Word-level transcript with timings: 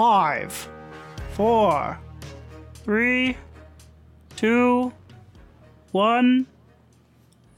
Five, 0.00 0.70
four, 1.32 1.98
three, 2.84 3.36
two, 4.36 4.92
one. 5.90 6.46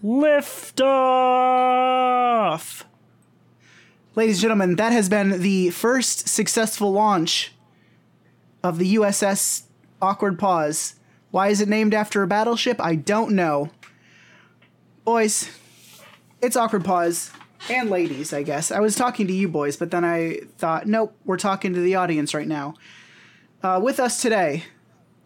Lift 0.03 0.80
off! 0.80 2.07
Ladies 4.15 4.37
and 4.37 4.41
gentlemen, 4.41 4.77
that 4.77 4.91
has 4.91 5.11
been 5.11 5.43
the 5.43 5.69
first 5.69 6.30
successful 6.30 6.91
launch 6.91 7.53
of 8.62 8.79
the 8.79 8.95
USS 8.95 9.65
Awkward 10.01 10.38
Pause. 10.38 10.95
Why 11.30 11.48
is 11.48 11.61
it 11.61 11.69
named 11.69 11.93
after 11.93 12.23
a 12.23 12.27
battleship? 12.27 12.80
I 12.80 12.95
don't 12.95 13.33
know. 13.33 13.69
Boys, 15.05 15.51
it's 16.41 16.57
Awkward 16.57 16.87
Pause. 16.87 17.33
And 17.69 17.91
ladies, 17.91 18.32
I 18.32 18.42
guess. 18.42 18.70
I 18.70 18.80
was 18.80 18.96
talking 18.96 19.27
to 19.27 19.32
you 19.32 19.48
boys, 19.48 19.77
but 19.77 19.91
then 19.91 20.05
I 20.05 20.41
thought, 20.59 20.87
nope, 20.87 21.14
we're 21.24 21.37
talking 21.37 21.74
to 21.74 21.80
the 21.80 21.95
audience 21.95 22.34
right 22.34 22.48
now. 22.48 22.74
Uh, 23.62 23.78
with 23.83 24.00
us 24.00 24.23
today, 24.23 24.64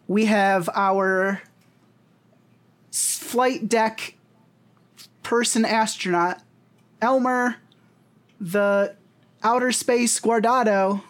we 0.07 0.25
have 0.25 0.69
our 0.75 1.41
flight 2.91 3.67
deck 3.69 4.15
person 5.23 5.65
astronaut, 5.65 6.41
Elmer, 7.01 7.57
the 8.39 8.95
outer 9.43 9.71
space 9.71 10.19
Guardado. 10.19 11.01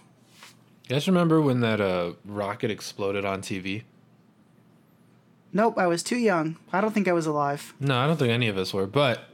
You 0.87 0.89
guys 0.89 1.07
remember 1.07 1.41
when 1.41 1.61
that 1.61 1.81
uh, 1.81 2.13
rocket 2.23 2.69
exploded 2.69 3.25
on 3.25 3.41
TV? 3.41 3.83
Nope, 5.51 5.77
I 5.77 5.87
was 5.87 6.03
too 6.03 6.17
young. 6.17 6.57
I 6.71 6.81
don't 6.81 6.93
think 6.93 7.07
I 7.07 7.13
was 7.13 7.25
alive. 7.25 7.73
No, 7.79 7.97
I 7.97 8.07
don't 8.07 8.17
think 8.17 8.31
any 8.31 8.47
of 8.47 8.57
us 8.57 8.73
were, 8.73 8.85
but 8.85 9.29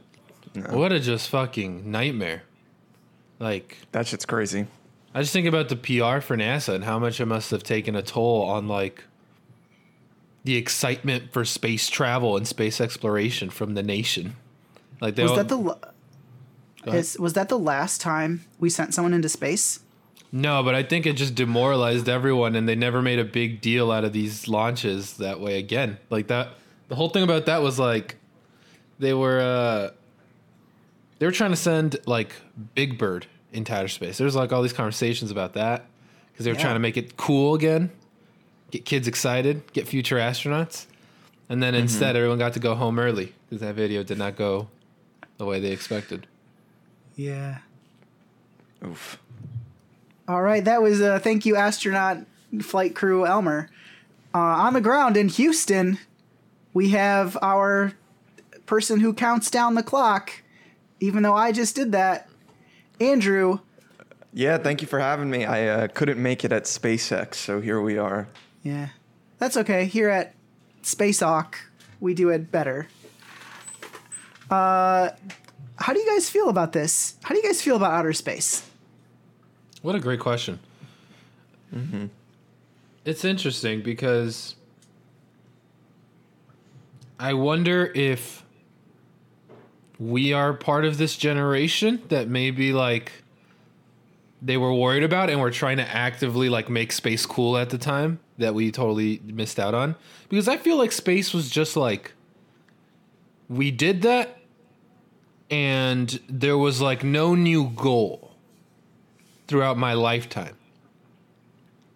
what 0.54 0.92
a 0.92 1.00
just 1.00 1.28
fucking 1.30 1.90
nightmare. 1.90 2.42
Like, 3.38 3.78
That 3.92 4.06
shit's 4.06 4.26
crazy. 4.26 4.66
I 5.14 5.20
just 5.20 5.32
think 5.32 5.46
about 5.46 5.68
the 5.68 5.76
PR 5.76 6.20
for 6.20 6.36
NASA 6.36 6.74
and 6.74 6.84
how 6.84 6.98
much 6.98 7.20
it 7.20 7.26
must 7.26 7.50
have 7.50 7.62
taken 7.62 7.94
a 7.96 8.02
toll 8.02 8.42
on, 8.44 8.68
like, 8.68 9.04
the 10.44 10.56
excitement 10.56 11.32
for 11.32 11.44
space 11.44 11.88
travel 11.88 12.36
and 12.36 12.46
space 12.48 12.80
exploration 12.80 13.50
from 13.50 13.74
the 13.74 13.82
nation. 13.82 14.36
Like, 15.00 15.14
they 15.16 15.22
Was 15.22 15.32
all- 15.32 15.36
that 15.38 15.48
the 15.48 15.56
la- 15.56 15.78
is, 16.86 17.18
was 17.18 17.34
that 17.34 17.48
the 17.48 17.58
last 17.58 18.00
time 18.00 18.44
we 18.58 18.70
sent 18.70 18.94
someone 18.94 19.12
into 19.14 19.28
space? 19.28 19.80
No, 20.32 20.62
but 20.62 20.74
I 20.74 20.82
think 20.82 21.04
it 21.06 21.12
just 21.14 21.34
demoralized 21.34 22.08
everyone 22.08 22.56
and 22.56 22.66
they 22.68 22.74
never 22.74 23.02
made 23.02 23.18
a 23.18 23.24
big 23.24 23.60
deal 23.60 23.90
out 23.92 24.02
of 24.04 24.12
these 24.14 24.48
launches 24.48 25.18
that 25.18 25.40
way 25.40 25.58
again. 25.58 25.98
Like 26.10 26.28
that 26.28 26.54
the 26.88 26.94
whole 26.96 27.10
thing 27.10 27.22
about 27.22 27.44
that 27.46 27.60
was 27.62 27.78
like 27.78 28.16
they 28.98 29.12
were 29.12 29.40
uh 29.40 29.90
they 31.22 31.26
were 31.26 31.30
trying 31.30 31.50
to 31.52 31.56
send 31.56 31.98
like 32.04 32.34
Big 32.74 32.98
Bird 32.98 33.26
into 33.52 33.72
outer 33.72 33.86
space. 33.86 34.18
There's 34.18 34.34
like 34.34 34.52
all 34.52 34.60
these 34.60 34.72
conversations 34.72 35.30
about 35.30 35.52
that 35.52 35.84
because 36.32 36.44
they 36.44 36.50
were 36.50 36.56
Yeah. 36.56 36.62
trying 36.62 36.74
to 36.74 36.80
make 36.80 36.96
it 36.96 37.16
cool 37.16 37.54
again, 37.54 37.92
get 38.72 38.84
kids 38.84 39.06
excited, 39.06 39.72
get 39.72 39.86
future 39.86 40.16
astronauts. 40.16 40.86
And 41.48 41.62
then 41.62 41.76
instead 41.76 42.16
everyone 42.16 42.40
got 42.40 42.54
to 42.54 42.58
go 42.58 42.74
home 42.74 42.98
early 42.98 43.34
because 43.48 43.60
that 43.60 43.76
video 43.76 44.02
did 44.02 44.18
not 44.18 44.34
go 44.34 44.66
the 45.38 45.44
way 45.44 45.60
they 45.60 45.70
expected. 45.70 46.26
Yeah. 47.14 47.58
Oof. 48.84 49.16
All 50.26 50.42
right, 50.42 50.64
that 50.64 50.82
was 50.82 51.00
uh, 51.00 51.20
thank 51.20 51.46
you, 51.46 51.54
astronaut 51.54 52.18
flight 52.62 52.96
crew 52.96 53.26
Elmer. 53.26 53.70
Uh, 54.34 54.38
on 54.38 54.72
the 54.72 54.80
ground 54.80 55.16
in 55.16 55.28
Houston, 55.28 55.98
we 56.74 56.88
have 56.88 57.38
our 57.40 57.92
person 58.66 58.98
who 58.98 59.12
counts 59.14 59.52
down 59.52 59.76
the 59.76 59.84
clock. 59.84 60.41
Even 61.02 61.24
though 61.24 61.34
I 61.34 61.50
just 61.50 61.74
did 61.74 61.90
that, 61.92 62.28
Andrew. 63.00 63.58
Yeah, 64.32 64.56
thank 64.58 64.82
you 64.82 64.86
for 64.86 65.00
having 65.00 65.28
me. 65.28 65.44
I 65.44 65.66
uh, 65.66 65.88
couldn't 65.88 66.22
make 66.22 66.44
it 66.44 66.52
at 66.52 66.62
SpaceX, 66.64 67.34
so 67.34 67.60
here 67.60 67.80
we 67.80 67.98
are. 67.98 68.28
Yeah, 68.62 68.90
that's 69.38 69.56
okay. 69.56 69.86
Here 69.86 70.08
at 70.08 70.32
Space 70.82 71.18
Hawk, 71.18 71.58
we 71.98 72.14
do 72.14 72.28
it 72.28 72.52
better. 72.52 72.86
Uh, 74.48 75.10
how 75.74 75.92
do 75.92 75.98
you 75.98 76.06
guys 76.06 76.30
feel 76.30 76.48
about 76.48 76.72
this? 76.72 77.16
How 77.24 77.34
do 77.34 77.40
you 77.40 77.46
guys 77.48 77.60
feel 77.60 77.74
about 77.74 77.90
outer 77.90 78.12
space? 78.12 78.64
What 79.82 79.96
a 79.96 80.00
great 80.00 80.20
question. 80.20 80.60
It's 83.04 83.24
interesting 83.24 83.82
because 83.82 84.54
I 87.18 87.34
wonder 87.34 87.90
if 87.92 88.41
we 89.98 90.32
are 90.32 90.52
part 90.52 90.84
of 90.84 90.98
this 90.98 91.16
generation 91.16 92.02
that 92.08 92.28
maybe 92.28 92.72
like 92.72 93.12
they 94.40 94.56
were 94.56 94.74
worried 94.74 95.04
about 95.04 95.30
and 95.30 95.40
were 95.40 95.50
trying 95.50 95.76
to 95.76 95.88
actively 95.88 96.48
like 96.48 96.68
make 96.68 96.92
space 96.92 97.24
cool 97.26 97.56
at 97.56 97.70
the 97.70 97.78
time 97.78 98.18
that 98.38 98.54
we 98.54 98.72
totally 98.72 99.20
missed 99.24 99.60
out 99.60 99.74
on 99.74 99.94
because 100.28 100.48
I 100.48 100.56
feel 100.56 100.76
like 100.76 100.90
space 100.92 101.32
was 101.32 101.48
just 101.48 101.76
like 101.76 102.12
we 103.48 103.70
did 103.70 104.02
that 104.02 104.38
and 105.50 106.18
there 106.28 106.56
was 106.56 106.80
like 106.80 107.04
no 107.04 107.34
new 107.34 107.68
goal 107.68 108.32
throughout 109.46 109.76
my 109.76 109.92
lifetime. 109.92 110.56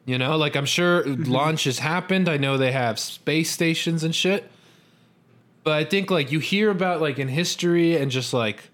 You 0.04 0.18
know, 0.18 0.36
like 0.36 0.54
I'm 0.54 0.66
sure 0.66 1.04
launches 1.06 1.78
happened. 1.78 2.28
I 2.28 2.36
know 2.36 2.58
they 2.58 2.72
have 2.72 2.98
space 2.98 3.50
stations 3.50 4.04
and 4.04 4.14
shit. 4.14 4.48
But 5.66 5.74
I 5.74 5.82
think 5.82 6.12
like 6.12 6.30
you 6.30 6.38
hear 6.38 6.70
about 6.70 7.00
like 7.00 7.18
in 7.18 7.26
history 7.26 7.96
and 7.96 8.08
just 8.08 8.32
like 8.32 8.70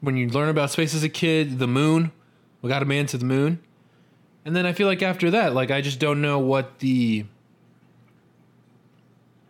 when 0.00 0.16
you 0.16 0.28
learn 0.28 0.48
about 0.48 0.70
space 0.70 0.94
as 0.94 1.02
a 1.02 1.08
kid, 1.08 1.58
the 1.58 1.66
moon, 1.66 2.12
we 2.62 2.68
got 2.68 2.82
a 2.82 2.84
man 2.84 3.06
to 3.06 3.18
the 3.18 3.24
moon. 3.24 3.58
And 4.44 4.54
then 4.54 4.64
I 4.64 4.72
feel 4.72 4.86
like 4.86 5.02
after 5.02 5.28
that, 5.32 5.54
like 5.54 5.72
I 5.72 5.80
just 5.80 5.98
don't 5.98 6.22
know 6.22 6.38
what 6.38 6.78
the 6.78 7.24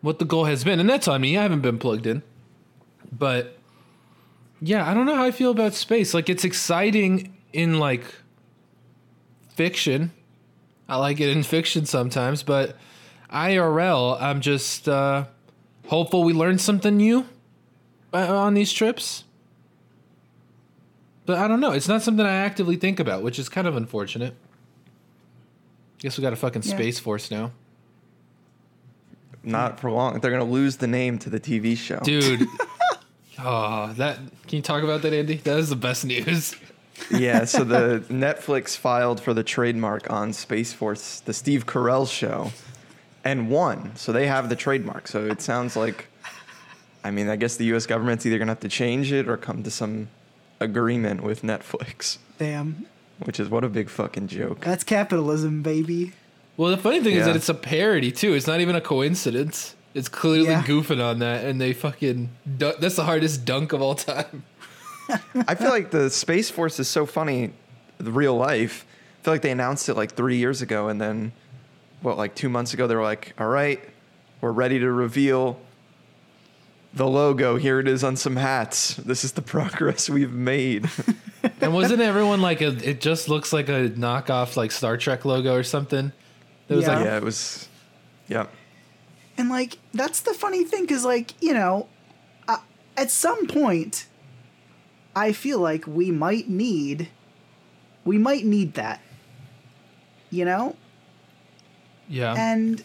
what 0.00 0.20
the 0.20 0.24
goal 0.24 0.46
has 0.46 0.64
been. 0.64 0.80
And 0.80 0.88
that's 0.88 1.06
on 1.06 1.20
me. 1.20 1.36
I 1.36 1.42
haven't 1.42 1.60
been 1.60 1.78
plugged 1.78 2.06
in. 2.06 2.22
But 3.12 3.58
yeah, 4.62 4.88
I 4.88 4.94
don't 4.94 5.04
know 5.04 5.16
how 5.16 5.24
I 5.24 5.32
feel 5.32 5.50
about 5.50 5.74
space. 5.74 6.14
Like 6.14 6.30
it's 6.30 6.44
exciting 6.44 7.36
in 7.52 7.78
like 7.78 8.06
fiction. 9.50 10.12
I 10.88 10.96
like 10.96 11.20
it 11.20 11.28
in 11.28 11.42
fiction 11.42 11.84
sometimes, 11.84 12.42
but 12.42 12.74
IRL, 13.30 14.18
I'm 14.18 14.40
just 14.40 14.88
uh, 14.88 15.26
hopeful 15.88 16.22
we 16.24 16.32
learn 16.32 16.58
something 16.58 16.96
new 16.96 17.26
uh, 18.14 18.34
on 18.38 18.54
these 18.54 18.72
trips. 18.72 19.24
But 21.26 21.36
I 21.38 21.46
don't 21.48 21.60
know. 21.60 21.72
It's 21.72 21.88
not 21.88 22.00
something 22.02 22.24
I 22.24 22.36
actively 22.36 22.76
think 22.76 22.98
about, 23.00 23.22
which 23.22 23.38
is 23.38 23.48
kind 23.50 23.66
of 23.66 23.76
unfortunate. 23.76 24.34
Guess 25.98 26.16
we 26.16 26.22
got 26.22 26.32
a 26.32 26.36
fucking 26.36 26.62
Yeah. 26.64 26.74
space 26.74 26.98
force 26.98 27.30
now, 27.30 27.50
Not 29.42 29.80
for 29.80 29.90
long. 29.90 30.20
They're 30.20 30.30
gonna 30.30 30.44
lose 30.44 30.76
the 30.76 30.86
name 30.86 31.18
to 31.20 31.30
the 31.30 31.40
TV 31.40 31.76
show. 31.76 32.00
dude. 32.00 32.46
oh, 33.38 33.92
that 33.94 34.16
can 34.46 34.56
you 34.56 34.62
talk 34.62 34.82
about 34.82 35.02
that, 35.02 35.12
Andy? 35.12 35.36
That 35.36 35.58
is 35.58 35.68
the 35.70 35.76
best 35.76 36.04
news. 36.04 36.54
yeah, 37.10 37.44
so 37.46 37.64
the 37.64 38.04
Netflix 38.08 38.76
filed 38.76 39.20
for 39.20 39.34
the 39.34 39.42
trademark 39.42 40.10
on 40.10 40.32
Space 40.32 40.72
Force, 40.72 41.20
the 41.20 41.32
Steve 41.32 41.66
Carell 41.66 42.10
show, 42.10 42.52
and 43.28 43.48
won. 43.50 43.94
So 43.96 44.12
they 44.12 44.26
have 44.26 44.48
the 44.48 44.56
trademark. 44.56 45.06
So 45.08 45.26
it 45.26 45.40
sounds 45.42 45.76
like, 45.76 46.06
I 47.04 47.10
mean, 47.10 47.28
I 47.28 47.36
guess 47.36 47.56
the 47.56 47.64
U.S. 47.66 47.86
government's 47.86 48.24
either 48.26 48.38
gonna 48.38 48.52
have 48.52 48.60
to 48.60 48.68
change 48.68 49.12
it 49.12 49.28
or 49.28 49.36
come 49.36 49.62
to 49.62 49.70
some 49.70 50.08
agreement 50.60 51.22
with 51.22 51.42
Netflix, 51.42 52.18
Damn, 52.38 52.86
which 53.24 53.38
is 53.38 53.48
what 53.48 53.64
a 53.64 53.68
big 53.68 53.88
fucking 53.90 54.26
joke. 54.28 54.60
that's 54.64 54.82
capitalism, 54.84 55.62
baby. 55.62 56.12
Well, 56.56 56.70
the 56.70 56.76
funny 56.76 57.00
thing 57.00 57.14
is 57.14 57.24
that 57.26 57.36
it's 57.36 57.48
a 57.48 57.54
parody 57.54 58.10
too. 58.10 58.34
It's 58.34 58.46
not 58.48 58.60
even 58.60 58.74
a 58.74 58.80
coincidence. 58.80 59.76
It's 59.94 60.08
clearly 60.08 60.48
Yeah. 60.50 60.62
goofing 60.64 61.02
on 61.02 61.20
that, 61.20 61.44
and 61.44 61.60
they 61.60 61.72
fucking. 61.72 62.30
Du- 62.58 62.74
that's 62.80 62.96
the 62.96 63.04
hardest 63.04 63.44
dunk 63.44 63.72
of 63.72 63.80
all 63.80 63.94
time. 63.94 64.42
I 65.46 65.54
feel 65.54 65.70
like 65.70 65.90
the 65.90 66.10
Space 66.10 66.50
Force 66.50 66.78
is 66.80 66.88
so 66.88 67.06
funny, 67.06 67.52
the 67.98 68.10
real 68.10 68.36
life. 68.36 68.84
I 69.20 69.24
feel 69.24 69.34
like 69.34 69.42
they 69.42 69.50
announced 69.52 69.88
it 69.88 69.94
like 69.94 70.12
three 70.14 70.36
years 70.36 70.60
ago, 70.60 70.88
and 70.88 71.00
then, 71.00 71.32
what, 72.02 72.16
like 72.16 72.34
two 72.34 72.48
months 72.48 72.74
ago, 72.74 72.86
they 72.86 72.94
were 72.94 73.02
like, 73.02 73.34
all 73.38 73.48
right, 73.48 73.80
we're 74.40 74.52
ready 74.52 74.78
to 74.78 74.90
reveal 74.90 75.58
the 76.94 77.06
logo. 77.06 77.56
Here 77.56 77.78
it 77.80 77.88
is 77.88 78.02
on 78.04 78.16
some 78.16 78.36
hats. 78.36 78.94
This 78.94 79.24
is 79.24 79.32
the 79.32 79.42
progress 79.56 80.08
we've 80.08 80.32
made. 80.32 80.88
And 81.60 81.72
wasn't 81.72 82.00
everyone 82.02 82.40
like 82.42 82.60
a? 82.60 82.68
It 82.88 83.00
just 83.00 83.28
looks 83.28 83.52
like 83.52 83.68
a 83.68 83.88
knockoff, 83.90 84.56
like 84.56 84.72
Star 84.72 84.96
Trek 84.96 85.24
logo 85.24 85.54
or 85.54 85.62
something. 85.62 86.10
It 86.68 86.74
was 86.74 86.84
Yeah. 86.84 86.96
like 86.96 87.04
yeah, 87.04 87.16
it 87.16 87.22
was, 87.22 87.68
yep. 88.26 88.52
And 89.36 89.48
like 89.48 89.78
that's 89.94 90.20
the 90.20 90.34
funny 90.34 90.64
thing 90.64 90.86
cuz 90.88 91.04
like, 91.04 91.40
you 91.40 91.54
know, 91.54 91.86
uh, 92.48 92.56
at 92.96 93.10
some 93.12 93.46
point 93.46 94.06
I 95.14 95.30
feel 95.32 95.60
like 95.60 95.86
we 95.86 96.10
might 96.10 96.48
need 96.48 97.08
we 98.04 98.18
might 98.18 98.44
need 98.44 98.74
that. 98.74 99.00
You 100.30 100.44
know? 100.44 100.74
Yeah. 102.08 102.34
And 102.36 102.82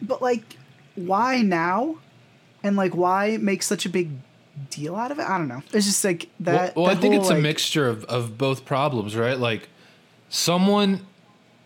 but 0.00 0.22
like 0.22 0.56
why 0.94 1.42
now? 1.42 1.98
And 2.62 2.76
like 2.76 2.94
why 2.94 3.36
make 3.38 3.62
such 3.62 3.84
a 3.86 3.88
big 3.88 4.10
deal 4.70 4.96
out 4.96 5.10
of 5.10 5.18
it? 5.18 5.28
I 5.28 5.38
don't 5.38 5.48
know. 5.48 5.62
It's 5.72 5.86
just 5.86 6.04
like 6.04 6.28
that 6.40 6.76
well, 6.76 6.86
I 6.86 6.94
that 6.94 7.00
think 7.00 7.14
whole, 7.14 7.22
it's 7.22 7.30
a 7.30 7.38
mixture 7.38 7.88
of 7.88 8.04
of 8.04 8.38
both 8.38 8.64
problems, 8.64 9.16
right? 9.16 9.38
Like 9.38 9.68
someone 10.28 11.06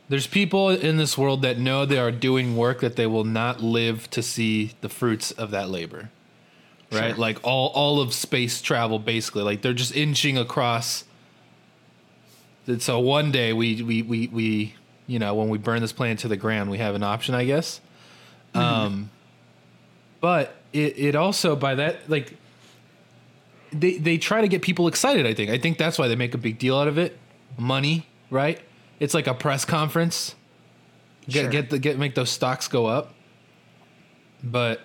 there's 0.09 0.27
people 0.27 0.71
in 0.71 0.97
this 0.97 1.19
world 1.19 1.43
that 1.43 1.59
know 1.59 1.85
they 1.85 1.99
are 1.99 2.11
doing 2.11 2.57
work 2.57 2.81
that 2.81 2.97
they 2.97 3.07
will 3.07 3.25
not 3.25 3.63
live 3.63 4.09
to 4.11 4.23
see 4.23 4.73
the 4.81 4.89
fruits 4.89 5.31
of 5.33 5.51
that 5.51 5.69
labor. 5.69 6.11
Right? 6.91 7.11
Sure. 7.11 7.17
Like 7.17 7.39
all 7.45 7.69
all 7.75 8.01
of 8.01 8.15
space 8.15 8.63
travel 8.63 8.99
basically. 8.99 9.43
Like 9.43 9.63
they're 9.63 9.75
just 9.75 9.95
inching 9.95 10.39
across 10.39 11.05
and 12.69 12.83
so 12.83 12.99
one 12.99 13.33
day 13.33 13.53
we 13.53 13.83
we 13.83 14.03
we 14.03 14.29
we 14.29 14.75
you 15.09 15.19
know 15.19 15.35
when 15.35 15.49
we 15.49 15.59
burn 15.59 15.81
this 15.81 15.93
planet 15.93 16.21
to 16.21 16.29
the 16.29 16.37
ground 16.37 16.71
we 16.71 16.79
have 16.79 16.95
an 16.95 17.03
option 17.03 17.35
I 17.35 17.45
guess. 17.45 17.81
Um 18.55 19.11
but 20.21 20.55
it 20.73 20.97
it 20.99 21.15
also 21.17 21.57
by 21.57 21.75
that 21.75 22.09
like 22.09 22.35
they 23.73 23.99
they 23.99 24.19
try 24.19 24.41
to 24.41 24.49
get 24.49 24.63
people 24.63 24.87
excited 24.87 25.27
I 25.27 25.35
think. 25.35 25.51
I 25.51 25.59
think 25.59 25.79
that's 25.79 25.99
why 25.99 26.07
they 26.09 26.17
make 26.17 26.35
a 26.35 26.39
big 26.39 26.59
deal 26.59 26.79
out 26.79 26.87
of 26.89 26.97
it. 26.99 27.19
Money, 27.57 28.07
right? 28.31 28.61
It's 29.01 29.15
like 29.15 29.27
a 29.27 29.35
press 29.35 29.65
conference. 29.65 30.35
Get 31.29 31.43
Sure. 31.43 31.51
get 31.51 31.71
the 31.71 31.79
get 31.79 31.99
make 31.99 32.15
those 32.15 32.31
stocks 32.31 32.69
go 32.69 32.87
up. 32.87 33.15
But 34.43 34.81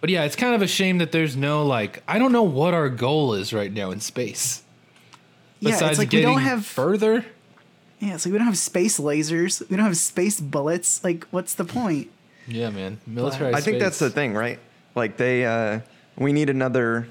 but 0.00 0.10
yeah, 0.10 0.24
it's 0.24 0.36
kind 0.36 0.54
of 0.54 0.62
a 0.62 0.66
shame 0.66 0.98
that 0.98 1.12
there's 1.12 1.36
no 1.36 1.64
like 1.64 2.02
I 2.06 2.18
don't 2.18 2.32
know 2.32 2.42
what 2.42 2.72
our 2.74 2.88
goal 2.88 3.34
is 3.34 3.52
right 3.52 3.72
now 3.72 3.90
in 3.90 4.00
space. 4.00 4.62
Yeah, 5.58 5.72
Besides 5.72 5.90
it's 5.90 5.98
like 5.98 6.12
we 6.12 6.22
don't 6.22 6.40
have 6.40 6.64
further. 6.64 7.24
Yeah, 8.00 8.14
it's 8.14 8.24
like 8.24 8.32
we 8.32 8.38
don't 8.38 8.46
have 8.46 8.58
space 8.58 8.98
lasers. 8.98 9.60
We 9.68 9.76
don't 9.76 9.86
have 9.86 9.96
space 9.96 10.40
bullets. 10.40 11.04
Like, 11.04 11.24
what's 11.30 11.54
the 11.54 11.64
point? 11.64 12.10
Yeah, 12.46 12.70
man. 12.70 12.98
Military. 13.06 13.54
I 13.54 13.60
think 13.60 13.78
that's 13.78 13.98
the 13.98 14.10
thing, 14.10 14.34
right? 14.34 14.58
Like 14.94 15.16
they, 15.16 15.44
uh, 15.44 15.80
we 16.16 16.32
need 16.32 16.50
another, 16.50 17.06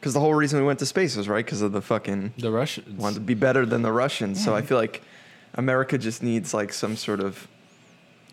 because 0.00 0.14
the 0.14 0.20
whole 0.20 0.34
reason 0.34 0.60
we 0.60 0.66
went 0.66 0.78
to 0.78 0.86
space 0.86 1.16
was 1.16 1.28
right 1.28 1.44
because 1.44 1.60
of 1.60 1.72
the 1.72 1.82
fucking 1.82 2.32
the 2.38 2.50
Russians. 2.50 2.98
wanted 2.98 3.16
to 3.16 3.20
be 3.20 3.34
better 3.34 3.66
than 3.66 3.82
the 3.82 3.92
Russians. 3.92 4.42
So 4.42 4.54
I 4.54 4.62
feel 4.62 4.78
like 4.78 5.02
America 5.54 5.98
just 5.98 6.22
needs 6.22 6.54
like 6.54 6.72
some 6.72 6.96
sort 6.96 7.20
of 7.20 7.48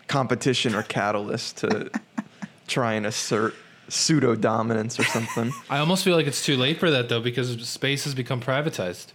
competition 0.06 0.74
or 0.74 0.82
catalyst 0.84 1.58
to 1.58 1.90
try 2.68 2.94
and 2.94 3.04
assert 3.04 3.54
pseudo 3.88 4.34
dominance 4.34 4.98
or 4.98 5.04
something. 5.04 5.52
I 5.68 5.78
almost 5.78 6.04
feel 6.04 6.16
like 6.16 6.26
it's 6.26 6.44
too 6.44 6.56
late 6.56 6.78
for 6.78 6.90
that 6.90 7.08
though 7.08 7.20
because 7.20 7.68
space 7.68 8.04
has 8.04 8.14
become 8.14 8.40
privatized. 8.40 9.06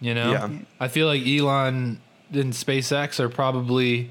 You 0.00 0.14
know, 0.14 0.30
Yeah. 0.32 0.48
I 0.78 0.88
feel 0.88 1.06
like 1.06 1.26
Elon 1.26 2.00
and 2.32 2.52
SpaceX 2.52 3.18
are 3.20 3.28
probably 3.28 4.10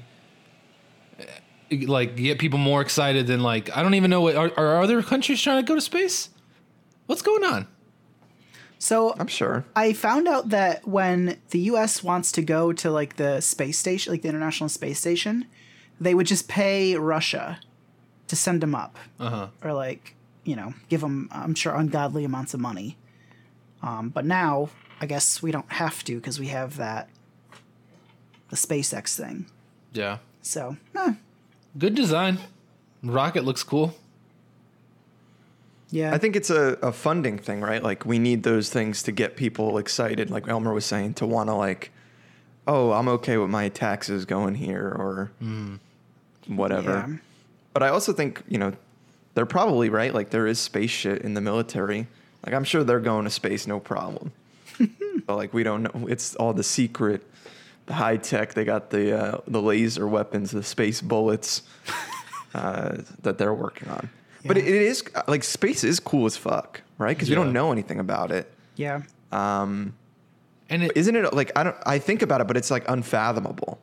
like 1.86 2.16
get 2.16 2.38
people 2.38 2.58
more 2.58 2.80
excited 2.80 3.26
than 3.26 3.42
like 3.42 3.74
I 3.76 3.82
don't 3.82 3.94
even 3.94 4.10
know 4.10 4.20
what 4.22 4.36
are, 4.36 4.52
are 4.56 4.82
other 4.82 5.02
countries 5.02 5.40
trying 5.40 5.62
to 5.64 5.68
go 5.68 5.74
to 5.74 5.80
space. 5.80 6.30
What's 7.06 7.22
going 7.22 7.44
on? 7.44 7.66
So 8.78 9.14
I'm 9.18 9.26
sure. 9.26 9.64
I 9.74 9.92
found 9.92 10.28
out 10.28 10.50
that 10.50 10.86
when 10.86 11.38
the 11.50 11.58
U.S. 11.60 12.02
wants 12.02 12.30
to 12.32 12.42
go 12.42 12.72
to 12.74 12.90
like 12.90 13.16
the 13.16 13.40
space 13.40 13.78
station, 13.78 14.12
like 14.12 14.22
the 14.22 14.28
International 14.28 14.68
Space 14.68 15.00
Station, 15.00 15.46
they 16.00 16.14
would 16.14 16.26
just 16.26 16.48
pay 16.48 16.94
Russia 16.94 17.58
to 18.28 18.36
send 18.36 18.60
them 18.60 18.74
up, 18.74 18.96
Uh 19.18 19.30
huh. 19.30 19.48
or 19.64 19.72
like 19.72 20.14
you 20.44 20.54
know, 20.56 20.72
give 20.88 21.02
them, 21.02 21.28
I'm 21.32 21.54
sure, 21.54 21.74
ungodly 21.74 22.24
amounts 22.24 22.54
of 22.54 22.60
money. 22.60 22.96
Um, 23.82 24.08
but 24.08 24.24
now, 24.24 24.70
I 25.00 25.06
guess 25.06 25.42
we 25.42 25.50
don't 25.50 25.70
have 25.72 26.02
to 26.04 26.16
because 26.16 26.40
we 26.40 26.48
have 26.48 26.76
that 26.76 27.08
the 28.50 28.56
SpaceX 28.56 29.14
thing. 29.16 29.46
Yeah. 29.92 30.18
So, 30.42 30.76
eh, 30.96 31.14
Good 31.76 31.94
design. 31.94 32.38
Rocket 33.02 33.44
looks 33.44 33.62
cool. 33.62 33.94
yeah, 35.90 36.12
I 36.12 36.18
think 36.18 36.34
it's 36.36 36.50
a, 36.50 36.78
a 36.82 36.92
funding 36.92 37.38
thing, 37.38 37.60
right? 37.60 37.82
Like 37.82 38.04
we 38.04 38.18
need 38.18 38.42
those 38.42 38.70
things 38.70 39.02
to 39.04 39.12
get 39.12 39.36
people 39.36 39.78
excited, 39.78 40.30
like 40.30 40.48
Elmer 40.48 40.72
was 40.72 40.84
saying, 40.84 41.14
to 41.14 41.26
want 41.26 41.48
to 41.48 41.54
like, 41.54 41.90
oh, 42.66 42.92
I'm 42.92 43.08
okay 43.08 43.36
with 43.36 43.50
my 43.50 43.68
taxes 43.68 44.24
going 44.24 44.54
here 44.56 44.88
or 44.88 45.30
whatever. 46.46 46.90
Yeah. 46.90 47.16
But 47.72 47.82
I 47.82 47.88
also 47.88 48.12
think, 48.12 48.42
you 48.48 48.58
know, 48.58 48.72
they're 49.34 49.46
probably 49.46 49.88
right. 49.88 50.12
Like 50.12 50.30
there 50.30 50.46
is 50.46 50.58
space 50.58 50.90
shit 50.90 51.22
in 51.22 51.34
the 51.34 51.40
military. 51.40 52.08
Like 52.44 52.54
I'm 52.54 52.64
sure 52.64 52.82
they're 52.82 52.98
going 53.00 53.24
to 53.24 53.30
space 53.30 53.66
no 53.66 53.78
problem. 53.78 54.32
But 55.26 55.36
like 55.36 55.52
we 55.54 55.62
don't 55.62 55.82
know. 55.82 56.06
It's 56.08 56.34
all 56.36 56.52
the 56.52 56.62
secret, 56.62 57.22
the 57.86 57.94
high 57.94 58.16
tech. 58.16 58.54
They 58.54 58.64
got 58.64 58.90
the 58.90 59.18
uh, 59.18 59.38
the 59.46 59.60
laser 59.60 60.06
weapons, 60.06 60.50
the 60.50 60.62
space 60.62 61.00
bullets 61.00 61.62
uh, 62.54 62.98
that 63.22 63.38
they're 63.38 63.54
working 63.54 63.88
on. 63.88 64.08
But 64.44 64.56
it, 64.56 64.66
it 64.66 64.82
is 64.82 65.04
like 65.26 65.44
space 65.44 65.84
is 65.84 66.00
cool 66.00 66.26
as 66.26 66.36
fuck, 66.36 66.82
right? 66.96 67.16
Because 67.16 67.28
we 67.28 67.34
don't 67.34 67.52
know 67.52 67.72
anything 67.72 67.98
about 68.00 68.30
it. 68.30 68.50
yeah. 68.76 69.02
And 70.70 70.82
it, 70.84 70.92
Isn't 70.96 71.16
it 71.16 71.32
like 71.32 71.50
I 71.56 71.62
don't? 71.64 71.76
I 71.86 71.98
think 71.98 72.22
about 72.22 72.40
it, 72.40 72.46
but 72.46 72.56
it's 72.56 72.70
like 72.70 72.88
unfathomable, 72.88 73.80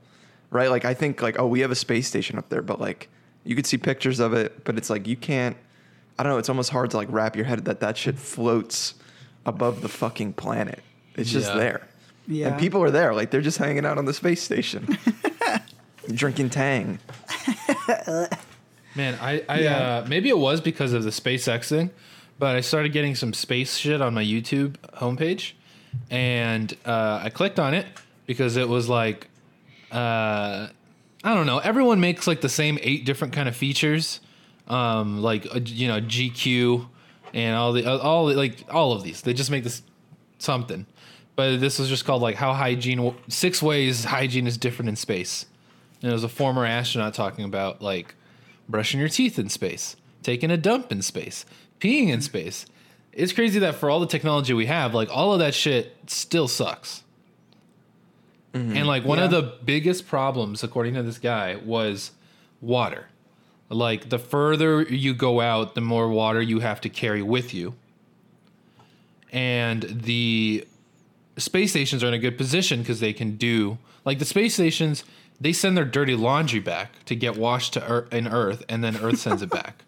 right? 0.51 0.69
Like 0.69 0.86
I 0.86 0.94
think 0.94 1.21
like 1.21 1.39
oh, 1.39 1.47
we 1.47 1.62
have 1.62 1.71
a 1.71 1.75
space 1.75 2.07
station 2.07 2.38
up 2.38 2.50
there, 2.50 2.62
but 2.62 2.80
like 2.80 3.09
you 3.44 3.56
could 3.56 3.65
see 3.65 3.77
pictures 3.77 4.19
of 4.19 4.33
it, 4.33 4.63
but 4.63 4.77
it's 4.77 4.89
like 4.89 5.07
you 5.07 5.15
can't. 5.15 5.57
I 6.18 6.24
don't 6.24 6.31
know. 6.31 6.38
It's 6.38 6.50
almost 6.50 6.69
hard 6.69 6.92
to 6.92 6.97
like 6.97 7.07
wrap 7.12 7.36
your 7.36 7.45
head 7.45 7.65
that 7.65 7.80
that 7.81 7.97
shit 7.97 8.18
floats 8.18 8.94
above 9.45 9.81
the 9.81 9.89
fucking 9.89 10.33
planet. 10.33 10.81
It's 11.15 11.31
just 11.31 11.50
Yeah. 11.51 11.57
there, 11.57 11.88
Yeah. 12.27 12.47
and 12.50 12.59
people 12.59 12.81
are 12.83 12.92
there, 12.92 13.13
like 13.13 13.31
they're 13.31 13.42
just 13.42 13.57
hanging 13.57 13.86
out 13.86 13.97
on 13.97 14.06
the 14.06 14.13
space 14.13 14.42
station, 14.42 14.97
drinking 16.13 16.50
Tang. 16.50 17.00
Man, 18.95 19.18
I, 19.21 19.44
I 19.50 19.59
Yeah. 19.59 19.77
uh, 19.77 20.06
maybe 20.07 20.30
it 20.30 20.38
was 20.38 20.62
because 20.62 20.94
of 20.94 21.03
the 21.03 21.09
SpaceX 21.09 21.68
thing, 21.69 21.89
but 22.39 22.56
I 22.56 22.62
started 22.62 22.94
getting 22.94 23.15
some 23.15 23.33
space 23.33 23.75
shit 23.77 24.01
on 24.01 24.13
my 24.13 24.24
YouTube 24.24 24.75
homepage, 24.95 25.51
and 26.09 26.75
uh, 26.86 27.21
I 27.24 27.30
clicked 27.30 27.59
on 27.59 27.74
it 27.74 27.86
because 28.25 28.56
it 28.57 28.69
was 28.69 28.88
like, 28.89 29.27
uh, 29.92 30.68
I 31.24 31.33
don't 31.33 31.45
know. 31.45 31.59
Everyone 31.59 32.00
makes 32.00 32.25
like 32.27 32.42
the 32.42 32.50
same 32.50 32.77
eight 32.81 33.06
different 33.06 33.33
kind 33.33 33.50
of 33.50 33.56
features, 33.56 34.19
um, 34.68 35.21
like 35.21 35.45
uh, 35.53 35.59
you 35.65 35.88
know 35.88 36.00
GQ 36.00 36.88
and 37.33 37.56
all 37.56 37.74
the 37.74 37.86
all 38.01 38.33
like 38.33 38.66
all 38.69 38.94
of 38.94 39.04
these. 39.04 39.22
They 39.22 39.33
just 39.33 39.51
make 39.51 39.63
this 39.63 39.81
something, 40.38 40.86
but 41.36 41.60
this 41.60 41.80
was 41.80 41.89
just 41.89 42.06
called 42.06 42.22
like 42.22 42.36
how 42.36 42.54
hygiene 42.54 43.16
six 43.27 43.62
ways 43.62 44.06
hygiene 44.06 44.48
is 44.48 44.57
different 44.57 44.89
in 44.89 44.95
space. 44.95 45.45
And 46.02 46.11
it 46.11 46.14
was 46.14 46.23
a 46.23 46.30
former 46.30 46.66
astronaut 46.66 47.14
talking 47.14 47.45
about 47.45 47.81
like 47.81 48.16
brushing 48.69 49.00
your 49.00 49.09
teeth 49.09 49.40
in 49.40 49.50
space, 49.50 49.95
taking 50.23 50.52
a 50.52 50.57
dump 50.57 50.92
in 50.92 51.02
space, 51.02 51.45
peeing 51.80 52.09
in 52.09 52.21
space. 52.21 52.66
It's 53.11 53.31
crazy 53.31 53.59
that 53.59 53.76
for 53.76 53.90
all 53.90 54.00
the 54.00 54.07
technology 54.07 54.54
we 54.54 54.66
have, 54.66 54.94
like 54.94 55.09
all 55.09 55.33
of 55.33 55.40
that 55.40 55.54
shit 55.54 55.95
still 56.07 56.47
sucks. 56.47 57.04
Mm-hmm. 58.54 58.78
And 58.78 58.88
like 58.88 59.04
one 59.04 59.19
of 59.19 59.31
the 59.31 59.54
biggest 59.64 60.07
problems, 60.07 60.64
according 60.64 60.94
to 60.94 61.04
this 61.04 61.18
guy, 61.18 61.56
was 61.57 62.11
water. 62.61 63.07
Like 63.69 64.10
the 64.10 64.19
further 64.19 64.84
you 64.84 65.14
go 65.14 65.42
out, 65.42 65.76
the 65.76 65.81
more 65.81 66.10
water 66.10 66.42
you 66.42 66.60
have 66.60 66.81
to 66.81 66.90
carry 66.90 67.22
with 67.22 67.54
you. 67.54 67.76
And 69.31 69.84
the 69.84 70.68
space 71.38 71.72
stations 71.72 72.04
are 72.04 72.07
in 72.07 72.14
a 72.14 72.19
good 72.19 72.38
position 72.38 72.80
because 72.80 73.00
they 73.00 73.14
can 73.14 73.36
do 73.36 73.78
like 74.06 74.19
the 74.19 74.26
space 74.26 74.54
stations 74.54 75.04
they 75.40 75.52
send 75.52 75.76
their 75.76 75.86
dirty 75.86 76.16
laundry 76.16 76.60
back 76.60 77.04
to 77.06 77.16
get 77.16 77.36
washed 77.36 77.74
to 77.74 77.92
earth, 77.92 78.14
in 78.14 78.28
earth 78.28 78.64
and 78.69 78.84
then 78.84 78.95
earth 78.98 79.19
sends 79.19 79.42
it 79.42 79.50
back 79.50 79.84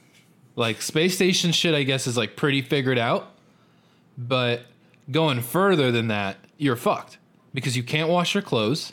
like 0.56 0.80
space 0.80 1.14
station 1.14 1.52
shit 1.52 1.74
i 1.74 1.82
guess 1.82 2.06
is 2.06 2.16
like 2.16 2.36
pretty 2.36 2.62
figured 2.62 2.98
out 2.98 3.32
but 4.16 4.62
going 5.10 5.40
further 5.40 5.92
than 5.92 6.08
that 6.08 6.36
you're 6.56 6.76
fucked 6.76 7.18
because 7.52 7.76
you 7.76 7.82
can't 7.82 8.08
wash 8.08 8.34
your 8.34 8.42
clothes 8.42 8.92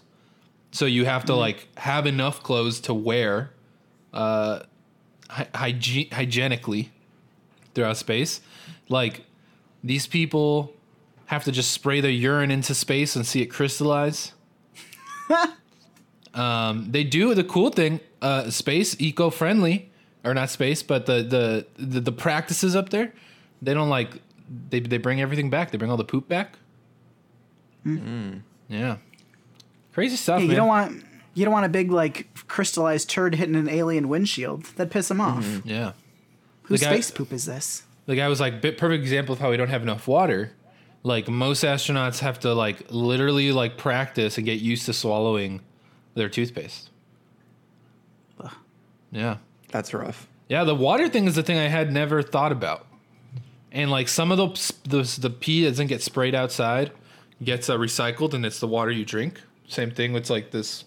so 0.71 0.85
you 0.85 1.05
have 1.05 1.23
to 1.23 1.31
mm-hmm. 1.31 1.39
like 1.39 1.67
have 1.77 2.05
enough 2.05 2.43
clothes 2.43 2.81
to 2.81 2.93
wear 2.93 3.51
uh 4.13 4.59
hy- 5.29 5.47
hygie- 5.53 6.13
hygienically 6.13 6.91
throughout 7.73 7.97
space 7.97 8.41
like 8.89 9.25
these 9.83 10.07
people 10.07 10.73
have 11.25 11.43
to 11.43 11.51
just 11.51 11.71
spray 11.71 11.99
their 12.01 12.11
urine 12.11 12.51
into 12.51 12.73
space 12.75 13.15
and 13.15 13.25
see 13.25 13.41
it 13.41 13.47
crystallize. 13.47 14.33
um, 16.33 16.91
they 16.91 17.03
do 17.03 17.33
the 17.33 17.43
cool 17.43 17.69
thing, 17.69 17.99
uh, 18.21 18.49
space 18.49 18.95
eco 18.99 19.29
friendly, 19.29 19.91
or 20.23 20.33
not 20.33 20.49
space, 20.49 20.83
but 20.83 21.05
the, 21.05 21.23
the 21.23 21.65
the 21.83 21.99
the 21.99 22.11
practices 22.11 22.75
up 22.75 22.89
there. 22.89 23.13
They 23.61 23.73
don't 23.73 23.89
like 23.89 24.21
they 24.69 24.79
they 24.79 24.97
bring 24.97 25.21
everything 25.21 25.49
back. 25.49 25.71
They 25.71 25.77
bring 25.77 25.91
all 25.91 25.97
the 25.97 26.03
poop 26.05 26.27
back. 26.27 26.57
Yeah, 28.69 28.97
crazy 29.93 30.15
stuff. 30.15 30.39
Hey, 30.39 30.47
man. 30.47 30.51
you 30.51 30.55
don't 30.55 30.67
want 30.67 31.03
you 31.33 31.45
don't 31.45 31.53
want 31.53 31.65
a 31.65 31.69
big 31.69 31.91
like 31.91 32.27
crystallized 32.47 33.09
turd 33.09 33.35
hitting 33.35 33.55
an 33.55 33.69
alien 33.69 34.09
windshield. 34.09 34.63
That'd 34.75 34.91
piss 34.91 35.07
them 35.07 35.19
off. 35.21 35.61
yeah. 35.65 35.93
Whose 36.63 36.79
The 36.79 36.85
guy- 36.85 36.93
space 36.93 37.11
poop 37.11 37.31
is 37.33 37.45
this? 37.45 37.83
The 38.05 38.15
guy 38.15 38.27
was 38.27 38.39
like, 38.41 38.61
bit 38.61 38.77
perfect 38.77 39.01
example 39.01 39.33
of 39.33 39.39
how 39.39 39.49
we 39.49 39.57
don't 39.57 39.69
have 39.69 39.81
enough 39.81 40.07
water. 40.07 40.51
Like 41.03 41.27
most 41.29 41.63
astronauts 41.63 42.19
have 42.19 42.39
to 42.41 42.53
like 42.53 42.83
literally 42.91 43.51
like 43.51 43.77
practice 43.77 44.37
and 44.37 44.45
get 44.45 44.59
used 44.59 44.85
to 44.87 44.93
swallowing 44.93 45.61
their 46.15 46.29
toothpaste. 46.29 46.89
Yeah. 49.11 49.37
That's 49.69 49.93
rough. 49.93 50.27
Yeah, 50.49 50.63
the 50.63 50.75
water 50.75 51.07
thing 51.07 51.25
is 51.25 51.35
the 51.35 51.43
thing 51.43 51.57
I 51.57 51.67
had 51.67 51.91
never 51.91 52.21
thought 52.23 52.51
about. 52.51 52.87
And 53.71 53.89
like 53.91 54.07
some 54.07 54.31
of 54.31 54.37
the 54.37 54.73
the, 54.89 55.17
the 55.21 55.29
pee 55.29 55.65
doesn't 55.65 55.87
get 55.87 56.01
sprayed 56.01 56.35
outside 56.35 56.91
gets 57.43 57.69
uh, 57.69 57.77
recycled 57.77 58.33
and 58.33 58.45
it's 58.45 58.59
the 58.59 58.67
water 58.67 58.91
you 58.91 59.05
drink. 59.05 59.41
Same 59.67 59.91
thing 59.91 60.13
with 60.13 60.29
like 60.29 60.51
this 60.51 60.85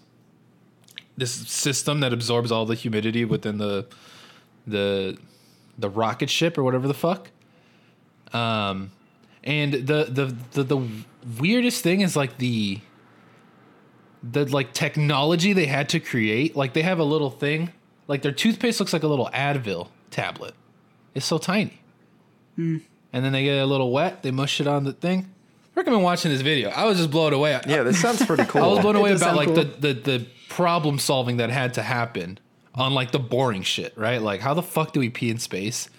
this 1.16 1.32
system 1.32 2.00
that 2.00 2.12
absorbs 2.12 2.52
all 2.52 2.66
the 2.66 2.74
humidity 2.74 3.24
within 3.24 3.58
the 3.58 3.86
the 4.66 5.16
the 5.78 5.88
rocket 5.88 6.30
ship 6.30 6.58
or 6.58 6.62
whatever 6.62 6.88
the 6.88 6.94
fuck. 6.94 7.30
Um, 8.32 8.90
and 9.44 9.72
the 9.72 10.06
the 10.08 10.36
the, 10.52 10.62
the 10.62 10.88
weirdest 11.38 11.82
thing 11.82 12.00
is 12.00 12.16
like 12.16 12.38
the 12.38 12.80
the 14.22 14.44
like 14.46 14.72
technology 14.72 15.52
they 15.52 15.66
had 15.66 15.88
to 15.90 16.00
create. 16.00 16.56
Like 16.56 16.72
they 16.72 16.82
have 16.82 16.98
a 16.98 17.04
little 17.04 17.30
thing, 17.30 17.72
like 18.08 18.22
their 18.22 18.32
toothpaste 18.32 18.80
looks 18.80 18.92
like 18.92 19.02
a 19.02 19.08
little 19.08 19.30
Advil 19.32 19.88
tablet. 20.10 20.54
It's 21.14 21.26
so 21.26 21.38
tiny. 21.38 21.80
And 23.12 23.24
then 23.24 23.32
they 23.32 23.44
get 23.44 23.58
a 23.62 23.66
little 23.66 23.92
wet. 23.92 24.22
They 24.22 24.30
mush 24.30 24.60
it 24.60 24.66
on 24.66 24.84
the 24.84 24.92
thing. 24.92 25.32
I 25.76 25.80
recommend 25.80 26.04
watching 26.04 26.30
this 26.30 26.40
video. 26.40 26.70
I 26.70 26.86
was 26.86 26.96
just 26.96 27.10
blown 27.10 27.34
away. 27.34 27.60
Yeah, 27.66 27.82
this 27.82 28.00
sounds 28.00 28.24
pretty 28.24 28.46
cool. 28.46 28.62
I 28.64 28.66
was 28.66 28.78
blown 28.78 28.96
away 28.96 29.12
about 29.12 29.36
like 29.36 29.48
cool. 29.48 29.56
the, 29.56 29.64
the 29.64 29.92
the 29.92 30.26
problem 30.48 30.98
solving 30.98 31.36
that 31.36 31.50
had 31.50 31.74
to 31.74 31.82
happen 31.82 32.38
on 32.74 32.94
like 32.94 33.10
the 33.10 33.18
boring 33.18 33.62
shit, 33.62 33.92
right? 33.96 34.22
Like 34.22 34.40
how 34.40 34.54
the 34.54 34.62
fuck 34.62 34.94
do 34.94 35.00
we 35.00 35.10
pee 35.10 35.28
in 35.28 35.38
space? 35.38 35.90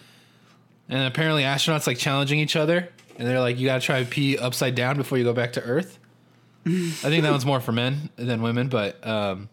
And 0.90 1.02
apparently 1.02 1.44
astronauts 1.44 1.86
like 1.86 2.00
challenging 2.00 2.40
each 2.40 2.56
other, 2.56 2.90
and 3.20 3.28
they're 3.28 3.40
like, 3.40 3.60
you 3.60 3.68
gotta 3.68 3.82
try 3.82 4.04
to 4.04 4.10
pee 4.10 4.36
upside 4.36 4.74
down 4.74 4.98
before 4.98 5.20
you 5.20 5.24
go 5.24 5.34
back 5.34 5.54
to 5.54 5.62
Earth. 5.62 6.00
I 6.66 6.70
think 6.70 7.22
that 7.22 7.32
one's 7.32 7.46
more 7.46 7.60
for 7.60 7.72
men 7.72 8.10
than 8.16 8.42
women, 8.42 8.70
but 8.70 9.06
um, 9.06 9.48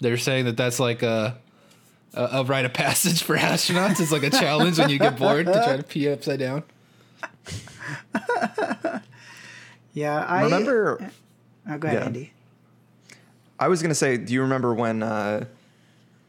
they're 0.00 0.16
saying 0.16 0.46
that 0.46 0.56
that's 0.56 0.80
like 0.80 1.02
a, 1.02 1.38
a 2.14 2.22
a 2.22 2.44
rite 2.44 2.64
of 2.64 2.72
passage 2.72 3.22
for 3.24 3.36
astronauts. 3.38 4.00
It's 4.00 4.10
like 4.10 4.22
a 4.22 4.30
challenge 4.30 4.78
when 4.78 4.88
you 4.88 4.98
get 4.98 5.18
bored 5.18 5.44
to 5.44 5.52
try 5.52 5.76
to 5.76 5.82
pee 5.82 6.08
upside 6.08 6.38
down. 6.38 6.62
Yeah, 9.92 10.24
I 10.24 10.44
Remember, 10.44 11.10
Oh, 11.68 11.78
go 11.78 11.88
ahead, 11.88 12.00
Yeah. 12.00 12.06
Andy. 12.06 12.32
I 13.58 13.68
was 13.68 13.82
gonna 13.82 13.94
say, 13.94 14.16
do 14.16 14.32
you 14.32 14.40
remember 14.42 14.72
when? 14.72 15.02
Uh, 15.02 15.44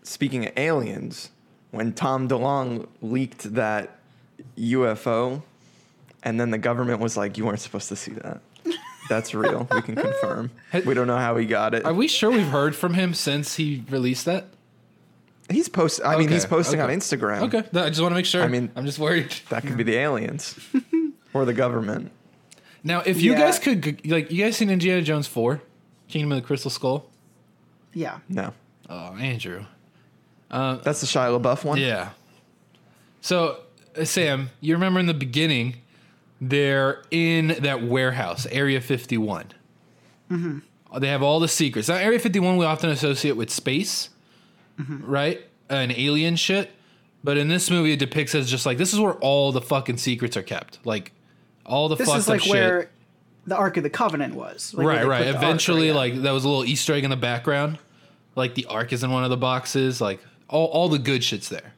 speaking 0.04 0.46
of 0.48 0.52
aliens, 0.58 1.30
when 1.72 1.94
Tom 1.94 2.28
DeLonge 2.28 2.88
leaked 3.02 3.54
that 3.54 4.00
UFO, 4.58 5.42
and 6.24 6.40
then 6.40 6.52
the 6.52 6.58
government 6.58 7.00
was 7.00 7.16
like, 7.16 7.38
"You 7.38 7.46
weren't 7.46 7.62
supposed 7.62 7.88
to 7.90 7.96
see 7.96 8.12
that." 8.14 8.42
That's 9.10 9.34
real. 9.34 9.68
we 9.72 9.82
can 9.82 9.96
confirm. 9.96 10.52
We 10.86 10.94
don't 10.94 11.08
know 11.08 11.18
how 11.18 11.38
he 11.38 11.46
got 11.46 11.74
it. 11.74 11.86
Are 11.86 11.94
we 11.94 12.08
sure 12.08 12.32
we've 12.32 12.48
heard 12.48 12.76
from 12.76 12.94
him 12.94 13.14
since 13.14 13.56
he 13.56 13.84
released 13.90 14.26
that? 14.26 14.48
He's 15.50 15.68
post. 15.70 16.02
I 16.04 16.18
mean, 16.18 16.30
he's 16.30 16.46
posting 16.46 16.80
okay. 16.82 16.94
on 16.94 16.98
Instagram. 16.98 17.42
Okay, 17.44 17.64
no, 17.74 17.84
I 17.84 17.90
just 17.90 18.02
want 18.02 18.12
to 18.12 18.16
make 18.16 18.26
sure. 18.26 18.44
I 18.44 18.48
mean- 18.48 18.72
I'm 18.76 18.86
just 18.86 19.00
worried. 19.00 19.34
That 19.50 19.64
could 19.64 19.76
be 19.78 19.84
the 19.84 19.96
aliens 19.98 20.58
or 21.34 21.46
the 21.46 21.54
government. 21.54 22.12
Now, 22.84 23.02
if 23.06 23.22
you 23.22 23.32
Yeah. 23.34 23.40
guys 23.40 23.60
could, 23.60 24.06
like, 24.10 24.32
you 24.32 24.44
guys 24.44 24.58
seen 24.58 24.70
Indiana 24.70 25.02
Jones 25.02 25.28
four, 25.28 25.62
Kingdom 26.08 26.32
of 26.34 26.42
the 26.42 26.48
Crystal 26.48 26.72
Skull? 26.72 27.10
Yeah. 27.94 28.20
No, 28.30 28.54
Oh, 28.90 29.16
Andrew. 29.18 29.66
that's 30.50 31.02
the 31.02 31.08
Shia 31.08 31.40
LaBeouf 31.40 31.64
one. 31.64 31.78
Yeah. 31.80 32.10
So, 33.22 33.58
uh, 33.98 34.04
Sam, 34.06 34.50
you 34.62 34.74
remember 34.74 35.00
in 35.00 35.06
the 35.06 35.14
beginning, 35.14 35.76
they're 36.40 37.04
in 37.12 37.56
that 37.60 37.84
warehouse, 37.84 38.48
Area 38.52 38.82
51. 38.82 39.46
Mm-hmm. 40.32 40.60
They 41.00 41.08
have 41.08 41.22
all 41.22 41.40
the 41.40 41.48
secrets. 41.48 41.88
Now, 41.88 41.96
Area 41.96 42.20
51 42.20 42.58
we 42.58 42.66
often 42.66 42.90
associate 42.90 43.38
with 43.38 43.50
space, 43.50 44.10
right? 44.78 45.42
And 45.70 45.92
alien 45.92 46.36
shit. 46.36 46.72
But 47.24 47.38
in 47.38 47.48
this 47.48 47.70
movie, 47.70 47.94
it 47.94 48.00
depicts 48.00 48.34
as 48.34 48.50
just 48.50 48.66
like 48.66 48.78
this 48.80 48.92
is 48.94 49.00
where 49.00 49.14
all 49.14 49.52
the 49.52 49.62
fucking 49.62 49.98
secrets 49.98 50.36
are 50.36 50.42
kept. 50.42 50.80
Like, 50.84 51.12
all 51.72 51.88
the 51.90 51.96
This 51.96 52.08
fucked 52.08 52.20
is 52.20 52.28
like 52.28 52.42
shit. 52.42 52.52
where 52.52 52.90
the 53.48 53.56
Ark 53.56 53.78
of 53.78 53.84
the 53.84 53.90
Covenant 53.90 54.36
was. 54.36 54.74
like 54.76 54.86
right, 54.86 55.08
right. 55.08 55.18
put 55.20 55.32
the 55.32 55.36
Ark, 55.38 55.44
Eventually, 55.44 55.88
yeah. 55.88 55.94
like 55.94 56.22
that 56.22 56.32
was 56.32 56.44
a 56.44 56.50
little 56.50 56.66
Easter 56.66 56.94
egg 56.94 57.04
in 57.04 57.10
the 57.10 57.16
background. 57.16 57.80
Like 58.36 58.56
the 58.56 58.66
ark 58.66 58.94
is 58.94 59.04
in 59.04 59.12
one 59.12 59.24
of 59.24 59.30
the 59.30 59.38
boxes. 59.38 60.00
Like 60.00 60.20
all, 60.48 60.68
all 60.68 60.90
the 60.90 61.00
good 61.00 61.24
shit's 61.24 61.50
there. 61.50 61.74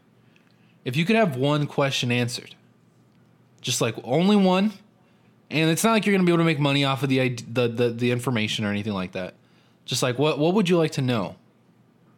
If 0.85 0.95
you 0.97 1.05
could 1.05 1.15
have 1.15 1.35
one 1.35 1.65
question 1.67 2.11
answered, 2.11 2.53
just 3.61 3.81
like 3.81 3.95
only 4.03 4.35
one, 4.35 4.73
and 5.49 5.69
it's 5.69 5.83
not 5.83 5.93
like 5.93 6.05
you're 6.05 6.13
gonna 6.15 6.25
be 6.25 6.31
able 6.31 6.39
to 6.39 6.45
make 6.45 6.59
money 6.59 6.83
off 6.83 7.01
of 7.03 7.09
the 7.09 7.29
the 7.51 7.67
the, 7.67 7.89
the 7.89 8.11
information 8.11 8.65
or 8.65 8.69
anything 8.69 8.93
like 8.93 9.13
that. 9.13 9.33
Just 9.85 10.03
like 10.03 10.19
what 10.19 10.37
what 10.37 10.53
would 10.53 10.69
you 10.69 10.77
like 10.77 10.91
to 10.91 11.01
know, 11.01 11.35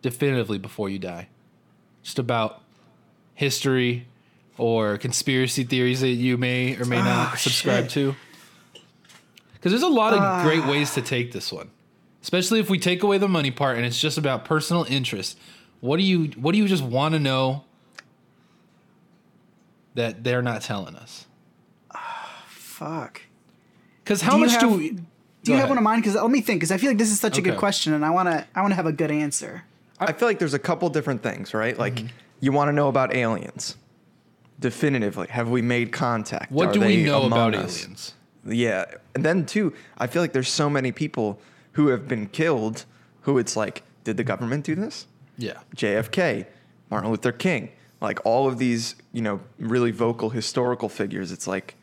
definitively 0.02 0.58
before 0.58 0.90
you 0.90 1.00
die, 1.00 1.28
just 2.04 2.20
about 2.20 2.62
history 3.36 4.08
or 4.58 4.98
conspiracy 4.98 5.64
theories 5.64 6.02
that 6.02 6.10
you 6.10 6.38
may 6.38 6.76
or 6.78 6.86
may 6.86 6.98
not 6.98 7.34
Oh, 7.34 7.36
subscribe 7.36 7.86
shit. 7.86 7.92
to. 7.92 8.16
Because 9.54 9.72
there's 9.72 9.84
a 9.84 9.88
lot 9.88 10.14
of 10.14 10.44
great 10.46 10.66
ways 10.66 10.94
to 10.94 11.02
take 11.02 11.32
this 11.32 11.52
one, 11.52 11.70
especially 12.22 12.60
if 12.60 12.70
we 12.70 12.78
take 12.80 13.02
away 13.04 13.18
the 13.18 13.28
money 13.28 13.52
part 13.52 13.78
and 13.78 13.86
it's 13.86 14.00
just 14.00 14.18
about 14.18 14.46
personal 14.46 14.86
interest. 14.90 15.38
What 15.82 15.98
do 15.98 16.04
you 16.04 16.26
What 16.40 16.52
do 16.54 16.58
you 16.60 16.68
just 16.68 16.84
want 16.84 17.14
to 17.14 17.20
know 17.20 17.64
that 19.96 20.24
they're 20.24 20.42
not 20.42 20.62
telling 20.62 20.96
us? 20.96 21.26
fuck. 22.48 23.22
Because 24.04 24.22
how 24.22 24.34
Do 24.34 24.40
you 24.40 24.46
much 24.46 24.60
do 24.60 24.70
we? 24.70 24.90
Do 24.92 25.02
Go 25.46 25.54
you 25.54 25.60
have 25.60 25.70
one 25.70 25.78
of 25.78 25.84
mine? 25.84 26.00
Because 26.00 26.16
let 26.16 26.30
me 26.30 26.42
think. 26.42 26.60
Because 26.60 26.72
I 26.72 26.78
feel 26.78 26.90
like 26.90 26.98
this 26.98 27.10
is 27.12 27.20
such 27.20 27.38
a 27.38 27.42
good 27.42 27.58
question, 27.58 27.94
and 27.94 28.04
I 28.06 28.10
wanna 28.10 28.46
I 28.56 28.62
wanna 28.62 28.76
have 28.76 28.86
a 28.86 28.92
good 28.92 29.12
answer. 29.12 29.64
I 30.00 30.12
feel 30.12 30.28
like 30.28 30.40
there's 30.40 30.54
a 30.54 30.60
couple 30.60 30.90
different 30.90 31.24
things, 31.24 31.54
right? 31.54 31.78
Like 31.78 31.96
Mm-hmm. 31.96 32.08
you 32.42 32.52
want 32.52 32.68
to 32.70 32.74
know 32.74 32.88
about 32.90 33.16
aliens. 33.16 33.78
Definitively, 34.60 35.28
have 35.28 35.50
we 35.50 35.62
made 35.62 35.92
contact? 35.92 36.52
What 36.52 36.70
Are 36.70 36.74
do 36.74 36.80
we 36.82 37.04
know 37.04 37.24
about 37.24 37.56
us? 37.56 37.84
aliens? 37.84 38.14
Yeah, 38.46 38.86
and 39.14 39.26
then 39.26 39.46
too, 39.46 39.74
I 39.98 40.08
feel 40.08 40.22
like 40.22 40.34
there's 40.34 40.50
so 40.50 40.70
many 40.70 40.92
people 40.92 41.40
who 41.74 41.88
have 41.88 42.08
been 42.08 42.28
killed 42.28 42.86
who 43.22 43.38
it's 43.38 43.56
like, 43.56 43.84
did 44.04 44.18
the 44.18 44.24
government 44.24 44.64
do 44.64 44.76
this? 44.76 45.08
Yeah. 45.38 45.60
JFK, 45.76 46.46
Martin 46.90 47.10
Luther 47.10 47.32
King, 47.32 47.72
like 48.02 48.20
all 48.24 48.48
of 48.48 48.58
these, 48.60 48.96
you 49.12 49.22
know, 49.22 49.42
really 49.60 49.92
vocal 49.92 50.30
historical 50.30 50.90
figures. 50.90 51.32
It's 51.32 51.48
like, 51.48 51.76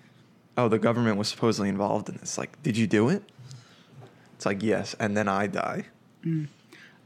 oh, 0.57 0.69
the 0.69 0.79
government 0.79 1.19
was 1.19 1.29
supposedly 1.29 1.69
involved 1.69 2.09
in 2.09 2.17
this. 2.17 2.39
Like, 2.39 2.63
did 2.63 2.77
you 2.77 2.87
do 2.87 3.09
it? 3.09 3.23
It's 4.37 4.47
like 4.47 4.63
yes, 4.63 4.95
and 4.99 5.17
then 5.17 5.29
I 5.29 5.47
die. 5.47 5.87
Mm. 6.25 6.49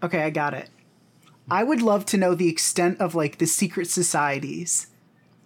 Okay, 0.02 0.22
I 0.22 0.30
got 0.30 0.54
it. 0.54 0.70
I 1.50 1.64
would 1.64 1.80
love 1.80 2.04
to 2.06 2.16
know 2.16 2.34
the 2.34 2.48
extent 2.48 3.00
of 3.00 3.14
like 3.14 3.38
the 3.38 3.46
secret 3.46 3.88
societies 3.88 4.88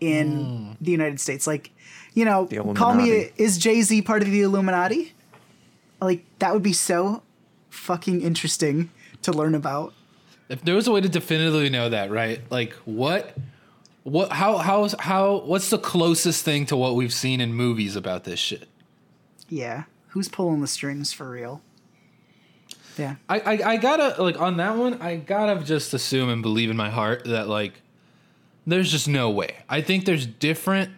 in 0.01 0.45
hmm. 0.45 0.73
the 0.81 0.91
United 0.91 1.21
States. 1.21 1.47
Like, 1.47 1.71
you 2.15 2.25
know, 2.25 2.47
call 2.75 2.95
me 2.95 3.31
is 3.37 3.59
Jay 3.59 3.83
Z 3.83 4.03
part 4.03 4.23
of 4.23 4.31
the 4.31 4.43
Illuminati? 4.43 5.13
Like 6.01 6.25
that 6.39 6.53
would 6.53 6.63
be 6.63 6.73
so 6.73 7.23
fucking 7.69 8.23
interesting 8.23 8.91
to 9.23 9.33
learn 9.33 9.55
about. 9.55 9.93
If 10.49 10.63
there 10.63 10.75
was 10.75 10.89
a 10.89 10.93
way 10.93 11.01
to 11.01 11.09
definitively 11.09 11.69
know 11.69 11.89
that, 11.91 12.11
right? 12.11 12.41
Like 12.51 12.73
what? 12.85 13.37
What? 14.03 14.33
How? 14.33 14.59
How? 14.59 14.89
How? 14.99 15.37
What's 15.41 15.71
the 15.71 15.79
closest 15.79 16.45
thing 16.45 16.67
to 16.67 16.77
what 16.77 16.97
we've 16.97 17.13
seen 17.13 17.41
in 17.41 17.53
movies 17.53 17.97
about 17.97 18.25
this 18.25 18.41
shit? 18.41 18.69
Yeah, 19.49 19.85
who's 20.09 20.29
pulling 20.29 20.61
the 20.61 20.67
strings 20.67 21.13
for 21.13 21.29
real? 21.31 21.63
Yeah, 22.97 23.17
I, 23.29 23.41
I, 23.41 23.71
I 23.73 23.77
gotta 23.77 24.21
like 24.23 24.41
on 24.41 24.57
that 24.57 24.77
one. 24.77 25.01
I 25.01 25.17
gotta 25.17 25.63
just 25.65 25.95
assume 25.95 26.29
and 26.29 26.43
believe 26.43 26.71
in 26.71 26.77
my 26.77 26.91
heart 26.91 27.25
that 27.27 27.49
like, 27.49 27.75
there's 28.71 28.91
just 28.91 29.09
no 29.09 29.31
way. 29.31 29.57
I 29.69 29.81
think 29.81 30.05
there's 30.05 30.27
different. 30.27 30.91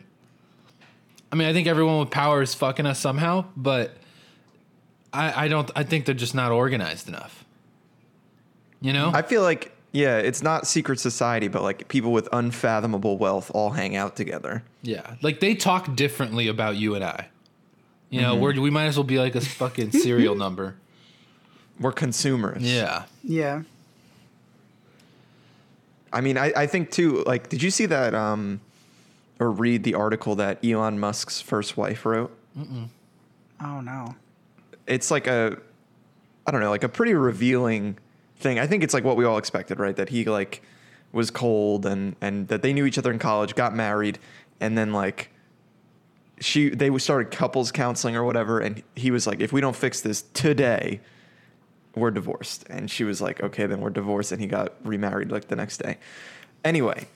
I 1.31 1.37
mean, 1.37 1.49
I 1.49 1.52
think 1.52 1.67
everyone 1.67 1.99
with 1.99 2.11
power 2.11 2.43
is 2.43 2.55
fucking 2.55 2.87
us 2.87 2.99
somehow, 2.99 3.47
but 3.57 3.97
I 5.12 5.45
I 5.45 5.49
don't. 5.49 5.71
I 5.75 5.83
think 5.83 6.07
they're 6.07 6.14
just 6.14 6.35
not 6.35 6.52
organized 6.52 7.09
enough. 7.09 7.45
You 8.81 8.93
know? 8.93 9.12
I 9.14 9.23
feel 9.23 9.43
like 9.43 9.73
yeah, 9.93 10.19
it's 10.19 10.43
not 10.43 10.67
secret 10.67 10.99
society, 10.99 11.49
but 11.49 11.62
like 11.62 11.88
people 11.88 12.12
with 12.12 12.29
unfathomable 12.33 13.19
wealth 13.19 13.50
all 13.55 13.71
hang 13.71 13.95
out 13.95 14.17
together. 14.17 14.64
yeah, 14.83 15.14
like 15.23 15.41
they 15.41 15.55
talk 15.55 15.95
differently 15.95 16.49
about 16.49 16.76
you 16.76 16.95
and 16.95 17.05
I. 17.05 17.29
You 18.12 18.21
know, 18.21 18.35
mm-hmm. 18.35 18.43
we're, 18.43 18.61
we 18.61 18.69
might 18.69 18.85
as 18.85 18.99
well 18.99 19.05
be 19.05 19.19
like 19.19 19.35
a 19.35 19.41
fucking 19.41 19.93
serial 19.93 20.35
number. 20.45 20.76
We're 21.81 21.93
consumers. 21.93 22.62
Yeah. 22.62 23.05
yeah. 23.25 23.62
I 26.12 26.21
mean, 26.21 26.37
I, 26.37 26.52
I 26.57 26.66
think 26.66 26.90
too, 26.90 27.23
like, 27.26 27.49
did 27.49 27.62
you 27.62 27.71
see 27.71 27.87
that 27.87 28.14
um 28.14 28.61
or 29.38 29.50
read 29.50 29.83
the 29.83 29.95
article 29.95 30.37
that 30.37 30.64
Elon 30.64 30.99
Musk's 30.99 31.40
first 31.40 31.76
wife 31.76 32.04
wrote? 32.07 32.37
Oh 33.61 33.81
no. 33.81 34.14
It's 34.87 35.11
like 35.11 35.26
a 35.26 35.59
I 36.47 36.50
don't 36.50 36.61
know, 36.61 36.71
like 36.71 36.85
a 36.85 36.88
pretty 36.88 37.14
revealing 37.14 37.99
thing. 38.37 38.59
I 38.59 38.66
think 38.66 38.83
it's 38.83 38.95
like 38.95 39.04
what 39.04 39.16
we 39.16 39.25
all 39.25 39.38
expected, 39.38 39.78
right? 39.78 39.97
That 39.97 40.09
he 40.09 40.25
like 40.25 40.62
was 41.12 41.31
cold 41.31 41.87
and 41.87 42.16
and 42.21 42.49
that 42.49 42.62
they 42.62 42.73
knew 42.73 42.85
each 42.87 42.99
other 42.99 43.12
in 43.12 43.19
college, 43.19 43.54
got 43.54 43.75
married, 43.75 44.19
and 44.61 44.76
then 44.76 44.92
like 44.92 45.31
she 46.40 46.71
they 46.71 46.97
started 46.99 47.31
couples 47.31 47.71
counseling 47.73 48.16
or 48.16 48.25
whatever, 48.25 48.61
and 48.61 48.83
he 48.97 49.11
was 49.11 49.26
like, 49.26 49.40
if 49.40 49.52
we 49.52 49.61
don't 49.61 49.76
fix 49.76 50.00
this 50.00 50.23
today, 50.35 51.00
we're 51.95 52.11
divorced. 52.11 52.65
And 52.71 52.91
she 52.91 53.05
was 53.05 53.21
like, 53.21 53.43
okay, 53.43 53.67
then 53.67 53.81
we're 53.81 53.91
divorced, 53.91 54.33
and 54.33 54.41
he 54.41 54.47
got 54.47 54.73
remarried 54.85 55.31
like 55.31 55.49
the 55.49 55.57
next 55.57 55.79
day. 55.79 55.99
Anyway, 56.65 57.07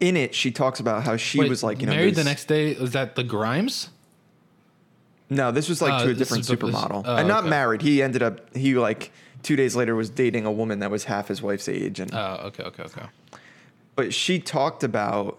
in 0.00 0.16
it, 0.16 0.34
she 0.34 0.50
talks 0.50 0.80
about 0.80 1.02
how 1.04 1.16
she 1.16 1.40
Wait, 1.40 1.48
was 1.48 1.62
like, 1.62 1.80
you 1.80 1.86
know, 1.86 1.92
married 1.94 2.14
the 2.14 2.24
next 2.24 2.46
day. 2.46 2.74
Was 2.74 2.92
that 2.92 3.14
the 3.16 3.24
Grimes? 3.24 3.90
No, 5.30 5.50
this 5.50 5.68
was 5.68 5.80
like 5.80 6.02
Oh, 6.02 6.04
to 6.06 6.10
a 6.12 6.14
different 6.14 6.42
is 6.42 6.46
the- 6.48 6.56
this- 6.56 6.74
supermodel, 6.74 7.02
oh, 7.06 7.16
and 7.16 7.26
not 7.26 7.40
okay. 7.40 7.50
married. 7.50 7.82
He 7.82 8.02
ended 8.02 8.22
up 8.22 8.54
he 8.54 8.74
like 8.74 9.10
two 9.42 9.56
days 9.56 9.74
later 9.74 9.94
was 9.94 10.10
dating 10.10 10.46
a 10.46 10.52
woman 10.52 10.78
that 10.80 10.90
was 10.90 11.04
half 11.04 11.28
his 11.28 11.42
wife's 11.42 11.68
age, 11.68 11.98
and 12.00 12.10
Oh, 12.14 12.40
okay, 12.46 12.62
okay, 12.64 12.82
okay. 12.84 13.06
but 13.96 14.12
she 14.14 14.38
talked 14.38 14.84
about 14.84 15.38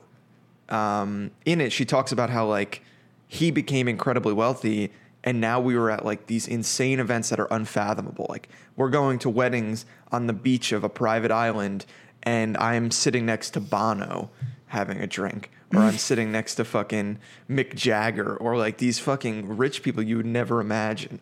um, 0.69 1.29
in 1.45 1.61
it 1.61 1.71
she 1.71 1.85
talks 1.85 2.11
about 2.11 2.29
how 2.31 2.47
like 2.47 2.81
he 3.27 3.51
became 3.51 3.87
incredibly 3.87 4.33
wealthy 4.33 4.91
and 5.25 5.41
now 5.41 5.59
we 5.59 5.75
were 5.75 5.91
at 5.91 6.05
like 6.05 6.27
these 6.27 6.47
insane 6.47 6.99
events 6.99 7.29
that 7.29 7.39
are 7.39 7.47
unfathomable. 7.51 8.27
Like 8.29 8.47
we're 8.77 8.89
going 8.89 9.19
to 9.19 9.29
weddings 9.29 9.85
on 10.11 10.27
the 10.27 10.33
beach 10.33 10.71
of 10.71 10.83
a 10.83 10.89
private 10.89 11.31
island 11.31 11.85
and 12.25 12.57
i'm 12.57 12.91
sitting 12.91 13.25
next 13.25 13.51
to 13.51 13.59
bono 13.59 14.29
having 14.67 14.99
a 14.99 15.07
drink 15.07 15.51
or 15.73 15.81
i'm 15.81 15.97
sitting 15.97 16.31
next 16.31 16.55
to 16.55 16.65
fucking 16.65 17.19
mick 17.49 17.75
jagger 17.75 18.35
or 18.37 18.57
like 18.57 18.77
these 18.77 18.99
fucking 18.99 19.57
rich 19.57 19.83
people 19.83 20.03
you 20.03 20.17
would 20.17 20.25
never 20.25 20.59
imagine. 20.59 21.19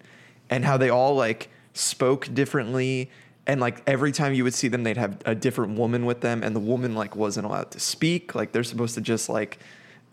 And 0.50 0.66
how 0.66 0.78
they 0.78 0.90
all 0.90 1.16
like 1.16 1.50
spoke 1.74 2.32
differently 2.34 3.10
and 3.48 3.60
like 3.60 3.82
every 3.88 4.12
time 4.12 4.34
you 4.34 4.44
would 4.44 4.54
see 4.54 4.68
them 4.68 4.84
they'd 4.84 4.98
have 4.98 5.18
a 5.26 5.36
different 5.36 5.78
woman 5.78 6.06
with 6.06 6.22
them 6.22 6.44
and 6.44 6.56
the 6.56 6.60
woman 6.60 6.96
like 6.96 7.16
wasn't 7.16 7.46
allowed 7.46 7.72
to 7.72 7.80
speak. 7.80 8.36
Like 8.36 8.52
they're 8.52 8.64
supposed 8.64 8.96
to 8.96 9.02
just 9.02 9.30
like 9.30 9.60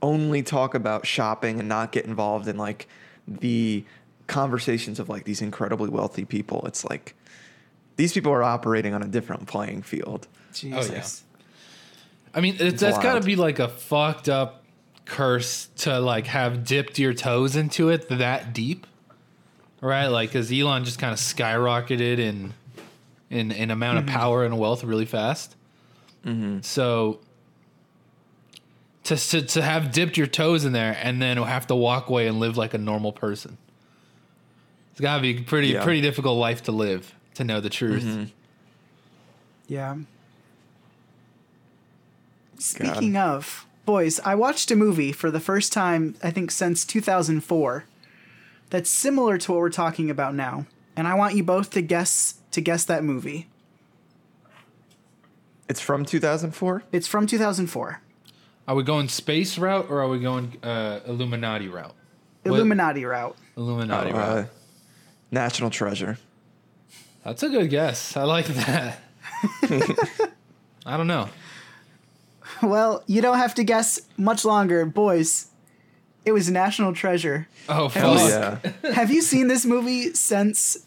only 0.02 0.42
talk 0.42 0.74
about 0.74 1.06
shopping 1.06 1.58
and 1.60 1.68
not 1.68 1.92
get 1.92 2.06
involved 2.06 2.48
in 2.48 2.56
like 2.56 2.88
the 3.26 3.84
conversations 4.26 4.98
of 5.00 5.08
like 5.08 5.24
these 5.24 5.42
incredibly 5.42 5.88
wealthy 5.88 6.24
people 6.24 6.64
it's 6.66 6.84
like 6.84 7.14
these 7.96 8.12
people 8.12 8.32
are 8.32 8.42
operating 8.42 8.94
on 8.94 9.02
a 9.02 9.08
different 9.08 9.46
playing 9.46 9.82
field 9.82 10.26
Jesus. 10.52 11.24
Oh, 11.24 11.30
I 12.34 12.40
mean, 12.40 12.54
it's, 12.54 12.62
It's 12.62 12.80
that's 12.80 12.98
got 12.98 13.14
to 13.14 13.20
be 13.20 13.36
like 13.36 13.58
a 13.58 13.68
fucked 13.68 14.28
up 14.28 14.64
curse 15.04 15.68
to 15.78 15.98
like 16.00 16.26
have 16.26 16.64
dipped 16.64 16.98
your 16.98 17.14
toes 17.14 17.56
into 17.56 17.88
it 17.88 18.08
that 18.08 18.52
deep, 18.52 18.86
right? 19.80 20.06
Like, 20.06 20.30
because 20.30 20.52
Elon 20.52 20.84
just 20.84 20.98
kind 20.98 21.12
of 21.12 21.18
skyrocketed 21.18 22.18
in 22.18 22.54
in 23.28 23.50
in 23.52 23.70
amount 23.70 23.98
of 23.98 24.04
mm-hmm. 24.04 24.16
power 24.16 24.44
and 24.44 24.58
wealth 24.58 24.84
really 24.84 25.06
fast. 25.06 25.56
Mm-hmm. 26.24 26.60
So 26.62 27.20
to, 29.10 29.16
to 29.16 29.42
to 29.42 29.62
have 29.62 29.92
dipped 29.92 30.16
your 30.16 30.26
toes 30.26 30.64
in 30.64 30.72
there 30.72 30.96
and 31.02 31.20
then 31.20 31.36
have 31.36 31.66
to 31.68 31.74
walk 31.76 32.08
away 32.08 32.26
and 32.26 32.40
live 32.40 32.56
like 32.56 32.74
a 32.74 32.78
normal 32.78 33.12
person, 33.12 33.58
it's 34.92 35.00
got 35.00 35.16
to 35.16 35.22
be 35.22 35.34
pretty 35.40 35.68
Yeah. 35.68 35.84
pretty 35.84 36.00
difficult 36.00 36.38
life 36.38 36.62
to 36.64 36.72
live 36.72 37.14
to 37.34 37.44
know 37.44 37.60
the 37.60 37.70
truth. 37.70 38.02
Mm-hmm. 38.04 38.24
Yeah. 39.68 39.96
Speaking 42.58 43.16
of, 43.16 43.66
boys, 43.86 44.20
I 44.24 44.34
watched 44.34 44.70
a 44.70 44.76
movie 44.76 45.12
for 45.12 45.30
the 45.30 45.40
first 45.40 45.72
time, 45.72 46.14
I 46.22 46.30
think, 46.30 46.50
since 46.50 46.84
2004 46.84 47.84
that's 48.68 48.90
similar 48.90 49.38
to 49.38 49.52
what 49.52 49.60
we're 49.60 49.70
talking 49.70 50.10
about 50.10 50.34
now. 50.34 50.66
And 50.96 51.08
I 51.08 51.14
want 51.14 51.34
you 51.34 51.42
both 51.42 51.70
to 51.70 51.82
guess 51.82 52.34
to 52.52 52.60
guess 52.60 52.84
that 52.84 53.02
movie. 53.04 53.48
it's 55.68 55.80
from 55.80 56.04
2004 56.04 56.82
It's 56.92 57.06
from 57.06 57.26
2004. 57.26 58.00
Are 58.70 58.76
we 58.76 58.84
going 58.84 59.08
space 59.08 59.58
route 59.58 59.90
or 59.90 60.00
are 60.00 60.06
we 60.08 60.20
going 60.20 60.56
uh, 60.62 61.00
Illuminati 61.04 61.66
route? 61.66 61.92
What- 62.44 62.54
Illuminati 62.54 63.04
route. 63.04 63.36
Illuminati 63.56 64.12
uh, 64.12 64.16
route. 64.16 64.48
national 65.32 65.70
treasure 65.70 66.18
That's 67.24 67.42
a 67.42 67.48
good 67.48 67.68
guess. 67.68 68.16
I 68.16 68.22
like 68.22 68.46
that. 68.46 69.00
I 70.86 70.96
don't 70.96 71.08
know. 71.08 71.30
Well, 72.62 73.02
you 73.08 73.20
don't 73.20 73.38
have 73.38 73.56
to 73.56 73.64
guess 73.64 74.02
much 74.16 74.44
longer, 74.44 74.86
boys. 74.86 75.48
It 76.24 76.30
was 76.30 76.48
National 76.48 76.92
Treasure. 76.92 77.48
Oh, 77.68 77.86
oh 77.86 77.88
fuck. 77.88 78.62
yeah 78.62 78.92
have 78.92 79.10
you 79.10 79.20
seen 79.20 79.48
this 79.48 79.66
movie 79.66 80.14
since 80.14 80.86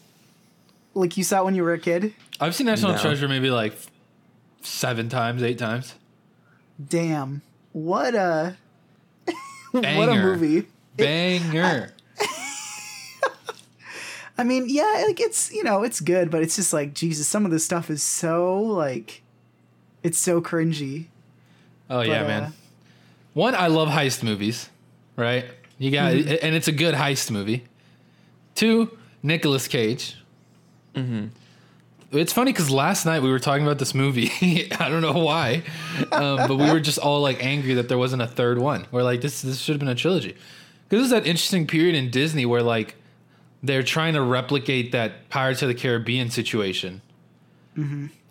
like 0.94 1.18
you 1.18 1.24
saw 1.24 1.42
it 1.42 1.44
when 1.44 1.54
you 1.54 1.62
were 1.62 1.74
a 1.74 1.78
kid? 1.78 2.14
I've 2.40 2.54
seen 2.54 2.66
National 2.66 2.92
No. 2.92 2.98
Treasure 2.98 3.28
maybe 3.28 3.50
like 3.50 3.76
seven 4.62 5.10
times, 5.10 5.42
eight 5.42 5.58
times. 5.58 5.96
Damn. 6.82 7.42
What 7.74 8.14
a 8.14 8.56
what 9.72 10.08
a 10.08 10.14
movie. 10.14 10.66
Banger. 10.96 11.92
I 14.38 14.42
mean, 14.42 14.64
yeah, 14.68 15.04
like 15.06 15.20
it's 15.20 15.52
you 15.52 15.62
know 15.62 15.82
it's 15.82 16.00
good, 16.00 16.30
but 16.30 16.42
it's 16.42 16.56
just 16.56 16.72
like 16.72 16.94
Jesus. 16.94 17.28
Some 17.28 17.44
of 17.44 17.50
this 17.50 17.64
stuff 17.64 17.90
is 17.90 18.02
so 18.02 18.58
like, 18.60 19.22
it's 20.02 20.18
so 20.18 20.40
cringy. 20.40 21.06
oh 21.90 22.00
yeah, 22.00 22.22
But, 22.22 22.28
man. 22.28 22.42
uh, 22.44 22.50
One, 23.34 23.54
I 23.54 23.68
love 23.68 23.88
heist 23.88 24.22
movies. 24.22 24.68
Right? 25.16 25.44
You 25.78 25.90
got, 25.90 26.12
and 26.12 26.54
it's 26.54 26.68
a 26.68 26.72
good 26.72 26.94
heist 26.94 27.30
movie. 27.30 27.64
Two, 28.54 28.96
Nicolas 29.22 29.68
Cage. 29.68 30.16
Mm-hmm. 30.94 31.26
It's 32.14 32.32
funny 32.32 32.52
because 32.52 32.70
last 32.70 33.06
night 33.06 33.22
we 33.22 33.30
were 33.30 33.38
talking 33.38 33.64
about 33.64 33.78
this 33.78 33.94
movie. 33.94 34.30
I 34.78 34.88
don't 34.88 35.02
know 35.02 35.12
why, 35.24 35.62
um, 36.12 36.48
but 36.48 36.56
we 36.56 36.70
were 36.70 36.80
just 36.80 36.98
all 36.98 37.20
like 37.20 37.44
angry 37.44 37.74
that 37.74 37.88
there 37.88 37.98
wasn't 37.98 38.22
a 38.22 38.26
third 38.26 38.58
one. 38.58 38.86
We're 38.90 39.02
like, 39.02 39.20
this 39.20 39.42
this 39.42 39.58
should 39.58 39.72
have 39.72 39.80
been 39.80 39.88
a 39.88 39.94
trilogy. 39.94 40.36
Because 40.88 41.02
this 41.02 41.04
is 41.06 41.10
that 41.10 41.26
interesting 41.26 41.66
period 41.66 41.94
in 41.94 42.10
Disney 42.10 42.46
where 42.46 42.62
like 42.62 42.96
they're 43.62 43.82
trying 43.82 44.14
to 44.14 44.22
replicate 44.22 44.92
that 44.92 45.28
Pirates 45.30 45.62
of 45.62 45.68
the 45.68 45.74
Caribbean 45.74 46.30
situation. 46.30 47.00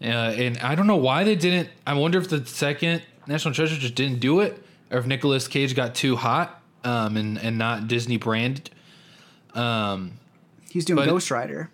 Uh, 0.02 0.06
and 0.06 0.58
I 0.60 0.76
don't 0.76 0.88
know 0.88 0.96
why 0.96 1.24
they 1.24 1.36
didn't. 1.36 1.70
I 1.86 1.96
wonder 1.96 2.18
if 2.20 2.30
the 2.30 2.46
second 2.46 3.02
National 3.28 3.54
Treasure 3.54 3.76
just 3.76 3.96
didn't 3.96 4.20
do 4.20 4.40
it, 4.40 4.64
or 4.92 5.00
if 5.00 5.06
Nicolas 5.06 5.48
Cage 5.48 5.76
got 5.76 5.96
too 5.96 6.16
hot 6.16 6.62
um, 6.84 7.18
and 7.18 7.38
and 7.38 7.58
not 7.58 7.88
Disney 7.88 8.18
branded. 8.18 8.70
Um, 9.54 10.14
He's 10.70 10.86
doing 10.86 11.06
Ghost 11.06 11.30
Rider. 11.30 11.70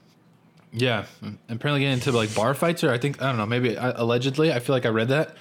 Yeah, 0.72 1.06
apparently 1.50 1.82
getting 1.82 1.94
into 1.94 2.12
like 2.12 2.34
bar 2.36 2.54
fights, 2.54 2.84
or 2.84 2.92
I 2.92 2.98
think 2.98 3.22
I 3.22 3.28
don't 3.28 3.38
know, 3.38 3.46
maybe 3.46 3.78
uh, 3.78 3.94
allegedly. 3.96 4.54
I 4.54 4.60
feel 4.60 4.76
like 4.76 4.86
I 4.86 4.90
read 4.90 5.08
that. 5.10 5.36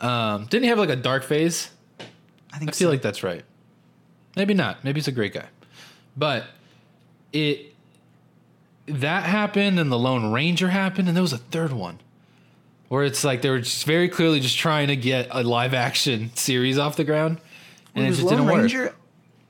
Um, 0.00 0.46
didn't 0.46 0.64
he 0.64 0.68
have 0.68 0.78
like 0.78 0.88
a 0.88 0.96
dark 0.96 1.22
phase? 1.22 1.70
I 2.52 2.58
think 2.58 2.70
I 2.70 2.72
feel 2.72 2.86
so. 2.88 2.90
like 2.90 3.02
that's 3.02 3.22
right. 3.22 3.44
Maybe 4.36 4.54
not. 4.54 4.82
Maybe 4.84 4.98
he's 4.98 5.08
a 5.08 5.12
great 5.12 5.34
guy. 5.34 5.46
But 6.16 6.44
it 7.32 7.74
that 8.86 9.24
happened 9.24 9.78
and 9.78 9.90
the 9.90 9.98
Lone 9.98 10.32
Ranger 10.32 10.68
happened 10.68 11.08
and 11.08 11.16
there 11.16 11.22
was 11.22 11.32
a 11.32 11.38
third 11.38 11.72
one. 11.72 12.00
Where 12.88 13.04
it's 13.04 13.24
like 13.24 13.40
they 13.40 13.48
were 13.48 13.60
just 13.60 13.84
very 13.86 14.08
clearly 14.08 14.40
just 14.40 14.58
trying 14.58 14.88
to 14.88 14.96
get 14.96 15.28
a 15.30 15.42
live 15.42 15.72
action 15.72 16.30
series 16.34 16.76
off 16.76 16.96
the 16.96 17.04
ground. 17.04 17.38
And 17.94 18.04
it 18.04 18.08
was 18.08 18.18
just 18.18 18.30
Lone 18.30 18.46
didn't 18.46 18.58
Ranger 18.58 18.82
work. 18.84 18.96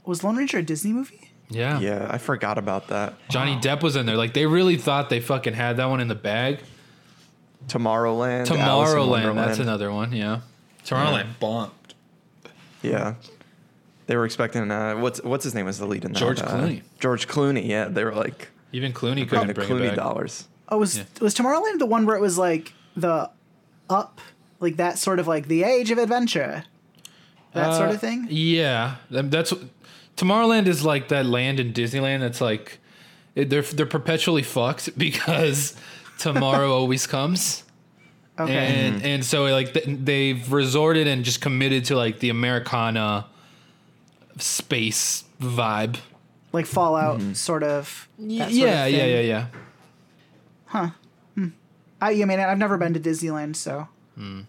was 0.05 0.23
Lone 0.23 0.37
Ranger 0.37 0.59
a 0.59 0.63
Disney 0.63 0.93
movie? 0.93 1.22
Yeah. 1.53 1.79
yeah 1.81 2.07
i 2.11 2.19
forgot 2.19 2.59
about 2.59 2.89
that 2.89 3.15
Johnny 3.29 3.57
Depp 3.57 3.83
was 3.83 3.95
in 3.97 4.07
there. 4.07 4.17
Like 4.17 4.33
they 4.35 4.47
really 4.47 4.77
thought 4.77 5.11
they 5.11 5.21
fucking 5.21 5.55
had 5.55 5.77
that 5.77 5.87
one 5.87 6.01
in 6.01 6.09
the 6.09 6.15
bag. 6.15 6.61
tomorrowland 7.69 8.51
Alice 8.51 8.91
in 8.93 8.97
Tomorrowland, 8.99 9.09
Wonderland. 9.09 9.39
that's 9.39 9.59
another 9.59 9.93
one, 9.93 10.13
yeah. 10.13 10.41
Tomorrowland 10.85 11.39
bombed. 11.41 11.71
Yeah. 12.83 13.15
They 14.07 14.17
were 14.17 14.25
expecting 14.25 14.71
uh, 14.71 14.97
what's 14.97 15.23
what's 15.23 15.45
his 15.45 15.55
name 15.55 15.67
was 15.67 15.79
the 15.79 15.87
lead 15.87 16.05
in 16.05 16.13
that? 16.13 16.19
George 16.19 16.41
uh, 16.41 16.47
Clooney. 16.47 16.83
George 16.99 17.29
Clooney. 17.29 17.67
Yeah, 17.67 17.85
they 17.87 18.05
were 18.05 18.15
like 18.15 18.49
Even 18.73 18.93
Clooney 18.93 19.27
putting 19.29 19.29
couldn't 19.29 19.47
the 19.49 19.55
bring 19.55 19.69
Clooney 19.69 19.85
it 19.85 19.89
back. 19.91 19.97
dollars. 19.97 20.49
Oh, 20.69 20.79
was 20.79 20.99
Yeah. 20.99 21.05
was 21.21 21.35
Tomorrowland 21.35 21.79
the 21.79 21.87
one 21.87 22.05
where 22.07 22.17
it 22.17 22.21
was 22.21 22.37
like 22.37 22.73
the 22.97 23.31
up, 23.89 24.21
like 24.59 24.77
that 24.77 24.99
sort 24.99 25.19
of 25.21 25.29
like 25.29 25.47
the 25.47 25.63
age 25.63 25.91
of 25.93 25.99
adventure, 25.99 26.65
that 27.53 27.75
sort 27.77 27.91
Uh, 27.91 27.93
of 27.95 28.01
thing? 28.01 28.27
Yeah, 28.29 28.97
that's 29.11 29.53
Tomorrowland 30.17 30.67
is 30.67 30.85
like 30.85 31.09
that 31.09 31.27
land 31.27 31.59
in 31.59 31.73
Disneyland 31.73 32.21
that's 32.21 32.41
like 32.41 32.79
they're 33.35 33.63
they're 33.63 33.87
perpetually 33.87 34.43
fucked 34.43 34.97
because 34.99 35.75
tomorrow 36.19 36.73
always 36.79 37.07
comes. 37.07 37.65
Okay. 38.39 38.55
And 38.55 38.97
mm-hmm. 38.97 39.07
and 39.07 39.25
so 39.25 39.45
like 39.45 39.73
they've 39.87 40.51
resorted 40.53 41.07
and 41.07 41.25
just 41.25 41.41
committed 41.41 41.85
to 41.87 41.97
like 41.97 42.21
the 42.21 42.31
Americana 42.31 43.27
space 44.39 45.25
vibe. 45.41 45.99
like 46.53 46.67
Fallout, 46.67 47.19
mm-hmm. 47.21 47.35
sort 47.35 47.63
of. 47.63 48.09
that 48.19 48.25
yeah, 48.29 48.45
sort 48.45 48.53
of 48.53 48.59
yeah, 48.59 48.85
thing. 48.85 49.11
yeah, 49.11 49.21
yeah. 49.21 50.91
Hmm. 51.35 51.49
I, 52.01 52.11
I 52.11 52.25
mean, 52.25 52.41
I've 52.41 52.59
never 52.59 52.79
been 52.79 52.95
to 52.95 53.01
Disneyland, 53.01 53.57
so 53.57 53.89
Hmm. 54.17 54.41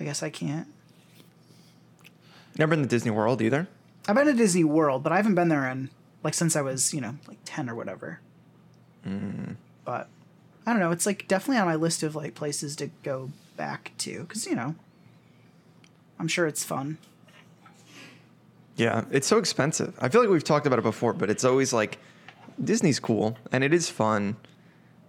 I 0.00 0.04
guess 0.04 0.22
I 0.22 0.30
can't. 0.30 0.66
Never 2.58 2.70
been 2.70 2.82
to 2.82 2.88
Disney 2.88 3.10
World 3.10 3.40
either. 3.40 3.68
I've 4.08 4.16
been 4.16 4.26
to 4.26 4.32
Disney 4.32 4.64
World, 4.64 5.02
but 5.02 5.12
I 5.12 5.16
haven't 5.16 5.34
been 5.34 5.48
there 5.48 5.68
in 5.68 5.90
like 6.22 6.34
since 6.34 6.56
I 6.56 6.62
was, 6.62 6.92
you 6.92 7.00
know, 7.00 7.16
like 7.28 7.38
ten 7.44 7.68
or 7.68 7.74
whatever. 7.74 8.20
Hmm. 9.04 9.52
But 9.84 10.08
I 10.66 10.72
don't 10.72 10.80
know. 10.80 10.90
It's 10.90 11.06
like 11.06 11.26
definitely 11.28 11.58
on 11.58 11.66
my 11.66 11.74
list 11.74 12.02
of 12.02 12.14
like 12.14 12.34
places 12.34 12.76
to 12.76 12.90
go 13.02 13.30
back 13.56 13.92
to 13.98 14.20
because 14.20 14.46
you 14.46 14.54
know, 14.54 14.74
I'm 16.18 16.28
sure 16.28 16.46
it's 16.46 16.64
fun. 16.64 16.98
Yeah, 18.76 19.04
it's 19.10 19.26
so 19.26 19.38
expensive. 19.38 19.94
I 20.00 20.08
feel 20.08 20.20
like 20.20 20.30
we've 20.30 20.42
talked 20.42 20.66
about 20.66 20.78
it 20.78 20.82
before, 20.82 21.12
but 21.12 21.30
it's 21.30 21.44
always 21.44 21.72
like 21.72 21.98
Disney's 22.62 22.98
cool 22.98 23.36
and 23.50 23.62
it 23.62 23.74
is 23.74 23.88
fun, 23.88 24.36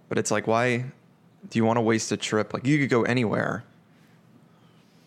but 0.08 0.18
it's 0.18 0.30
like 0.30 0.46
why 0.46 0.84
do 1.50 1.58
you 1.58 1.64
want 1.64 1.78
to 1.78 1.80
waste 1.80 2.12
a 2.12 2.16
trip? 2.16 2.52
Like 2.52 2.66
you 2.66 2.78
could 2.78 2.90
go 2.90 3.02
anywhere. 3.02 3.64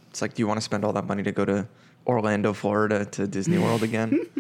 It's 0.10 0.22
like 0.22 0.34
do 0.34 0.42
you 0.42 0.48
want 0.48 0.58
to 0.58 0.62
spend 0.62 0.84
all 0.84 0.94
that 0.94 1.06
money 1.06 1.24
to 1.24 1.32
go 1.32 1.46
to 1.46 1.68
Orlando, 2.08 2.54
Florida 2.54 3.06
to 3.06 3.28
Disney 3.28 3.58
World 3.58 3.84
again? 3.84 4.20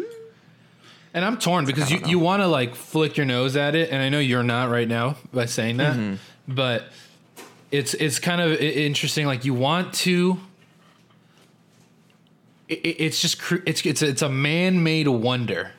And 1.13 1.25
I'm 1.25 1.39
torn 1.39 1.65
because 1.65 1.89
you, 1.89 1.99
you 2.05 2.19
want 2.19 2.43
to 2.43 2.47
like 2.47 2.75
flick 2.75 3.17
your 3.17 3.25
nose 3.25 3.55
at 3.55 3.73
it, 3.73 3.89
and 3.89 4.03
I 4.03 4.09
know 4.09 4.19
you're 4.19 4.43
not 4.43 4.69
right 4.69 4.87
now 4.87 5.15
by 5.33 5.45
saying 5.45 5.77
that, 5.77 5.95
Mm-hmm. 5.95 6.53
but 6.53 6.83
it's 7.71 7.95
it's 7.95 8.19
kind 8.19 8.39
of 8.39 8.51
interesting. 8.59 9.25
Like 9.25 9.43
you 9.43 9.55
want 9.55 9.93
to. 10.05 10.37
i- 12.69 12.73
i- 12.73 12.95
It's 12.99 13.19
just 13.21 13.41
it's 13.65 13.83
it's 13.83 14.03
it's 14.03 14.21
a 14.21 14.29
man-made 14.29 15.07
wonder, 15.07 15.71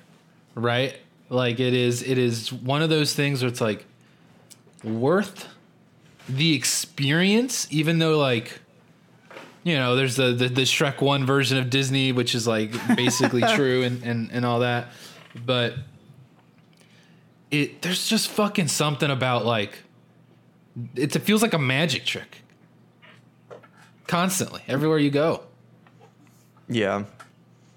right? 0.56 0.96
Like 1.28 1.60
it 1.60 1.74
is 1.74 2.02
it 2.02 2.18
is 2.18 2.52
one 2.52 2.82
of 2.82 2.90
those 2.90 3.14
things 3.14 3.42
where 3.42 3.48
it's 3.50 3.60
like 3.60 3.84
worth 4.82 5.46
the 6.28 6.54
experience, 6.54 7.68
even 7.70 8.00
though 8.00 8.18
like 8.18 8.58
you 9.68 9.76
know, 9.76 9.96
there's 9.96 10.16
the, 10.16 10.32
the 10.32 10.48
the 10.48 10.62
Shrek 10.62 11.00
one 11.00 11.26
version 11.26 11.58
of 11.58 11.68
Disney, 11.70 12.12
which 12.12 12.34
is 12.34 12.46
like 12.46 12.70
basically 12.96 13.42
true 13.54 13.82
and, 13.82 14.02
and 14.02 14.30
and 14.32 14.44
all 14.46 14.60
that, 14.60 14.88
but 15.46 15.74
it 17.50 17.82
there's 17.82 18.08
just 18.08 18.28
fucking 18.28 18.68
something 18.68 19.10
about 19.10 19.44
like 19.44 19.78
it, 20.94 21.14
it 21.14 21.20
feels 21.20 21.42
like 21.42 21.54
a 21.54 21.58
magic 21.58 22.04
trick 22.04 22.38
constantly 24.06 24.62
everywhere 24.68 24.98
you 24.98 25.10
go. 25.10 25.42
Yeah. 26.68 27.04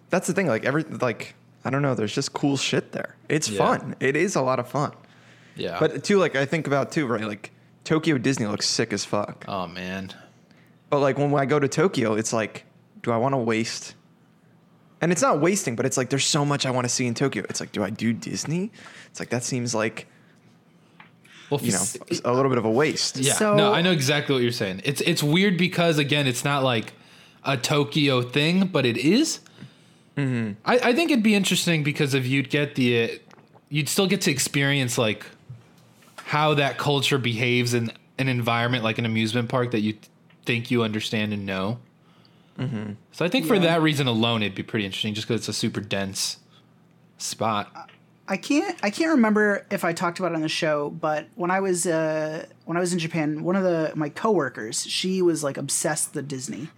That's 0.10 0.27
the 0.27 0.34
thing. 0.34 0.47
Like 0.47 0.65
every 0.65 0.84
like 0.84 1.36
I 1.63 1.69
don't 1.69 1.82
know. 1.82 1.95
There's 1.95 2.13
just 2.13 2.34
cool 2.34 2.58
shit 2.58 2.91
there. 2.91 3.15
It's 3.30 3.49
Yeah. 3.49 3.58
fun. 3.60 3.95
It 3.99 4.15
is 4.15 4.36
a 4.36 4.41
lot 4.41 4.60
of 4.60 4.67
fun. 4.67 4.91
Yeah, 5.56 5.77
But 5.80 6.04
too, 6.06 6.17
like 6.17 6.36
I 6.38 6.45
think 6.45 6.65
about 6.67 6.91
too, 6.91 7.06
right? 7.06 7.25
Like 7.25 7.51
Tokyo 7.84 8.17
Disney 8.17 8.45
looks 8.47 8.67
sick 8.67 8.93
as 8.93 9.04
fuck. 9.04 9.43
oh 9.47 9.67
man, 9.67 10.12
But 10.91 10.99
like 10.99 11.17
when 11.17 11.34
I 11.34 11.45
go 11.45 11.58
to 11.58 11.69
Tokyo, 11.69 12.13
it's 12.13 12.34
like, 12.34 12.65
do 13.01 13.12
I 13.12 13.17
want 13.17 13.34
to 13.34 13.38
waste? 13.38 13.95
And 14.99 15.12
it's 15.12 15.21
not 15.21 15.39
wasting, 15.39 15.75
but 15.75 15.86
it's 15.86 15.97
like 15.97 16.10
there's 16.10 16.25
so 16.25 16.45
much 16.45 16.65
I 16.65 16.71
want 16.71 16.86
to 16.86 16.89
see 16.89 17.08
in 17.08 17.13
Tokyo. 17.15 17.43
It's 17.49 17.60
like, 17.62 17.71
do 17.71 17.82
I 17.82 17.89
do 17.89 18.12
Disney? 18.13 18.71
It's 19.10 19.19
like 19.19 19.30
that 19.30 19.43
seems 19.43 19.73
like 19.73 20.06
well, 21.49 21.62
you 21.62 21.71
know 21.71 21.80
a 22.25 22.34
little 22.34 22.49
bit 22.49 22.58
of 22.58 22.65
a 22.65 22.69
waste. 22.69 23.17
Yeah, 23.17 23.34
So- 23.34 23.56
no, 23.56 23.73
I 23.73 23.82
know 23.82 23.91
exactly 23.91 24.34
what 24.36 24.43
you're 24.43 24.51
saying. 24.51 24.82
It's 24.84 24.99
it's 25.01 25.23
weird 25.23 25.58
because 25.58 25.97
again, 25.97 26.27
it's 26.27 26.43
not 26.43 26.62
like 26.63 26.93
a 27.45 27.56
Tokyo 27.58 28.21
thing, 28.21 28.67
but 28.67 28.86
it 28.86 28.97
is. 28.97 29.39
Hmm. 30.17 30.51
I, 30.65 30.77
I 30.89 30.93
think 30.93 31.10
it'd 31.10 31.23
be 31.23 31.36
interesting 31.36 31.84
because 31.84 32.13
if 32.13 32.27
you'd 32.27 32.49
get 32.49 32.75
the, 32.75 33.04
uh, 33.04 33.08
you'd 33.69 33.88
still 33.88 34.08
get 34.08 34.19
to 34.21 34.32
experience 34.32 34.97
like 34.97 35.25
how 36.17 36.54
that 36.56 36.77
culture 36.77 37.17
behaves 37.17 37.73
in 37.73 37.93
an 38.19 38.27
environment 38.27 38.84
like 38.84 38.97
an 38.97 39.06
amusement 39.06 39.47
park 39.47 39.71
that 39.71 39.80
you 39.80 39.95
think 40.45 40.71
you 40.71 40.84
understand 40.84 41.34
and 41.34 41.45
know. 41.45 41.80
So 43.12 43.25
I 43.25 43.27
think 43.27 43.47
for 43.47 43.58
that 43.58 43.82
reason 43.82 44.06
alone, 44.06 44.43
it'd 44.43 44.54
be 44.54 44.62
pretty 44.62 44.86
interesting, 44.86 45.15
just 45.15 45.27
because 45.27 45.41
it's 45.41 45.47
a 45.49 45.54
super 45.54 45.82
dense 45.82 46.38
spot. 47.17 47.89
I 48.27 48.38
can't 48.38 48.77
I 48.84 48.91
can't 48.91 49.10
remember 49.10 49.65
if 49.71 49.84
I 49.84 49.93
talked 49.93 50.19
about 50.19 50.32
it 50.34 50.36
on 50.36 50.41
the 50.41 50.47
show, 50.47 50.91
but 50.91 51.25
when 51.34 51.49
I 51.49 51.60
was 51.60 51.88
uh, 51.88 52.45
when 52.65 52.77
I 52.77 52.80
was 52.80 52.93
in 52.93 52.99
Japan, 52.99 53.43
one 53.43 53.56
of 53.56 53.63
the 53.63 53.93
my 53.95 54.10
coworkers, 54.10 54.86
she 54.86 55.23
was 55.23 55.43
like 55.43 55.58
obsessed 55.58 56.13
with 56.13 56.27
Disney, 56.27 56.69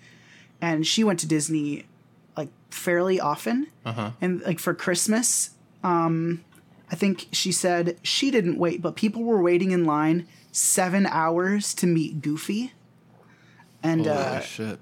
and 0.61 0.87
she 0.87 1.03
went 1.03 1.19
to 1.19 1.27
Disney 1.27 1.85
like 2.37 2.47
fairly 2.69 3.19
often, 3.19 3.67
Uh-huh. 3.85 4.11
and 4.21 4.41
like 4.43 4.59
for 4.59 4.73
Christmas, 4.73 5.49
um, 5.83 6.45
I 6.89 6.95
think 6.95 7.27
she 7.33 7.51
said 7.51 7.97
she 8.03 8.31
didn't 8.31 8.57
wait, 8.57 8.81
but 8.81 8.95
people 8.95 9.23
were 9.23 9.41
waiting 9.41 9.71
in 9.71 9.83
line 9.83 10.27
seven 10.53 11.05
hours 11.07 11.73
to 11.75 11.87
meet 11.87 12.21
Goofy, 12.21 12.71
and 13.83 14.07
uh, 14.07 14.39
shit! 14.41 14.79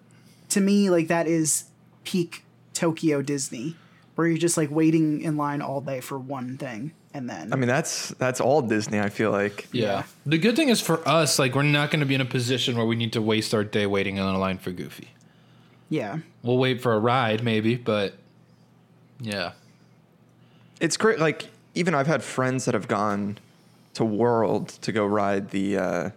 to 0.50 0.62
me 0.62 0.90
like 0.90 1.08
that 1.08 1.28
is 1.28 1.66
peak 2.04 2.44
Tokyo 2.74 3.22
Disney, 3.22 3.76
where 4.16 4.28
you're 4.28 4.38
just 4.38 4.58
like 4.58 4.72
waiting 4.72 5.22
in 5.22 5.36
line 5.38 5.62
all 5.62 5.82
day 5.82 6.00
for 6.00 6.18
one 6.18 6.58
thing, 6.58 6.94
and 7.14 7.30
then 7.30 7.52
I 7.52 7.56
mean 7.56 7.68
that's 7.68 8.10
that's 8.10 8.40
all 8.40 8.62
Disney. 8.62 9.00
I 9.00 9.10
feel 9.10 9.32
like. 9.32 9.68
Yeah. 9.72 10.04
The 10.26 10.38
good 10.38 10.56
thing 10.56 10.70
is 10.70 10.80
for 10.80 11.08
us, 11.08 11.40
like 11.40 11.56
we're 11.56 11.64
not 11.64 11.92
going 11.92 12.00
to 12.00 12.06
be 12.06 12.16
in 12.16 12.22
a 12.22 12.26
position 12.26 12.78
where 12.78 12.86
we 12.86 12.96
need 12.96 13.14
to 13.14 13.22
waste 13.22 13.54
our 13.54 13.64
day 13.64 13.86
waiting 13.86 14.18
in 14.18 14.24
a 14.24 14.38
line 14.38 14.58
for 14.58 14.72
Goofy. 14.72 15.10
yeah. 15.90 16.20
We'll 16.44 16.58
wait 16.58 16.82
for 16.82 16.94
a 16.94 17.00
ride, 17.00 17.44
maybe, 17.44 17.76
but 17.76 18.16
yeah. 19.20 19.52
It's 20.80 20.98
great. 20.98 21.20
Like 21.20 21.50
even 21.76 21.94
I've 21.94 22.08
had 22.08 22.24
friends 22.24 22.66
that 22.66 22.74
have 22.74 22.88
gone 22.88 23.38
to 23.94 24.04
World 24.04 24.70
to 24.82 24.92
go 24.92 25.06
ride 25.06 25.52
the, 25.52 25.78
uh, 25.78 26.10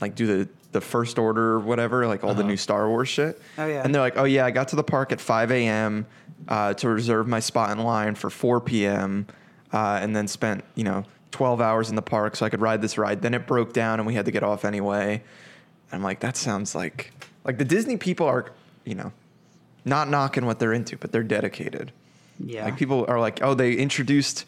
like 0.00 0.14
do 0.14 0.26
the 0.26 0.48
the 0.72 0.80
first 0.80 1.18
order 1.18 1.54
or 1.54 1.60
whatever, 1.60 2.06
like 2.06 2.22
all 2.22 2.34
the 2.34 2.44
new 2.44 2.56
Star 2.56 2.88
Wars 2.88 3.08
shit. 3.08 3.40
Oh, 3.58 3.66
yeah. 3.66 3.82
And 3.82 3.94
they're 3.94 4.02
like, 4.02 4.16
oh 4.16 4.24
yeah, 4.24 4.46
I 4.46 4.50
got 4.50 4.68
to 4.68 4.76
the 4.76 4.84
park 4.84 5.12
at 5.12 5.20
5 5.20 5.50
a.m. 5.50 6.06
Uh, 6.48 6.74
to 6.74 6.88
reserve 6.88 7.26
my 7.26 7.40
spot 7.40 7.76
in 7.76 7.84
line 7.84 8.14
for 8.14 8.30
4 8.30 8.60
p.m. 8.60 9.26
Uh, 9.72 9.98
and 10.00 10.14
then 10.14 10.26
spent 10.28 10.64
you 10.74 10.84
know 10.84 11.04
12 11.32 11.60
hours 11.60 11.90
in 11.90 11.96
the 11.96 12.02
park 12.02 12.36
so 12.36 12.46
I 12.46 12.48
could 12.48 12.60
ride 12.60 12.82
this 12.82 12.98
ride. 12.98 13.22
Then 13.22 13.34
it 13.34 13.46
broke 13.46 13.72
down 13.72 14.00
and 14.00 14.06
we 14.06 14.14
had 14.14 14.26
to 14.26 14.30
get 14.30 14.42
off 14.42 14.64
anyway. 14.64 15.14
And 15.90 15.98
I'm 15.98 16.02
like, 16.02 16.20
that 16.20 16.36
sounds 16.36 16.74
like 16.74 17.12
like 17.44 17.58
the 17.58 17.64
Disney 17.64 17.96
people 17.96 18.26
are, 18.26 18.52
you 18.84 18.94
know, 18.94 19.12
not 19.84 20.08
knocking 20.08 20.46
what 20.46 20.58
they're 20.58 20.72
into, 20.72 20.96
but 20.96 21.12
they're 21.12 21.22
dedicated. 21.22 21.92
Yeah. 22.38 22.64
Like 22.64 22.76
people 22.76 23.04
are 23.08 23.20
like, 23.20 23.42
oh, 23.42 23.54
they 23.54 23.74
introduced, 23.74 24.44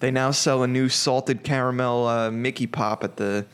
they 0.00 0.10
now 0.10 0.30
sell 0.30 0.62
a 0.62 0.66
new 0.66 0.88
salted 0.88 1.44
caramel 1.44 2.06
uh, 2.06 2.30
Mickey 2.30 2.66
Pop 2.66 3.04
at 3.04 3.16
the 3.16 3.46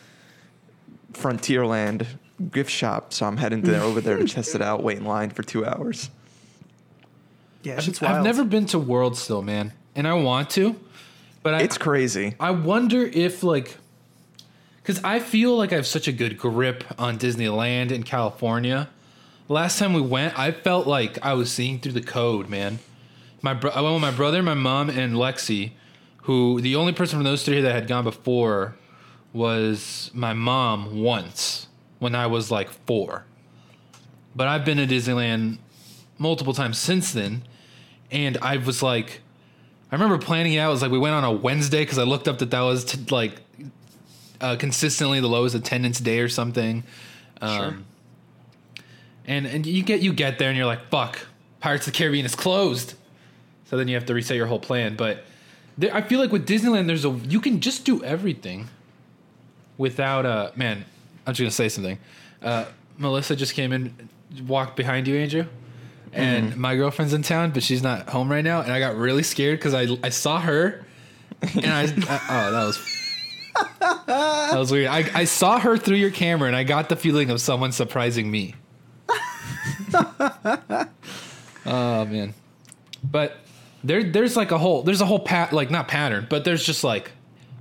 Frontierland 1.14 2.06
gift 2.50 2.70
shop. 2.70 3.12
So 3.12 3.26
I'm 3.26 3.36
heading 3.36 3.62
there 3.62 3.80
over 3.80 4.00
there 4.00 4.18
to 4.18 4.24
test 4.26 4.54
it 4.54 4.62
out, 4.62 4.82
wait 4.82 4.98
in 4.98 5.04
line 5.04 5.30
for 5.30 5.42
two 5.42 5.64
hours. 5.64 6.10
yeah, 7.62 7.76
I've, 7.78 7.88
it's 7.88 8.00
wild. 8.00 8.16
I've 8.18 8.24
never 8.24 8.44
been 8.44 8.66
to 8.66 8.78
World 8.78 9.16
still, 9.16 9.42
man. 9.42 9.72
And 9.94 10.08
I 10.08 10.14
want 10.14 10.50
to, 10.50 10.76
but 11.42 11.54
I, 11.54 11.62
It's 11.62 11.78
crazy. 11.78 12.34
I 12.40 12.50
wonder 12.50 13.02
if 13.02 13.42
like 13.42 13.76
because 14.82 15.02
I 15.02 15.18
feel 15.18 15.56
like 15.56 15.72
I 15.72 15.76
have 15.76 15.86
such 15.86 16.08
a 16.08 16.12
good 16.12 16.36
grip 16.36 16.84
on 16.98 17.18
Disneyland 17.18 17.90
in 17.90 18.02
California. 18.02 18.90
Last 19.48 19.78
time 19.78 19.94
we 19.94 20.00
went, 20.00 20.38
I 20.38 20.50
felt 20.52 20.86
like 20.86 21.18
I 21.24 21.34
was 21.34 21.50
seeing 21.52 21.78
through 21.78 21.92
the 21.92 22.02
code, 22.02 22.48
man. 22.48 22.80
My 23.40 23.54
bro- 23.54 23.70
I 23.70 23.80
went 23.82 23.94
with 23.94 24.02
my 24.02 24.10
brother, 24.10 24.42
my 24.42 24.54
mom, 24.54 24.90
and 24.90 25.14
Lexi, 25.14 25.72
who 26.22 26.60
the 26.60 26.76
only 26.76 26.92
person 26.92 27.18
from 27.18 27.24
those 27.24 27.44
three 27.44 27.60
that 27.60 27.72
had 27.72 27.86
gone 27.86 28.04
before 28.04 28.76
was 29.34 30.10
my 30.14 30.32
mom 30.32 31.02
once 31.02 31.66
when 31.98 32.14
I 32.14 32.26
was 32.26 32.50
like 32.50 32.70
four. 32.86 33.26
But 34.34 34.48
I've 34.48 34.64
been 34.64 34.78
to 34.78 34.86
Disneyland 34.86 35.58
multiple 36.18 36.54
times 36.54 36.78
since 36.78 37.12
then, 37.12 37.42
and 38.10 38.38
I 38.40 38.56
was 38.56 38.82
like, 38.82 39.20
I 39.92 39.94
remember 39.96 40.18
planning 40.18 40.54
it 40.54 40.58
out. 40.58 40.70
It 40.70 40.72
was 40.72 40.82
like 40.82 40.90
we 40.90 40.98
went 40.98 41.14
on 41.14 41.24
a 41.24 41.32
Wednesday 41.32 41.82
because 41.82 41.98
I 41.98 42.04
looked 42.04 42.28
up 42.28 42.38
that 42.38 42.50
that 42.50 42.60
was 42.62 42.84
t- 42.84 42.98
like 43.10 43.40
uh, 44.40 44.56
consistently 44.56 45.20
the 45.20 45.28
lowest 45.28 45.54
attendance 45.54 46.00
day 46.00 46.20
or 46.20 46.28
something. 46.28 46.84
Um, 47.42 47.84
And 49.26 49.46
and 49.46 49.66
you 49.66 49.82
get 49.82 50.00
you 50.02 50.12
get 50.12 50.38
there 50.38 50.48
and 50.48 50.56
you're 50.56 50.66
like, 50.66 50.88
fuck, 50.90 51.18
Pirates 51.60 51.86
of 51.86 51.92
the 51.92 51.98
Caribbean 51.98 52.26
is 52.26 52.34
closed. 52.34 52.94
So 53.66 53.76
then 53.76 53.88
you 53.88 53.94
have 53.94 54.06
to 54.06 54.14
reset 54.14 54.36
your 54.36 54.46
whole 54.46 54.58
plan. 54.60 54.96
But 54.96 55.24
there, 55.78 55.94
I 55.94 56.02
feel 56.02 56.20
like 56.20 56.30
with 56.30 56.46
Disneyland, 56.46 56.86
there's 56.86 57.04
a 57.04 57.10
you 57.10 57.40
can 57.40 57.60
just 57.60 57.84
do 57.84 58.02
everything 58.04 58.68
without 59.78 60.26
a 60.26 60.52
man. 60.56 60.84
I'm 61.26 61.34
just 61.34 61.40
gonna 61.40 61.50
say 61.50 61.68
something. 61.68 61.98
Uh, 62.42 62.66
Melissa 62.98 63.34
just 63.34 63.54
came 63.54 63.72
in, 63.72 64.08
walked 64.46 64.76
behind 64.76 65.08
you, 65.08 65.16
Andrew 65.16 65.46
and 66.14 66.56
my 66.56 66.76
girlfriend's 66.76 67.12
in 67.12 67.22
town, 67.22 67.50
but 67.50 67.62
she's 67.62 67.82
not 67.82 68.08
home 68.08 68.30
right 68.30 68.44
now. 68.44 68.60
And 68.60 68.72
I 68.72 68.78
got 68.78 68.96
really 68.96 69.22
scared 69.22 69.58
because 69.58 69.74
I 69.74 69.86
I 70.02 70.08
saw 70.10 70.40
her, 70.40 70.84
and 71.42 71.66
I, 71.66 71.82
I 72.08 72.20
oh 72.28 72.52
that 72.52 72.64
was 72.64 72.78
that 74.06 74.58
was 74.58 74.72
weird. 74.72 74.86
I 74.86 75.10
I 75.14 75.24
saw 75.24 75.58
her 75.58 75.76
through 75.76 75.96
your 75.96 76.10
camera, 76.10 76.46
and 76.46 76.56
I 76.56 76.64
got 76.64 76.88
the 76.88 76.96
feeling 76.96 77.30
of 77.30 77.40
someone 77.40 77.72
surprising 77.72 78.30
me. 78.30 78.54
oh 81.66 82.04
man, 82.04 82.34
but 83.02 83.36
there 83.82 84.04
there's 84.04 84.36
like 84.36 84.50
a 84.50 84.58
whole 84.58 84.82
there's 84.82 85.00
a 85.00 85.06
whole 85.06 85.20
pat 85.20 85.52
like 85.52 85.70
not 85.70 85.88
pattern, 85.88 86.26
but 86.30 86.44
there's 86.44 86.64
just 86.64 86.84
like 86.84 87.10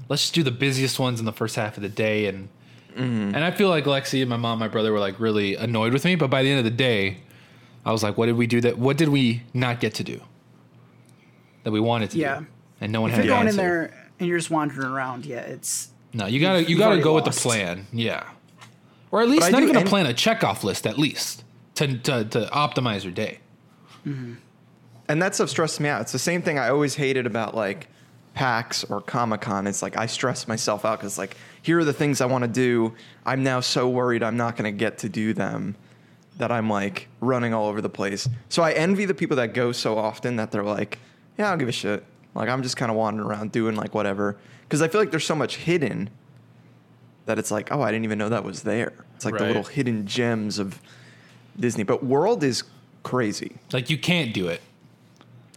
let's 0.09 0.21
just 0.23 0.33
do 0.33 0.43
the 0.43 0.51
busiest 0.51 0.99
ones 0.99 1.19
in 1.19 1.25
the 1.25 1.33
first 1.33 1.55
half 1.55 1.77
of 1.77 1.83
the 1.83 1.89
day 1.89 2.27
and. 2.27 2.49
Mm-hmm. 2.95 3.33
And 3.33 3.37
I 3.43 3.49
feel 3.49 3.69
like 3.69 3.85
Lexi 3.85 4.21
and 4.21 4.29
my 4.29 4.37
mom, 4.37 4.59
my 4.59 4.67
brother 4.67 4.91
were 4.91 4.99
like 4.99 5.19
really 5.19 5.55
annoyed 5.55 5.93
with 5.93 6.05
me, 6.05 6.13
but 6.13 6.29
by 6.29 6.43
the 6.43 6.49
end 6.51 6.59
of 6.59 6.63
the 6.65 6.69
day, 6.69 7.17
I 7.83 7.91
was 7.91 8.03
like, 8.03 8.19
what 8.19 8.27
did 8.27 8.35
we 8.35 8.45
do 8.45 8.61
that? 8.61 8.77
What 8.77 8.97
did 8.97 9.09
we 9.09 9.41
not 9.51 9.79
get 9.79 9.95
to 9.95 10.03
do 10.03 10.21
that 11.63 11.71
we 11.71 11.79
wanted 11.79 12.11
to 12.11 12.19
Yeah. 12.19 12.39
do? 12.41 12.45
And 12.81 12.91
no 12.91 13.01
one 13.01 13.09
if 13.09 13.15
had 13.15 13.25
you're 13.25 13.33
the 13.33 13.39
going 13.39 13.47
in 13.49 13.55
there 13.55 13.93
and 14.19 14.29
you're 14.29 14.37
just 14.37 14.51
wandering 14.51 14.87
around, 14.91 15.25
yeah, 15.25 15.39
it's 15.39 15.89
No, 16.13 16.27
you 16.27 16.39
gotta 16.39 16.63
you 16.65 16.77
gotta 16.77 16.89
already 16.89 17.01
go 17.01 17.15
with 17.15 17.25
the 17.25 17.31
plan. 17.31 17.87
Yeah. 17.91 18.29
Or 19.09 19.21
at 19.23 19.27
least 19.29 19.51
not 19.51 19.61
do- 19.61 19.69
even 19.69 19.75
a 19.77 19.85
plan, 19.85 20.05
a 20.05 20.13
checkoff 20.13 20.63
list 20.63 20.85
at 20.85 20.99
least 20.99 21.43
to, 21.75 21.97
to, 21.97 22.25
to 22.25 22.49
optimize 22.53 23.03
your 23.03 23.13
day. 23.13 23.39
Mm-hmm. 24.05 24.33
And 25.09 25.21
that 25.21 25.33
stuff 25.33 25.49
stresses 25.49 25.79
me 25.79 25.89
out. 25.89 26.01
It's 26.01 26.11
the 26.11 26.19
same 26.19 26.43
thing 26.43 26.59
I 26.59 26.69
always 26.69 26.93
hated 26.93 27.25
about 27.25 27.55
like 27.55 27.87
PAX 28.33 28.83
or 28.85 29.01
Comic 29.01 29.41
Con. 29.41 29.67
It's 29.67 29.81
like 29.81 29.97
I 29.97 30.05
stress 30.05 30.47
myself 30.47 30.85
out 30.85 30.99
because 30.99 31.17
like 31.17 31.37
here 31.61 31.79
are 31.79 31.83
the 31.83 31.93
things 31.93 32.21
I 32.21 32.25
want 32.25 32.43
to 32.43 32.47
do. 32.47 32.93
I'm 33.25 33.43
now 33.43 33.59
so 33.59 33.89
worried 33.89 34.23
I'm 34.23 34.37
not 34.37 34.55
going 34.55 34.71
to 34.71 34.77
get 34.77 34.99
to 34.99 35.09
do 35.09 35.33
them 35.33 35.75
that 36.37 36.51
I'm 36.51 36.69
like 36.69 37.07
running 37.21 37.53
all 37.53 37.67
over 37.67 37.81
the 37.81 37.89
place. 37.89 38.27
So 38.49 38.63
I 38.63 38.71
envy 38.71 39.05
the 39.05 39.13
people 39.13 39.37
that 39.37 39.53
go 39.53 39.71
so 39.71 39.97
often 39.97 40.37
that 40.37 40.51
they're 40.51 40.63
like, 40.63 40.97
yeah, 41.37 41.51
I'll 41.51 41.57
give 41.57 41.67
a 41.67 41.73
shit. 41.73 42.03
Like 42.33 42.49
I'm 42.49 42.63
just 42.63 42.77
kind 42.77 42.89
of 42.89 42.97
wandering 42.97 43.29
around 43.29 43.51
doing 43.51 43.75
like 43.75 43.93
whatever 43.93 44.37
because 44.63 44.81
I 44.81 44.87
feel 44.87 44.99
like 44.99 45.11
there's 45.11 45.25
so 45.25 45.35
much 45.35 45.57
hidden 45.57 46.09
that 47.25 47.37
it's 47.39 47.51
like, 47.51 47.71
oh, 47.71 47.81
I 47.81 47.91
didn't 47.91 48.05
even 48.05 48.17
know 48.17 48.29
that 48.29 48.43
was 48.43 48.63
there. 48.63 48.93
It's 49.15 49.25
like 49.25 49.37
the 49.37 49.45
little 49.45 49.63
hidden 49.63 50.05
gems 50.07 50.59
of 50.59 50.81
Disney. 51.57 51.83
But 51.83 52.03
World 52.03 52.43
is 52.43 52.63
crazy. 53.03 53.55
Like 53.71 53.89
you 53.89 53.97
can't 53.97 54.33
do 54.33 54.47
it. 54.47 54.61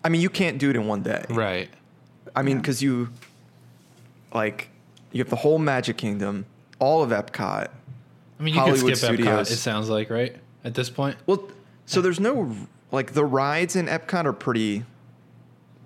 I 0.05 0.09
mean, 0.09 0.21
you 0.21 0.31
can't 0.31 0.59
do 0.59 0.71
it 0.71 0.77
in 0.77 0.87
one 0.87 1.03
day. 1.03 1.25
Right. 1.31 1.69
I 2.37 2.43
mean, 2.43 2.59
because 2.59 2.83
you 2.83 3.09
like 4.35 4.69
you 5.13 5.21
have 5.21 5.31
the 5.31 5.37
whole 5.37 5.59
Magic 5.59 5.97
Kingdom, 5.97 6.47
all 6.79 7.03
of 7.03 7.11
Epcot. 7.11 7.69
I 8.39 8.43
mean, 8.43 8.55
you 8.55 8.61
Hollywood 8.61 8.81
can 8.93 8.97
skip 8.97 9.15
Studios. 9.15 9.49
Epcot. 9.49 9.53
It 9.53 9.57
sounds 9.57 9.89
like 9.89 10.11
right 10.11 10.37
at 10.65 10.75
this 10.75 10.91
point. 10.91 11.17
Well, 11.27 11.49
so 11.87 12.01
there's 12.01 12.21
no 12.21 12.55
like 12.93 13.15
the 13.15 13.25
rides 13.25 13.77
in 13.77 13.87
Epcot 13.87 14.25
are 14.27 14.33
pretty 14.33 14.85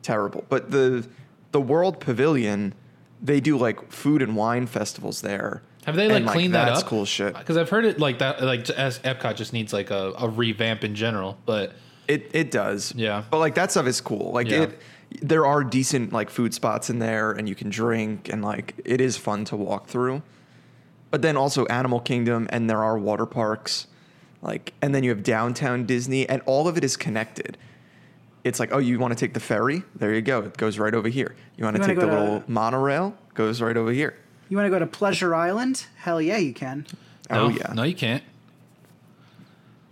terrible, 0.02 0.44
but 0.48 0.70
the 0.70 1.06
the 1.52 1.60
World 1.60 2.00
Pavilion, 2.00 2.74
they 3.22 3.40
do 3.40 3.56
like 3.56 3.90
food 3.92 4.22
and 4.22 4.36
wine 4.36 4.66
festivals 4.66 5.20
there. 5.20 5.62
Have 5.86 5.96
they 5.96 6.08
like 6.08 6.26
cleaned 6.26 6.54
that 6.54 6.66
that's 6.66 6.80
up? 6.82 6.86
cool 6.86 7.04
shit. 7.04 7.36
Because 7.36 7.56
I've 7.56 7.70
heard 7.70 7.84
it 7.84 7.98
like 7.98 8.18
that. 8.18 8.42
Like 8.42 8.68
as 8.70 8.98
Epcot 9.00 9.36
just 9.36 9.52
needs 9.52 9.72
like 9.72 9.90
a, 9.90 10.12
a 10.18 10.28
revamp 10.28 10.84
in 10.84 10.94
general. 10.94 11.38
But 11.46 11.72
It 12.06 12.30
it 12.34 12.50
does. 12.50 12.92
Yeah. 12.94 13.24
But 13.30 13.38
like 13.38 13.54
that 13.54 13.70
stuff 13.70 13.86
is 13.86 14.00
cool. 14.00 14.32
Like 14.32 14.48
Yeah. 14.48 14.62
it 14.64 14.78
there 15.22 15.44
are 15.44 15.64
decent 15.64 16.12
like 16.12 16.30
food 16.30 16.54
spots 16.54 16.88
in 16.90 16.98
there 17.00 17.32
and 17.32 17.48
you 17.48 17.54
can 17.54 17.68
drink 17.68 18.28
and 18.32 18.42
like 18.42 18.74
it 18.84 19.00
is 19.00 19.16
fun 19.16 19.44
to 19.46 19.56
walk 19.56 19.86
through. 19.88 20.22
But 21.10 21.22
then 21.22 21.36
also 21.36 21.66
Animal 21.66 22.00
Kingdom 22.00 22.46
and 22.50 22.70
there 22.70 22.82
are 22.82 22.96
water 22.98 23.26
parks. 23.26 23.86
Like 24.42 24.72
and 24.80 24.94
then 24.94 25.02
you 25.02 25.10
have 25.10 25.22
downtown 25.22 25.84
Disney 25.84 26.28
and 26.28 26.42
all 26.46 26.68
of 26.68 26.76
it 26.76 26.84
is 26.84 26.96
connected. 26.96 27.58
It's 28.44 28.58
like, 28.58 28.72
oh, 28.72 28.78
you 28.78 28.98
want 28.98 29.12
to 29.12 29.18
take 29.18 29.34
the 29.34 29.40
ferry? 29.40 29.82
There 29.96 30.14
you 30.14 30.22
go. 30.22 30.40
It 30.42 30.56
goes 30.56 30.78
right 30.78 30.94
over 30.94 31.08
here. 31.08 31.34
You 31.58 31.64
want 31.64 31.76
to 31.76 31.82
You 31.82 31.88
wanna 31.88 31.94
take 31.94 32.00
the 32.00 32.06
to- 32.06 32.20
little 32.20 32.44
monorail? 32.46 33.14
Goes 33.34 33.60
right 33.60 33.76
over 33.76 33.90
here. 33.92 34.16
You 34.48 34.56
want 34.56 34.66
to 34.66 34.70
go 34.70 34.78
to 34.78 34.86
Pleasure 34.86 35.34
Island? 35.34 35.86
Hell 35.96 36.22
yeah, 36.22 36.38
you 36.38 36.54
can. 36.54 36.86
Oh 37.28 37.48
no, 37.48 37.56
yeah. 37.56 37.72
no, 37.74 37.82
you 37.82 37.94
can't. 37.94 38.22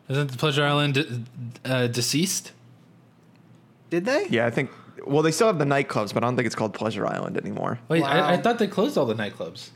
Isn't 0.09 0.31
the 0.31 0.39
Pleasure 0.39 0.65
Island 0.65 0.95
de- 0.95 1.23
uh, 1.65 1.87
deceased? 1.89 2.53
Did 3.91 4.05
they? 4.07 4.27
Yeah, 4.31 4.47
I 4.47 4.51
think 4.51 4.71
well 5.09 5.23
they 5.23 5.31
still 5.33 5.47
have 5.47 5.59
the 5.59 5.65
nightclubs, 5.65 6.13
but 6.15 6.23
I 6.23 6.27
don't 6.27 6.37
think 6.37 6.47
it's 6.47 6.55
called 6.55 6.75
Pleasure 6.75 7.07
Island 7.07 7.37
anymore. 7.37 7.79
Wait, 7.89 8.03
I, 8.03 8.35
I 8.35 8.37
thought 8.37 8.59
they 8.59 8.67
closed 8.67 8.97
all 8.97 9.07
the 9.07 9.15
nightclubs. 9.15 9.71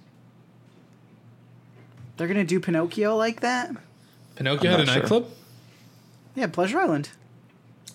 They're 2.16 2.28
gonna 2.28 2.44
do 2.44 2.60
Pinocchio 2.60 3.16
like 3.16 3.40
that? 3.40 3.70
Pinocchio 4.36 4.70
I'm 4.70 4.78
had 4.78 4.80
a 4.80 4.84
not 4.84 4.92
sure. 4.92 5.02
nightclub. 5.02 5.30
Yeah, 6.34 6.46
Pleasure 6.46 6.78
Island. 6.78 7.10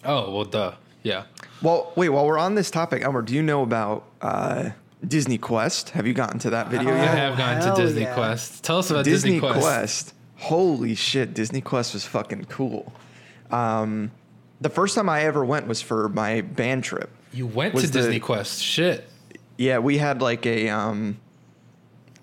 Oh 0.04 0.32
well, 0.32 0.46
duh. 0.46 0.74
Yeah. 1.04 1.24
Well, 1.62 1.94
wait, 1.96 2.10
while 2.10 2.26
we're 2.26 2.38
on 2.38 2.56
this 2.56 2.70
topic, 2.70 3.04
Elmer, 3.04 3.22
do 3.22 3.34
you 3.34 3.42
know 3.42 3.64
about 3.64 4.04
uh, 4.22 4.72
Disney 5.08 5.38
Quest? 5.38 5.92
Have 5.92 6.06
you 6.06 6.14
gotten 6.14 6.40
to 6.40 6.50
that 6.52 6.68
video 6.68 6.90
yet? 6.90 7.00
I 7.00 7.04
yet? 7.06 7.18
have 7.18 7.38
gone 7.38 7.76
to 7.76 7.82
Disney 7.82 8.02
yeah. 8.02 8.14
Quest. 8.14 8.64
Tell 8.64 8.80
us 8.80 8.92
about 8.92 9.06
Disney, 9.06 9.40
Quest. 9.40 9.56
Disney, 9.56 9.62
Quest. 9.70 10.06
Quest. 10.06 10.14
Holy 10.38 10.96
shit, 10.96 11.34
Disney 11.34 11.62
Quest 11.62 11.94
was 11.94 12.06
fucking 12.06 12.46
cool. 12.46 12.94
Um, 13.50 14.12
the 14.62 14.70
first 14.70 14.96
time 14.96 15.10
I 15.10 15.24
ever 15.24 15.44
went 15.46 15.68
was 15.68 15.82
for 15.82 16.10
my 16.10 16.42
band 16.42 16.84
trip. 16.84 17.10
You 17.32 17.48
went 17.48 17.74
Was 17.74 17.86
to 17.86 17.92
the- 17.92 18.00
Disney 18.00 18.20
Quest. 18.20 18.62
Shit. 18.62 19.08
Yeah, 19.58 19.80
we 19.80 19.98
had 19.98 20.22
like 20.22 20.46
a 20.46 20.70
um 20.70 21.18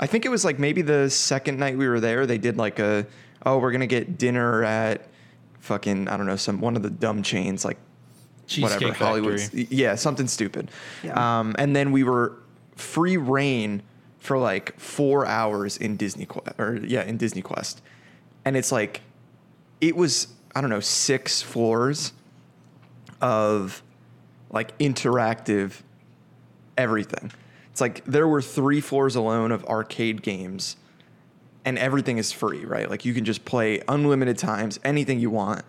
I 0.01 0.07
think 0.07 0.25
it 0.25 0.29
was 0.29 0.45
like 0.45 0.59
maybe 0.59 0.83
the 0.83 1.09
second 1.11 1.59
night 1.59 1.77
we 1.79 1.89
were 1.89 2.01
there, 2.01 2.27
they 2.27 2.39
did 2.39 2.57
like 2.57 2.79
a 2.79 3.07
oh, 3.47 3.59
we're 3.59 3.71
going 3.71 3.81
to 3.81 3.87
get 3.87 4.17
dinner 4.19 4.65
at 4.65 5.09
fucking 5.61 6.09
I 6.09 6.17
don't 6.17 6.27
know, 6.27 6.37
some 6.37 6.61
one 6.61 6.77
of 6.77 6.83
the 6.83 6.91
dumb 6.91 7.23
chains 7.23 7.65
like 7.65 7.79
Cheesecake 8.47 8.81
whatever 8.81 9.05
Hollywood. 9.05 9.41
Yeah, 9.53 9.95
something 9.95 10.27
stupid. 10.27 10.71
Yeah. 11.03 11.41
Um, 11.41 11.55
and 11.59 11.75
then 11.75 11.93
we 11.93 12.05
were 12.05 12.37
free 12.77 13.17
reign 13.17 13.83
for 14.19 14.39
like 14.39 14.79
four 14.81 15.27
hours 15.27 15.77
in 15.77 15.97
Disney 15.97 16.27
Quest, 16.27 16.59
or 16.59 16.77
yeah, 16.85 17.03
in 17.05 17.17
Disney 17.17 17.43
Quest, 17.43 17.83
and 18.45 18.57
it's 18.57 18.73
like 18.73 19.03
it 19.81 19.97
was 19.97 20.29
I 20.55 20.61
don't 20.61 20.71
know 20.71 20.81
six 20.81 21.41
floors 21.43 22.13
of 23.21 23.83
like 24.55 24.77
interactive 24.79 25.83
everything. 26.79 27.33
It's 27.71 27.81
like 27.81 28.05
there 28.05 28.29
were 28.29 28.41
three 28.41 28.81
floors 28.81 29.17
alone 29.17 29.51
of 29.51 29.65
arcade 29.67 30.23
games 30.23 30.77
and 31.65 31.79
everything 31.79 32.19
is 32.19 32.31
free, 32.31 32.65
right? 32.65 32.89
Like 32.89 33.05
you 33.05 33.13
can 33.15 33.25
just 33.25 33.45
play 33.45 33.83
unlimited 33.89 34.39
times, 34.39 34.79
anything 34.85 35.19
you 35.19 35.31
want. 35.31 35.63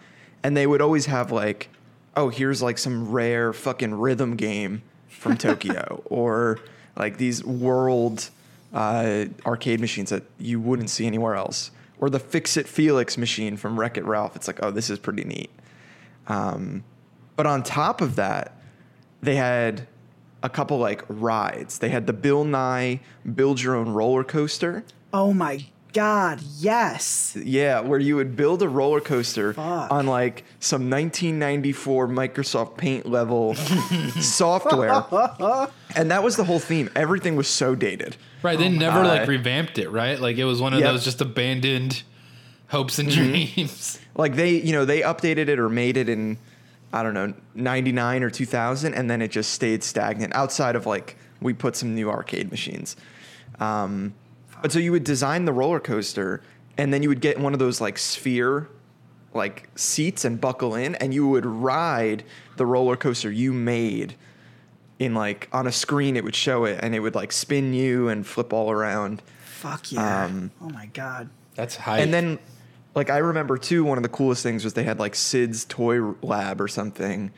And 0.44 0.56
they 0.56 0.68
would 0.68 0.82
always 0.82 1.08
have 1.08 1.32
like, 1.32 1.70
oh, 2.16 2.30
here's 2.30 2.62
like 2.62 2.78
some 2.78 3.12
rare 3.12 3.54
fucking 3.54 3.96
rhythm 3.96 4.36
game 4.36 4.84
from 5.08 5.38
Tokyo, 5.38 6.04
or 6.06 6.60
like 6.96 7.18
these 7.18 7.44
world 7.44 8.30
uh, 8.74 9.26
arcade 9.46 9.80
machines 9.80 10.12
that 10.12 10.24
you 10.38 10.60
wouldn't 10.60 10.90
see 10.90 11.08
anywhere 11.08 11.36
else, 11.36 11.72
or 11.98 12.10
the 12.10 12.20
Fix 12.20 12.58
It 12.58 12.68
Felix 12.68 13.18
machine 13.18 13.58
from 13.58 13.80
Wreck 13.80 13.98
It 13.98 14.06
Ralph. 14.06 14.36
It's 14.36 14.48
like, 14.48 14.60
oh, 14.62 14.70
this 14.70 14.90
is 14.90 15.00
pretty 15.00 15.24
neat. 15.24 15.50
Um, 16.28 16.84
but 17.36 17.46
on 17.46 17.64
top 17.64 18.02
of 18.02 18.16
that, 18.18 18.55
they 19.26 19.36
had 19.36 19.88
a 20.44 20.50
couple 20.50 20.78
like 20.78 21.04
rides. 21.10 21.80
They 21.80 21.90
had 21.90 22.08
the 22.08 22.14
Bill 22.14 22.44
Nye 22.44 23.00
Build 23.36 23.62
Your 23.62 23.76
Own 23.76 23.90
Roller 23.90 24.24
Coaster. 24.24 24.84
Oh 25.14 25.34
my 25.34 25.66
god, 25.94 26.42
yes. 26.60 27.38
Yeah, 27.42 27.80
where 27.80 28.00
you 28.00 28.18
would 28.18 28.36
build 28.36 28.62
a 28.62 28.68
roller 28.68 29.00
coaster 29.00 29.54
Fuck. 29.54 29.90
on 29.92 30.06
like 30.08 30.44
some 30.60 30.90
1994 30.90 32.08
Microsoft 32.10 32.76
Paint 32.78 33.06
level 33.06 33.56
software. 34.20 35.04
And 35.96 36.12
that 36.12 36.24
was 36.24 36.36
the 36.36 36.44
whole 36.44 36.60
theme. 36.60 36.90
Everything 36.96 37.36
was 37.36 37.48
so 37.48 37.76
dated. 37.76 38.18
Right. 38.44 38.60
They 38.60 38.70
never 38.70 39.00
Uh, 39.00 39.08
like 39.08 39.28
revamped 39.28 39.78
it. 39.78 39.90
Right. 39.90 40.20
Like 40.20 40.38
it 40.38 40.46
was 40.46 40.62
one 40.62 40.74
of 40.74 40.80
Yep. 40.80 40.92
those 40.92 41.04
just 41.06 41.22
abandoned 41.22 42.04
hopes 42.68 43.00
and 43.00 43.08
Mm-hmm. 43.10 43.54
dreams. 43.56 44.00
Like 44.16 44.36
they, 44.36 44.52
you 44.60 44.74
know, 44.74 44.86
they 44.86 45.02
updated 45.02 45.48
it 45.50 45.60
or 45.60 45.70
made 45.70 45.98
it 45.98 46.10
in 46.10 46.38
I 46.96 47.04
don't 47.04 47.14
know, 47.14 47.34
99 47.56 48.24
or 48.24 48.30
2000 48.30 48.94
and 48.94 49.10
then 49.10 49.22
it 49.22 49.28
just 49.28 49.52
stayed 49.52 49.84
stagnant 49.84 50.34
outside 50.34 50.78
of 50.78 50.86
like 50.86 51.18
we 51.42 51.52
put 51.52 51.76
some 51.76 51.94
new 51.94 52.10
arcade 52.10 52.50
machines. 52.50 52.96
Um, 53.60 54.14
but 54.62 54.72
so 54.72 54.80
you 54.80 54.94
would 54.94 55.04
design 55.04 55.44
the 55.44 55.52
roller 55.52 55.82
coaster 55.82 56.42
and 56.78 56.94
then 56.94 57.04
you 57.04 57.10
would 57.10 57.20
get 57.20 57.38
one 57.38 57.52
of 57.52 57.60
those 57.60 57.82
like 57.82 57.98
sphere 57.98 58.70
like 59.34 59.68
seats 59.76 60.24
and 60.24 60.40
buckle 60.40 60.74
in 60.74 60.96
and 60.96 61.14
you 61.14 61.28
would 61.28 61.46
ride 61.46 62.24
the 62.56 62.66
roller 62.66 62.96
coaster 62.96 63.30
you 63.30 63.52
made 63.52 64.16
in 64.98 65.14
like 65.14 65.50
on 65.52 65.68
a 65.68 65.74
screen 65.74 66.16
it 66.16 66.24
would 66.24 66.34
show 66.34 66.64
it 66.64 66.80
and 66.82 66.96
it 66.96 67.02
would 67.02 67.14
like 67.14 67.34
spin 67.34 67.74
you 67.74 68.08
and 68.08 68.26
flip 68.26 68.54
all 68.54 68.72
around. 68.72 69.22
Fuck 69.44 69.92
yeah. 69.92 70.24
Um, 70.24 70.50
oh 70.62 70.70
my 70.70 70.86
god. 70.94 71.30
That's 71.56 71.76
high. 71.76 72.00
And 72.00 72.14
then, 72.14 72.40
like, 72.96 73.10
I 73.10 73.18
remember 73.18 73.58
too, 73.58 73.84
one 73.84 73.98
of 73.98 74.04
the 74.04 74.10
coolest 74.10 74.42
things 74.42 74.64
was 74.64 74.74
they 74.74 74.84
had 74.84 75.00
like 75.00 75.16
Sid's 75.16 75.66
toy 75.66 76.00
lab 76.22 76.62
or 76.62 76.68
something. 76.68 77.32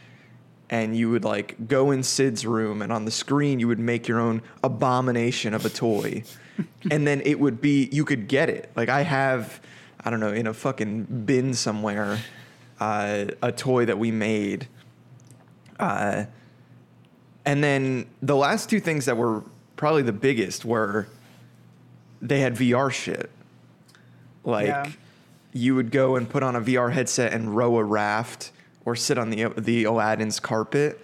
And 0.70 0.96
you 0.96 1.10
would 1.10 1.24
like 1.24 1.68
go 1.68 1.92
in 1.92 2.04
Sid's 2.04 2.46
room, 2.46 2.82
and 2.82 2.92
on 2.92 3.06
the 3.06 3.12
screen, 3.12 3.60
you 3.60 3.70
would 3.70 3.80
make 3.80 4.08
your 4.08 4.20
own 4.20 4.42
abomination 4.64 5.54
of 5.54 5.66
a 5.66 5.70
toy. 5.70 6.24
and 6.92 7.08
then 7.08 7.22
it 7.22 7.40
would 7.40 7.62
be, 7.62 7.88
you 7.92 8.04
could 8.04 8.28
get 8.28 8.50
it. 8.50 8.70
Like, 8.76 8.90
I 8.90 9.02
have, 9.02 9.62
I 10.04 10.10
don't 10.10 10.20
know, 10.20 10.34
in 10.34 10.46
a 10.46 10.54
fucking 10.54 11.24
bin 11.26 11.54
somewhere, 11.54 12.20
uh, 12.82 13.26
a 13.42 13.52
toy 13.52 13.86
that 13.86 13.98
we 13.98 14.12
made. 14.12 14.68
Uh, 15.80 16.26
and 17.46 17.64
then 17.64 18.08
the 18.22 18.36
last 18.36 18.70
two 18.70 18.82
things 18.82 19.06
that 19.06 19.16
were 19.16 19.44
probably 19.78 20.02
the 20.02 20.12
biggest 20.12 20.66
were 20.66 21.08
they 22.22 22.42
had 22.42 22.56
VR 22.56 22.92
shit. 22.92 23.32
Like 24.44 24.68
Yeah. 24.68 24.92
You 25.58 25.76
would 25.76 25.92
go 25.92 26.16
and 26.16 26.30
put 26.30 26.44
on 26.44 26.56
a 26.56 26.62
VR 26.62 26.92
headset 26.92 27.34
and 27.34 27.56
row 27.56 27.78
a 27.78 27.84
raft 27.84 28.52
or 28.86 28.96
sit 28.96 29.18
on 29.18 29.30
the 29.30 29.48
the 29.58 29.84
Aladdin's 29.86 30.40
carpet 30.40 31.00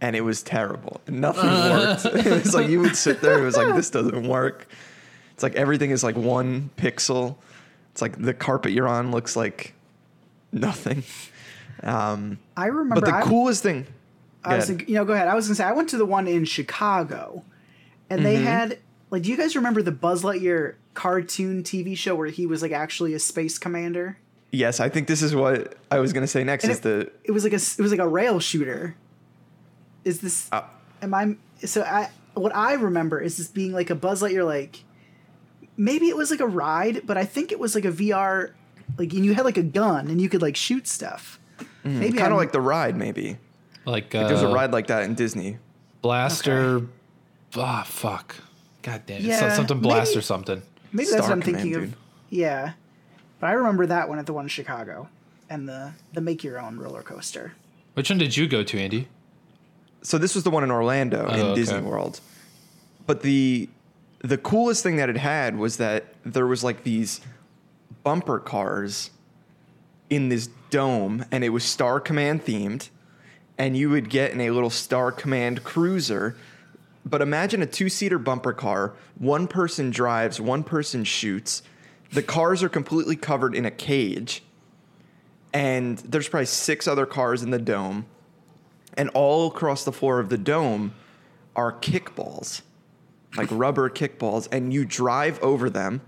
and 0.00 0.16
it 0.16 0.22
was 0.22 0.42
terrible. 0.42 1.00
Nothing 1.08 1.50
worked. 1.50 2.04
it 2.26 2.44
was 2.44 2.54
like 2.54 2.68
you 2.68 2.80
would 2.80 2.96
sit 2.96 3.20
there 3.20 3.38
it 3.40 3.44
was 3.44 3.56
like 3.56 3.74
this 3.74 3.90
doesn't 3.98 4.26
work. 4.26 4.66
It's 5.34 5.42
like 5.42 5.54
everything 5.54 5.90
is 5.90 6.02
like 6.02 6.16
one 6.16 6.70
pixel. 6.76 7.36
It's 7.92 8.02
like 8.02 8.20
the 8.20 8.34
carpet 8.34 8.72
you're 8.72 8.88
on 8.88 9.10
looks 9.10 9.36
like 9.36 9.74
nothing. 10.52 11.02
Um, 11.82 12.38
I 12.56 12.66
remember 12.66 12.96
but 13.00 13.04
the 13.10 13.16
I- 13.16 13.22
coolest 13.22 13.62
thing 13.62 13.86
I 14.44 14.56
was 14.56 14.64
Go 14.64 14.68
thinking, 14.68 14.88
you 14.88 14.94
know, 14.94 15.04
go 15.04 15.12
ahead. 15.12 15.28
I 15.28 15.34
was 15.34 15.46
gonna 15.46 15.54
say 15.56 15.64
I 15.64 15.72
went 15.72 15.90
to 15.90 15.96
the 15.98 16.06
one 16.06 16.26
in 16.26 16.44
Chicago, 16.46 17.44
and 18.08 18.20
Mm-hmm. 18.20 18.24
they 18.24 18.36
had 18.36 18.78
like, 19.10 19.22
do 19.22 19.30
you 19.30 19.36
guys 19.36 19.54
remember 19.56 19.82
the 19.82 19.92
Buzz 19.92 20.22
Lightyear 20.22 20.74
cartoon 20.94 21.62
TV 21.62 21.96
show 21.96 22.14
where 22.14 22.28
he 22.28 22.46
was 22.46 22.62
like 22.62 22.72
actually 22.72 23.14
a 23.14 23.18
space 23.18 23.58
commander? 23.58 24.18
Yes, 24.52 24.80
I 24.80 24.88
think 24.88 25.06
this 25.06 25.22
is 25.22 25.34
what 25.34 25.76
I 25.90 25.98
was 26.00 26.12
gonna 26.12 26.26
say 26.26 26.42
next 26.44 26.64
And 26.64 26.72
is 26.72 26.78
it, 26.78 26.82
the 26.82 27.12
it 27.24 27.30
was 27.32 27.44
like 27.44 27.52
a 27.52 27.56
s- 27.56 27.78
it 27.78 27.82
was 27.82 27.90
like 27.92 28.00
a 28.00 28.08
rail 28.08 28.40
shooter. 28.40 28.96
Is 30.04 30.20
this? 30.20 30.48
Uh, 30.50 30.62
am 31.02 31.14
I? 31.14 31.36
So 31.64 31.82
I 31.82 32.10
what 32.34 32.54
I 32.54 32.72
remember 32.74 33.20
is 33.20 33.36
this 33.36 33.48
being 33.48 33.72
like 33.72 33.90
a 33.90 33.94
Buzz 33.94 34.22
Lightyear 34.22 34.44
like. 34.46 34.84
Maybe 35.76 36.08
it 36.08 36.16
was 36.16 36.30
like 36.30 36.40
a 36.40 36.46
ride, 36.46 37.02
but 37.06 37.16
I 37.16 37.24
think 37.24 37.52
it 37.52 37.58
was 37.58 37.74
like 37.74 37.86
a 37.86 37.92
VR, 37.92 38.50
like 38.98 39.14
and 39.14 39.24
you 39.24 39.32
had 39.32 39.46
like 39.46 39.56
a 39.56 39.62
gun 39.62 40.08
and 40.08 40.20
you 40.20 40.28
could 40.28 40.42
like 40.42 40.54
shoot 40.56 40.86
stuff. 40.86 41.38
Maybe 41.84 42.18
kind 42.18 42.32
of 42.32 42.38
like 42.38 42.52
the 42.52 42.60
ride 42.60 42.96
maybe. 42.96 43.38
like 43.86 44.14
uh, 44.14 44.28
There's 44.28 44.42
a 44.42 44.48
ride 44.48 44.72
like 44.72 44.88
that 44.88 45.04
in 45.04 45.14
Disney. 45.14 45.56
Blaster. 46.02 46.82
Ah, 47.56 47.84
fuck. 47.86 48.36
God 48.82 49.02
damn 49.06 49.18
it. 49.18 49.22
Yeah, 49.22 49.54
something 49.54 49.80
blast 49.80 50.10
maybe- 50.10 50.18
or 50.18 50.22
something. 50.22 50.62
Maybe 50.92 51.10
that's 51.10 51.22
what 51.22 51.32
I'm 51.32 51.42
thinking 51.42 51.72
Command, 51.72 51.92
of. 51.92 51.98
Yeah, 52.30 52.72
but 53.38 53.48
I 53.48 53.52
remember 53.52 53.86
that 53.86 54.08
one 54.08 54.18
at 54.18 54.26
the 54.26 54.32
one 54.32 54.44
in 54.44 54.48
Chicago, 54.48 55.08
and 55.48 55.68
the 55.68 55.92
the 56.12 56.20
make 56.20 56.42
your 56.44 56.60
own 56.60 56.78
roller 56.78 57.02
coaster. 57.02 57.54
Which 57.94 58.10
one 58.10 58.18
did 58.18 58.36
you 58.36 58.46
go 58.46 58.62
to, 58.62 58.78
Andy? 58.78 59.08
So 60.02 60.16
this 60.16 60.34
was 60.34 60.44
the 60.44 60.50
one 60.50 60.64
in 60.64 60.70
Orlando 60.70 61.26
Oh, 61.28 61.34
in 61.34 61.40
okay. 61.40 61.54
Disney 61.54 61.80
World. 61.82 62.20
But 63.06 63.22
the 63.22 63.68
the 64.22 64.38
coolest 64.38 64.82
thing 64.82 64.96
that 64.96 65.08
it 65.08 65.16
had 65.16 65.56
was 65.58 65.76
that 65.78 66.06
there 66.24 66.46
was 66.46 66.62
like 66.64 66.84
these 66.84 67.20
bumper 68.02 68.38
cars 68.38 69.10
in 70.08 70.28
this 70.28 70.48
dome 70.70 71.24
and 71.30 71.44
it 71.44 71.50
was 71.50 71.64
Star 71.64 72.00
Command 72.00 72.44
themed 72.44 72.88
and 73.58 73.76
you 73.76 73.90
would 73.90 74.08
get 74.08 74.30
in 74.32 74.40
a 74.40 74.50
little 74.50 74.70
Star 74.70 75.12
Command 75.12 75.64
cruiser. 75.64 76.36
But 77.04 77.22
imagine 77.22 77.62
a 77.62 77.66
two-seater 77.66 78.18
bumper 78.18 78.52
car, 78.52 78.94
one 79.18 79.48
person 79.48 79.90
drives, 79.90 80.40
one 80.40 80.62
person 80.62 81.04
shoots. 81.04 81.62
The 82.12 82.22
cars 82.22 82.62
are 82.62 82.68
completely 82.68 83.16
covered 83.16 83.54
in 83.54 83.64
a 83.64 83.70
cage. 83.70 84.42
And 85.52 85.98
there's 85.98 86.28
probably 86.28 86.46
six 86.46 86.86
other 86.86 87.06
cars 87.06 87.42
in 87.42 87.50
the 87.50 87.58
dome 87.58 88.06
and 88.94 89.08
all 89.10 89.48
across 89.48 89.84
the 89.84 89.92
floor 89.92 90.18
of 90.18 90.28
the 90.28 90.38
dome 90.38 90.94
are 91.56 91.72
kickballs, 91.72 92.62
like 93.36 93.48
rubber 93.50 93.88
kickballs, 93.90 94.48
and 94.52 94.72
you 94.72 94.84
drive 94.84 95.38
over 95.42 95.70
them, 95.70 96.00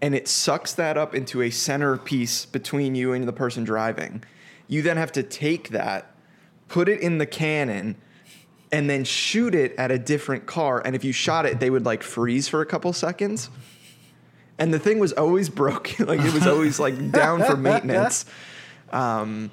and 0.00 0.14
it 0.14 0.28
sucks 0.28 0.72
that 0.74 0.96
up 0.96 1.14
into 1.14 1.42
a 1.42 1.50
center 1.50 1.96
piece 1.96 2.44
between 2.44 2.94
you 2.94 3.12
and 3.12 3.26
the 3.26 3.32
person 3.32 3.64
driving. 3.64 4.22
You 4.68 4.82
then 4.82 4.96
have 4.96 5.12
to 5.12 5.22
take 5.22 5.70
that, 5.70 6.14
put 6.68 6.88
it 6.88 7.00
in 7.00 7.18
the 7.18 7.26
cannon, 7.26 7.96
and 8.72 8.88
then 8.88 9.04
shoot 9.04 9.54
it 9.54 9.74
at 9.76 9.90
a 9.90 9.98
different 9.98 10.46
car. 10.46 10.82
And 10.84 10.96
if 10.96 11.04
you 11.04 11.12
shot 11.12 11.44
it, 11.44 11.60
they 11.60 11.68
would 11.68 11.84
like 11.84 12.02
freeze 12.02 12.48
for 12.48 12.62
a 12.62 12.66
couple 12.66 12.92
seconds. 12.94 13.50
And 14.58 14.72
the 14.72 14.78
thing 14.78 14.98
was 14.98 15.12
always 15.12 15.48
broken, 15.62 16.06
like 16.06 16.20
it 16.20 16.32
was 16.32 16.46
always 16.46 16.80
like 16.80 17.12
down 17.12 17.44
for 17.44 17.56
maintenance. 17.56 18.24
Um, 18.90 19.50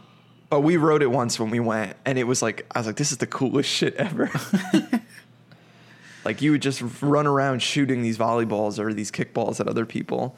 but 0.49 0.61
we 0.61 0.77
rode 0.77 1.03
it 1.03 1.11
once 1.11 1.39
when 1.39 1.51
we 1.51 1.59
went, 1.59 1.95
and 2.05 2.17
it 2.17 2.23
was 2.23 2.41
like 2.41 2.65
I 2.73 2.79
was 2.79 2.87
like, 2.87 2.95
"This 2.95 3.11
is 3.11 3.19
the 3.19 3.27
coolest 3.27 3.69
shit 3.69 3.95
ever." 3.95 4.31
like 6.25 6.41
you 6.41 6.51
would 6.51 6.61
just 6.61 6.81
run 7.01 7.27
around 7.27 7.61
shooting 7.61 8.01
these 8.01 8.17
volleyballs 8.17 8.79
or 8.79 8.91
these 8.93 9.11
kickballs 9.11 9.59
at 9.59 9.67
other 9.67 9.85
people. 9.85 10.35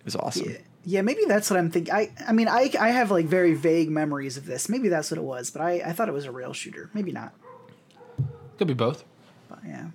It 0.00 0.04
was 0.04 0.16
awesome. 0.16 0.50
Yeah, 0.50 0.58
yeah, 0.84 1.02
maybe 1.02 1.22
that's 1.26 1.50
what 1.50 1.58
I'm 1.58 1.70
thinking. 1.70 1.92
I 1.92 2.10
I 2.26 2.32
mean, 2.32 2.48
I 2.48 2.70
I 2.78 2.90
have 2.90 3.10
like 3.10 3.26
very 3.26 3.54
vague 3.54 3.90
memories 3.90 4.36
of 4.36 4.44
this. 4.44 4.68
Maybe 4.68 4.88
that's 4.88 5.10
what 5.10 5.18
it 5.18 5.24
was, 5.24 5.50
but 5.50 5.62
I 5.62 5.82
I 5.86 5.92
thought 5.92 6.08
it 6.08 6.14
was 6.14 6.26
a 6.26 6.32
rail 6.32 6.52
shooter. 6.52 6.90
Maybe 6.92 7.10
not. 7.10 7.32
Could 8.58 8.68
be 8.68 8.74
both. 8.74 9.04
But 9.48 9.60
yeah. 9.66 9.86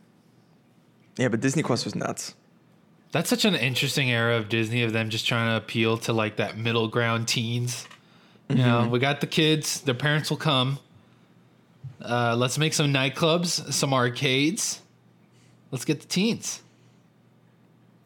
Yeah, 1.18 1.28
but 1.28 1.42
Disney 1.42 1.62
Quest 1.64 1.86
was 1.86 1.96
nuts. 1.96 2.34
That's 3.12 3.30
such 3.30 3.46
an 3.46 3.54
interesting 3.54 4.10
era 4.10 4.38
of 4.38 4.50
Disney 4.50 4.82
of 4.84 4.94
them 4.94 5.10
just 5.12 5.28
trying 5.28 5.52
to 5.52 5.58
appeal 5.64 5.98
to 6.00 6.14
like 6.14 6.38
that 6.38 6.58
middle 6.58 6.88
ground 6.88 7.28
teens. 7.28 7.88
You 8.50 8.56
know, 8.58 8.88
we 8.88 9.00
got 9.00 9.22
the 9.22 9.28
kids, 9.28 9.82
their 9.82 9.96
parents 9.96 10.30
will 10.30 10.38
come. 10.38 10.80
Uh, 12.04 12.36
let's 12.38 12.58
make 12.58 12.74
some 12.74 12.92
nightclubs, 12.94 13.72
some 13.72 13.94
arcades. 13.94 14.82
Let's 15.72 15.86
get 15.86 16.02
the 16.02 16.08
teens. 16.08 16.62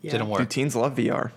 Yeah. 0.01 0.11
Didn't 0.11 0.29
work. 0.29 0.39
Dude, 0.39 0.49
teens 0.49 0.75
love 0.75 0.95
VR. 0.95 1.31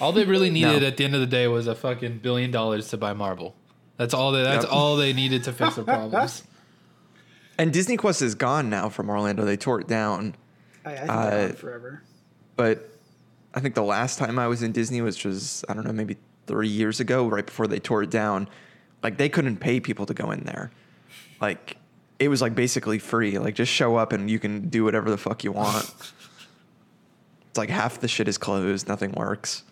All 0.00 0.12
they 0.12 0.24
really 0.24 0.50
needed 0.50 0.82
No. 0.82 0.88
at 0.88 0.96
the 0.96 1.04
end 1.04 1.14
of 1.14 1.20
the 1.20 1.26
day 1.26 1.48
was 1.48 1.66
a 1.66 1.74
fucking 1.74 2.18
billion 2.18 2.50
dollars 2.50 2.88
to 2.88 2.96
buy 2.96 3.12
Marvel. 3.14 3.54
That's 3.96 4.12
all 4.12 4.32
they 4.32 4.42
that's 4.42 4.64
Yep. 4.64 4.72
all 4.72 4.96
they 4.96 5.12
needed 5.12 5.44
to 5.44 5.52
fix 5.52 5.76
their 5.76 5.84
problems. 5.84 6.42
And 7.58 7.72
Disney 7.72 7.96
Quest 7.96 8.22
is 8.22 8.34
gone 8.34 8.68
now 8.68 8.88
from 8.88 9.08
Orlando. 9.08 9.44
They 9.44 9.56
tore 9.56 9.80
it 9.80 9.88
down. 9.88 10.34
I, 10.84 10.92
I 10.92 10.96
think 10.96 11.10
Uh, 11.10 11.48
forever. 11.54 12.02
But 12.56 12.90
I 13.54 13.60
think 13.60 13.74
the 13.74 13.82
last 13.82 14.18
time 14.18 14.38
I 14.38 14.46
was 14.46 14.62
in 14.62 14.72
Disney, 14.72 15.00
which 15.00 15.24
was 15.24 15.64
I 15.68 15.74
don't 15.74 15.86
know, 15.86 15.92
maybe 15.92 16.16
three 16.46 16.68
years 16.68 17.00
ago, 17.00 17.26
right 17.26 17.44
before 17.44 17.66
they 17.66 17.78
tore 17.80 18.02
it 18.02 18.10
down. 18.10 18.48
Like 19.02 19.16
they 19.16 19.28
couldn't 19.28 19.58
pay 19.58 19.80
people 19.80 20.06
to 20.06 20.14
go 20.14 20.30
in 20.30 20.44
there. 20.44 20.70
Like 21.40 21.76
it 22.18 22.28
was 22.28 22.40
like 22.42 22.54
basically 22.54 22.98
free. 22.98 23.38
Like 23.38 23.54
just 23.54 23.72
show 23.72 23.96
up 23.96 24.12
and 24.12 24.30
you 24.30 24.38
can 24.38 24.68
do 24.68 24.84
whatever 24.84 25.10
the 25.10 25.18
fuck 25.18 25.44
you 25.44 25.52
want. 25.52 25.84
it's 27.48 27.58
like 27.58 27.70
half 27.70 28.00
the 28.00 28.08
shit 28.08 28.28
is 28.28 28.38
closed. 28.38 28.88
Nothing 28.88 29.12
works. 29.12 29.64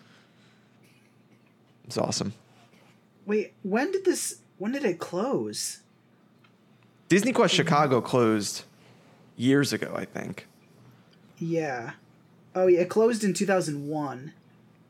It's 1.85 1.97
awesome. 1.97 2.33
Wait, 3.25 3.53
when 3.63 3.91
did 3.91 4.05
this? 4.05 4.39
When 4.57 4.71
did 4.71 4.85
it 4.85 4.99
close? 4.99 5.81
Disney 7.09 7.31
Quest 7.31 7.53
Chicago 7.53 8.01
closed 8.01 8.63
years 9.37 9.73
ago, 9.73 9.93
I 9.95 10.05
think. 10.05 10.47
Yeah. 11.37 11.91
Oh 12.55 12.67
yeah, 12.67 12.81
it 12.81 12.89
closed 12.89 13.23
in 13.23 13.33
2001, 13.33 14.33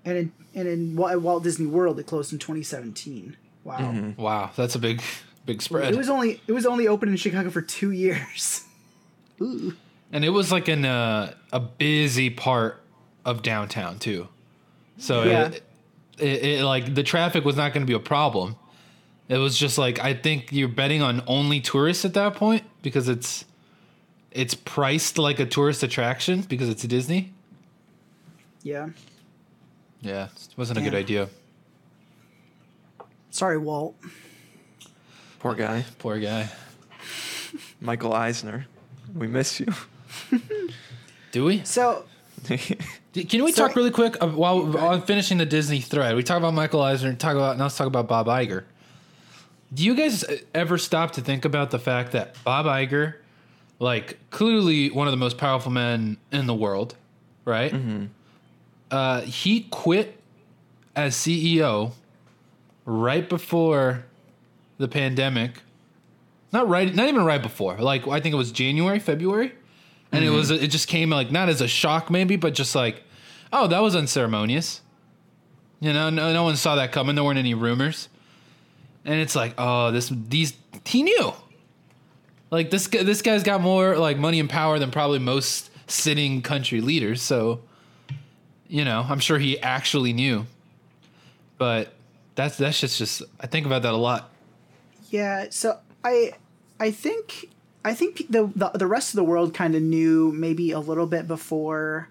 and 0.06 0.18
in 0.18 0.32
and 0.54 0.68
in 0.68 0.96
Walt 0.96 1.44
Disney 1.44 1.66
World 1.66 2.00
it 2.00 2.06
closed 2.06 2.32
in 2.32 2.40
2017. 2.40 3.36
Wow. 3.64 3.78
Mm-hmm. 3.80 4.22
Wow, 4.22 4.52
that's 4.56 4.76
a 4.76 4.80
big 4.80 5.02
big 5.46 5.62
spread. 5.62 5.94
It 5.94 5.98
was 5.98 6.10
only 6.10 6.42
it 6.48 6.52
was 6.52 6.66
only 6.66 6.88
open 6.88 7.10
in 7.10 7.18
Chicago 7.18 7.50
for 7.50 7.62
two 7.62 7.92
years. 7.92 8.64
Ooh. 9.42 9.74
and 10.14 10.24
it 10.24 10.30
was 10.30 10.50
like 10.52 10.70
in 10.70 10.86
a, 10.86 11.36
a 11.52 11.60
busy 11.60 12.30
part 12.30 12.82
of 13.26 13.42
downtown 13.42 14.00
too. 14.00 14.30
So 14.98 15.24
Yeah. 15.24 15.48
it, 15.48 15.64
it, 16.20 16.44
it 16.44 16.64
like 16.64 16.94
the 16.96 17.04
traffic 17.04 17.44
was 17.44 17.58
not 17.58 17.74
going 17.74 17.86
to 17.86 17.90
be 17.90 17.96
a 17.96 18.00
problem. 18.00 18.56
It 19.28 19.38
was 19.38 19.58
just 19.58 19.78
like 19.78 20.00
I 20.00 20.14
think 20.14 20.52
you're 20.52 20.68
betting 20.68 21.02
on 21.02 21.24
only 21.28 21.60
tourists 21.60 22.06
at 22.06 22.14
that 22.14 22.36
point 22.36 22.64
because 22.82 23.10
it's 23.10 23.46
it's 24.32 24.54
priced 24.54 25.18
like 25.18 25.40
a 25.40 25.46
tourist 25.46 25.82
attraction 25.84 26.42
because 26.42 26.70
it's 26.70 26.84
Disney. 26.84 27.34
Yeah. 28.62 28.90
Yeah, 30.02 30.26
it 30.26 30.54
wasn't 30.58 30.80
a 30.80 30.82
good 30.82 30.94
idea. 30.94 31.30
Sorry, 33.32 33.58
Walt. 33.58 33.96
Poor 35.40 35.56
guy. 35.56 35.84
Poor 36.00 36.20
guy. 36.20 36.50
Michael 37.82 38.14
Eisner. 38.14 38.66
We 39.16 39.28
miss 39.28 39.60
you. 39.60 39.68
Do 41.32 41.46
we? 41.46 41.64
So 41.64 42.06
Can 42.48 43.44
we 43.44 43.52
So- 43.52 43.68
talk 43.68 43.76
really 43.76 43.92
quick 43.92 44.22
uh, 44.22 44.28
while 44.28 44.66
while 44.66 44.90
I'm 44.90 45.02
finishing 45.02 45.38
the 45.40 45.46
Disney 45.46 45.82
thread? 45.82 46.16
We 46.16 46.24
talk 46.24 46.38
about 46.38 46.54
Michael 46.54 46.82
Eisner. 46.82 47.10
And 47.10 47.20
talk 47.20 47.36
about 47.36 47.58
now. 47.58 47.64
Let's 47.64 47.78
talk 47.78 47.88
about 47.88 48.08
Bob 48.08 48.28
Iger. 48.28 48.64
Do 49.74 49.84
you 49.84 49.96
guys 49.96 50.24
ever 50.54 50.78
stop 50.78 51.12
to 51.12 51.22
think 51.22 51.44
about 51.46 51.72
the 51.72 51.80
fact 51.80 52.12
that 52.14 52.36
Bob 52.44 52.66
Iger, 52.66 53.16
like 53.80 54.18
clearly 54.30 54.90
one 54.90 55.08
of 55.08 55.12
the 55.12 55.18
most 55.18 55.38
powerful 55.38 55.72
men 55.72 56.18
in 56.32 56.46
the 56.48 56.54
world, 56.54 56.96
right? 57.44 57.74
Uh, 58.92 59.22
he 59.22 59.62
quit 59.72 60.20
as 60.96 61.16
CEO 61.16 61.92
right 62.86 63.28
before 63.28 64.06
the 64.78 64.88
pandemic. 64.88 65.62
Not 66.54 66.70
right, 66.70 66.94
not 66.94 67.10
even 67.10 67.26
right 67.26 67.42
before. 67.42 67.78
Like 67.78 68.08
I 68.08 68.20
think 68.22 68.34
it 68.34 68.38
was 68.38 68.52
January, 68.52 69.00
February, 69.00 69.52
and 70.12 70.24
it 70.24 70.30
was 70.30 70.52
it 70.52 70.70
just 70.70 70.88
came 70.88 71.10
like 71.10 71.32
not 71.32 71.50
as 71.50 71.60
a 71.60 71.68
shock 71.68 72.10
maybe, 72.10 72.38
but 72.38 72.54
just 72.54 72.76
like, 72.76 73.04
oh, 73.52 73.68
that 73.68 73.80
was 73.80 73.96
unceremonious. 73.96 74.82
You 75.82 75.92
know, 75.92 76.10
no, 76.10 76.32
no 76.32 76.44
one 76.44 76.56
saw 76.56 76.76
that 76.76 76.94
coming. 76.94 77.16
There 77.16 77.24
weren't 77.26 77.40
any 77.40 77.54
rumors, 77.54 78.08
and 79.06 79.22
it's 79.22 79.36
like, 79.36 79.54
oh, 79.58 79.92
this 79.92 80.10
these 80.10 80.54
he 80.86 81.04
knew. 81.04 81.34
Like 82.52 82.72
this 82.72 82.88
guy, 82.88 83.04
this 83.04 83.22
guy's 83.22 83.44
got 83.44 83.62
more 83.62 83.98
like 83.98 84.18
money 84.18 84.40
and 84.40 84.50
power 84.50 84.80
than 84.80 84.92
probably 84.92 85.20
most 85.20 85.70
sitting 85.88 86.42
country 86.42 86.82
leaders. 86.82 87.22
So, 87.22 87.62
you 88.68 88.84
know, 88.84 89.06
I'm 89.08 89.20
sure 89.20 89.38
he 89.38 89.60
actually 89.60 90.14
knew. 90.14 90.46
But 91.58 91.94
that's 92.36 92.58
that's 92.58 92.80
just 92.80 92.98
just 92.98 93.22
I 93.40 93.48
think 93.48 93.66
about 93.66 93.84
that 93.84 93.94
a 93.94 93.98
lot. 93.98 94.30
yeah, 95.10 95.48
so 95.50 95.80
I 96.04 96.34
I 96.80 96.92
think 96.92 97.50
I 97.84 97.94
think 97.94 98.30
the 98.30 98.52
the, 98.56 98.70
the 98.70 98.88
rest 98.88 99.14
of 99.14 99.18
the 99.18 99.24
world 99.24 99.54
kind 99.54 99.76
of 99.76 99.82
knew 99.82 100.32
maybe 100.32 100.72
a 100.72 100.80
little 100.80 101.08
bit 101.08 101.28
before 101.28 102.10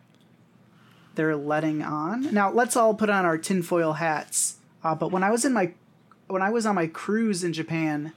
they're 1.14 1.36
letting 1.36 1.82
on. 1.82 2.32
Now 2.32 2.50
let's 2.50 2.76
all 2.76 2.94
put 2.94 3.10
on 3.10 3.24
our 3.24 3.38
tinfoil 3.38 3.94
hats. 3.94 4.56
Uh, 4.82 4.94
but 4.94 5.10
when 5.10 5.22
I 5.22 5.30
was 5.30 5.44
in 5.44 5.52
my 5.52 5.72
when 6.28 6.42
I 6.42 6.50
was 6.50 6.66
on 6.66 6.74
my 6.74 6.86
cruise 6.86 7.44
in 7.44 7.52
Japan, 7.52 8.12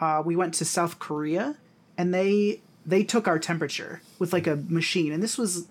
uh, 0.00 0.22
we 0.24 0.36
went 0.36 0.54
to 0.54 0.64
South 0.64 0.98
Korea, 0.98 1.56
and 1.96 2.12
they 2.12 2.60
they 2.86 3.02
took 3.04 3.28
our 3.28 3.38
temperature 3.38 4.00
with 4.18 4.32
like 4.32 4.46
a 4.46 4.56
machine, 4.56 5.12
and 5.12 5.22
this 5.22 5.36
was 5.38 5.66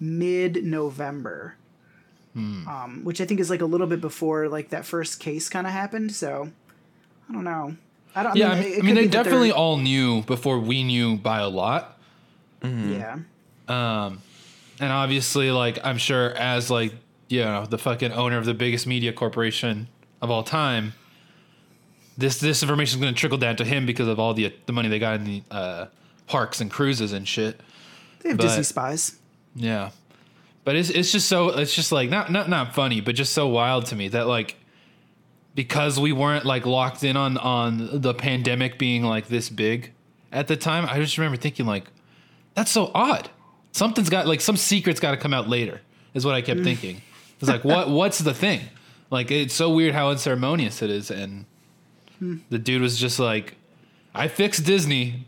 mid 0.00 0.64
November, 0.64 1.56
um, 2.34 3.00
which 3.04 3.20
I 3.20 3.24
think 3.24 3.40
is 3.40 3.48
like 3.50 3.60
a 3.62 3.66
little 3.66 3.86
bit 3.86 4.00
before 4.00 4.48
like 4.48 4.70
that 4.70 4.84
first 4.84 5.20
case 5.20 5.48
kind 5.48 5.66
of 5.66 5.72
happened. 5.72 6.12
So 6.12 6.50
I 7.28 7.32
don't 7.32 7.44
know. 7.44 7.76
I 8.14 8.22
don't. 8.22 8.36
Yeah, 8.36 8.50
I 8.50 8.52
I 8.52 8.54
mean, 8.54 8.62
mean, 8.62 8.72
it 8.72 8.78
I 8.78 8.82
mean 8.82 8.94
they 8.94 9.08
definitely 9.08 9.52
all 9.52 9.76
knew 9.76 10.22
before 10.22 10.58
we 10.58 10.82
knew 10.82 11.16
by 11.16 11.40
a 11.40 11.48
lot. 11.48 11.98
Yeah. 12.62 13.18
Um, 13.68 14.22
and 14.80 14.92
obviously, 14.92 15.50
like 15.50 15.78
I'm 15.84 15.98
sure, 15.98 16.30
as 16.34 16.70
like 16.70 16.92
you 17.28 17.42
know, 17.42 17.66
the 17.66 17.78
fucking 17.78 18.12
owner 18.12 18.38
of 18.38 18.44
the 18.44 18.54
biggest 18.54 18.86
media 18.86 19.12
corporation 19.12 19.88
of 20.26 20.30
all 20.30 20.42
time, 20.42 20.92
this 22.18 22.38
this 22.38 22.62
information 22.62 22.98
is 22.98 23.02
going 23.02 23.14
to 23.14 23.18
trickle 23.18 23.38
down 23.38 23.56
to 23.56 23.64
him 23.64 23.86
because 23.86 24.08
of 24.08 24.18
all 24.18 24.34
the 24.34 24.52
the 24.66 24.72
money 24.72 24.88
they 24.88 24.98
got 24.98 25.16
in 25.16 25.24
the 25.24 25.42
uh, 25.50 25.86
parks 26.26 26.60
and 26.60 26.70
cruises 26.70 27.12
and 27.12 27.26
shit. 27.26 27.60
They 28.20 28.30
have 28.30 28.38
But- 28.38 28.44
Disney 28.44 28.62
spies. 28.64 29.16
Yeah. 29.54 29.90
But 30.64 30.74
it's 30.74 30.90
it's 30.90 31.12
just 31.12 31.28
so 31.28 31.50
it's 31.50 31.74
just 31.74 31.92
like 31.92 32.10
not 32.10 32.32
not 32.32 32.48
not 32.48 32.74
funny, 32.74 33.00
but 33.00 33.14
just 33.14 33.32
so 33.32 33.46
wild 33.46 33.86
to 33.86 33.96
me 33.96 34.08
that 34.08 34.26
like 34.26 34.56
because 35.54 35.98
we 36.00 36.12
weren't 36.12 36.44
like 36.44 36.66
locked 36.66 37.04
in 37.04 37.16
on 37.16 37.38
on 37.38 38.00
the 38.00 38.12
pandemic 38.12 38.76
being 38.78 39.04
like 39.04 39.28
this 39.28 39.48
big 39.48 39.92
at 40.32 40.48
the 40.48 40.56
time, 40.56 40.86
I 40.88 40.98
just 40.98 41.16
remember 41.18 41.36
thinking 41.36 41.66
like 41.66 41.84
that's 42.54 42.70
so 42.70 42.90
odd. 42.94 43.30
Something's 43.72 44.10
got 44.10 44.26
like 44.26 44.40
some 44.40 44.56
secret's 44.56 45.00
got 45.00 45.12
to 45.12 45.16
come 45.16 45.32
out 45.32 45.48
later. 45.48 45.80
Is 46.14 46.24
what 46.24 46.34
I 46.34 46.42
kept 46.42 46.62
thinking. 46.62 47.00
It's 47.40 47.48
like 47.48 47.64
what 47.64 47.88
what's 47.88 48.18
the 48.18 48.34
thing? 48.34 48.60
Like 49.10 49.30
it's 49.30 49.54
so 49.54 49.70
weird 49.70 49.94
how 49.94 50.10
unceremonious 50.10 50.82
it 50.82 50.90
is 50.90 51.10
and 51.10 51.46
hmm. 52.18 52.38
the 52.50 52.58
dude 52.58 52.82
was 52.82 52.98
just 52.98 53.18
like 53.18 53.56
I 54.14 54.28
fixed 54.28 54.64
Disney. 54.64 55.26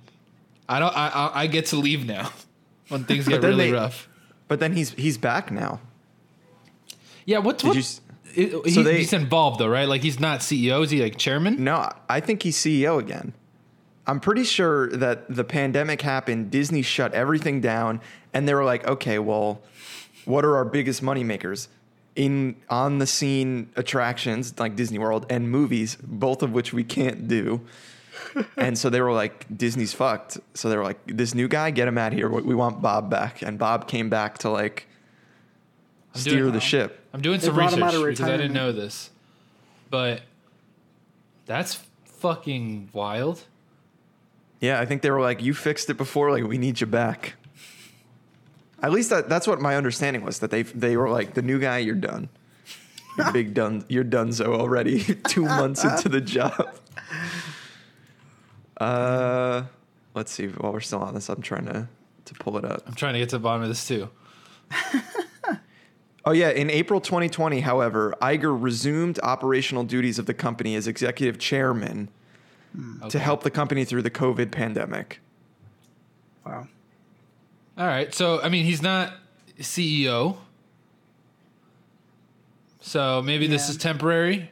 I 0.68 0.78
don't 0.80 0.96
I 0.96 1.08
I, 1.08 1.40
I 1.42 1.46
get 1.46 1.66
to 1.66 1.76
leave 1.76 2.06
now 2.06 2.30
when 2.88 3.04
things 3.04 3.28
get 3.28 3.42
really 3.42 3.66
they- 3.66 3.72
rough. 3.72 4.08
But 4.48 4.60
then 4.60 4.72
he's 4.72 4.90
he's 4.92 5.18
back 5.18 5.50
now. 5.50 5.80
Yeah, 7.26 7.38
what's 7.38 7.62
Did 7.62 7.68
what? 7.68 7.76
you 7.76 7.82
it- 8.34 8.64
he- 8.66 8.70
so 8.70 8.82
they- 8.82 8.98
he's 8.98 9.12
involved 9.12 9.60
though, 9.60 9.68
right? 9.68 9.88
Like 9.88 10.02
he's 10.02 10.18
not 10.18 10.40
CEO. 10.40 10.82
Is 10.82 10.90
he 10.90 11.02
like 11.02 11.18
chairman? 11.18 11.62
No, 11.62 11.90
I 12.08 12.20
think 12.20 12.42
he's 12.42 12.56
CEO 12.56 12.98
again. 12.98 13.34
I'm 14.06 14.20
pretty 14.20 14.44
sure 14.44 14.88
that 14.92 15.28
the 15.28 15.44
pandemic 15.44 16.00
happened, 16.00 16.50
Disney 16.50 16.80
shut 16.80 17.12
everything 17.12 17.60
down, 17.60 18.00
and 18.32 18.48
they 18.48 18.54
were 18.54 18.64
like, 18.64 18.86
okay, 18.88 19.18
well, 19.18 19.60
what 20.24 20.46
are 20.46 20.56
our 20.56 20.64
biggest 20.64 21.02
money 21.02 21.22
makers? 21.22 21.68
In 22.18 22.56
on 22.68 22.98
the 22.98 23.06
scene 23.06 23.70
attractions 23.76 24.58
like 24.58 24.74
Disney 24.74 24.98
World 24.98 25.24
and 25.30 25.48
movies, 25.50 25.96
both 26.02 26.42
of 26.42 26.50
which 26.52 26.72
we 26.72 26.82
can't 26.82 27.28
do. 27.28 27.60
and 28.56 28.76
so 28.76 28.90
they 28.90 29.00
were 29.00 29.12
like, 29.12 29.46
Disney's 29.56 29.92
fucked. 29.94 30.38
So 30.54 30.68
they 30.68 30.76
were 30.76 30.82
like, 30.82 30.98
this 31.06 31.32
new 31.32 31.46
guy, 31.46 31.70
get 31.70 31.86
him 31.86 31.96
out 31.96 32.12
of 32.12 32.18
here. 32.18 32.28
We 32.28 32.42
we 32.42 32.54
want 32.56 32.82
Bob 32.82 33.08
back. 33.08 33.40
And 33.42 33.56
Bob 33.56 33.86
came 33.86 34.08
back 34.10 34.38
to 34.38 34.50
like 34.50 34.88
steer 36.14 36.38
doing- 36.40 36.52
the 36.54 36.60
ship. 36.60 36.98
I'm 37.14 37.20
doing 37.22 37.38
They 37.38 37.46
some 37.46 37.54
brought 37.54 37.72
him 37.72 37.82
research 37.84 37.94
out 37.94 38.00
of 38.02 38.06
because 38.08 38.20
I 38.20 38.36
didn't 38.36 38.52
retirement. 38.52 38.76
know 38.76 38.82
this, 38.82 39.10
but 39.88 40.20
that's 41.46 41.78
fucking 42.04 42.90
wild. 42.92 43.44
Yeah, 44.60 44.80
I 44.80 44.86
think 44.86 45.02
they 45.02 45.10
were 45.12 45.20
like, 45.20 45.40
"You 45.40 45.54
fixed 45.54 45.88
it 45.88 45.96
before. 45.96 46.32
Like, 46.32 46.42
we 46.44 46.58
need 46.58 46.80
you 46.80 46.86
back." 46.88 47.36
At 48.82 48.92
least 48.92 49.10
that, 49.10 49.28
that's 49.28 49.46
what 49.46 49.60
my 49.60 49.76
understanding 49.76 50.22
was. 50.24 50.38
That 50.38 50.50
they 50.50 50.62
they 50.62 50.96
were 50.96 51.08
like, 51.08 51.34
"The 51.34 51.42
new 51.42 51.58
guy, 51.58 51.78
you're 51.78 51.94
done. 51.94 52.28
You're 53.16 53.32
big 53.32 53.54
done. 53.54 53.84
You're 53.88 54.04
donezo 54.04 54.54
already. 54.54 55.00
Two 55.28 55.44
months 55.44 55.84
into 55.84 56.08
the 56.08 56.20
job." 56.20 56.74
Uh, 58.80 59.64
let's 60.14 60.30
see. 60.30 60.46
While 60.46 60.72
we're 60.72 60.78
still 60.78 61.00
on 61.00 61.12
this, 61.12 61.28
I'm 61.28 61.42
trying 61.42 61.66
to 61.66 61.88
to 62.26 62.34
pull 62.34 62.56
it 62.58 62.64
up. 62.64 62.84
I'm 62.86 62.94
trying 62.94 63.14
to 63.14 63.18
get 63.18 63.30
to 63.30 63.36
the 63.36 63.40
bottom 63.40 63.62
of 63.62 63.68
this 63.68 63.84
too. 63.88 64.08
Oh 66.28 66.32
yeah, 66.32 66.50
in 66.50 66.68
April 66.68 67.00
2020, 67.00 67.60
however, 67.60 68.14
Iger 68.20 68.54
resumed 68.54 69.18
operational 69.22 69.82
duties 69.82 70.18
of 70.18 70.26
the 70.26 70.34
company 70.34 70.74
as 70.74 70.86
executive 70.86 71.38
chairman 71.38 72.10
to 73.08 73.18
help 73.18 73.44
the 73.44 73.50
company 73.50 73.86
through 73.86 74.02
the 74.02 74.10
COVID 74.10 74.52
pandemic. 74.52 75.20
Wow. 76.44 76.68
All 77.78 77.86
right, 77.86 78.12
so 78.12 78.42
I 78.42 78.48
mean, 78.48 78.64
he's 78.64 78.82
not 78.82 79.12
CEO, 79.60 80.36
so 82.80 83.22
maybe 83.22 83.46
this 83.46 83.68
is 83.68 83.76
temporary. 83.76 84.50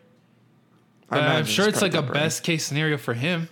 I 1.11 1.17
But 1.17 1.23
I'm 1.23 1.45
sure 1.45 1.69
it's 1.69 1.83
like 1.83 1.93
probably 1.93 2.11
a 2.11 2.13
best 2.13 2.45
case 2.45 2.65
scenario 2.65 2.99
for 2.99 3.15
him. 3.15 3.49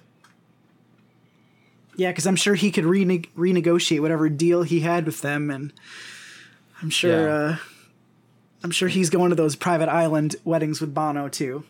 Yeah, 1.97 2.11
because 2.11 2.27
I'm 2.27 2.37
sure 2.37 2.55
he 2.55 2.71
could 2.71 2.85
rene- 2.85 3.27
renegotiate 3.37 4.01
whatever 4.01 4.29
deal 4.29 4.63
he 4.63 4.81
had 4.81 5.07
with 5.07 5.23
them, 5.23 5.51
and 5.51 5.73
I'm 6.81 6.91
sure. 6.91 7.27
Yeah. 7.29 7.35
Uh, 7.35 7.57
I'm 8.63 8.71
sure 8.71 8.89
he's 8.89 9.11
going 9.11 9.29
to 9.29 9.37
those 9.37 9.57
private 9.57 9.91
island 9.91 10.37
weddings 10.43 10.81
with 10.81 10.95
Bono 10.95 11.29
too. 11.29 11.65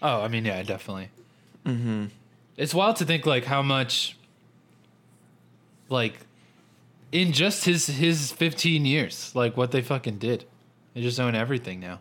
Oh, 0.00 0.22
I 0.22 0.28
mean, 0.28 0.46
yeah, 0.46 0.62
definitely. 0.62 1.10
Mm-hmm. 1.66 2.06
It's 2.56 2.72
wild 2.72 2.96
to 2.96 3.04
think 3.04 3.26
like 3.26 3.44
how 3.44 3.60
much, 3.60 4.16
like, 5.90 6.14
in 7.14 7.32
just 7.32 7.64
his 7.64 7.86
his 7.86 8.32
15 8.32 8.84
years, 8.84 9.30
like 9.34 9.56
what 9.56 9.70
they 9.70 9.80
fucking 9.80 10.18
did. 10.18 10.44
They 10.92 11.00
just 11.00 11.18
own 11.18 11.34
everything 11.34 11.80
now. 11.80 12.00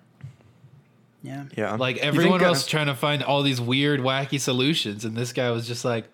Yeah. 1.21 1.45
Yeah, 1.55 1.75
Like 1.75 1.97
You 1.97 2.01
think, 2.01 2.15
everyone 2.15 2.43
uh, 2.43 2.47
else 2.47 2.67
trying 2.67 2.87
to 2.87 2.95
find 2.95 3.23
all 3.23 3.43
these 3.43 3.61
weird, 3.61 4.01
wacky 4.01 4.39
solutions, 4.39 5.05
and 5.05 5.15
this 5.15 5.31
guy 5.31 5.51
was 5.51 5.65
just 5.67 5.85
like, 5.85 6.05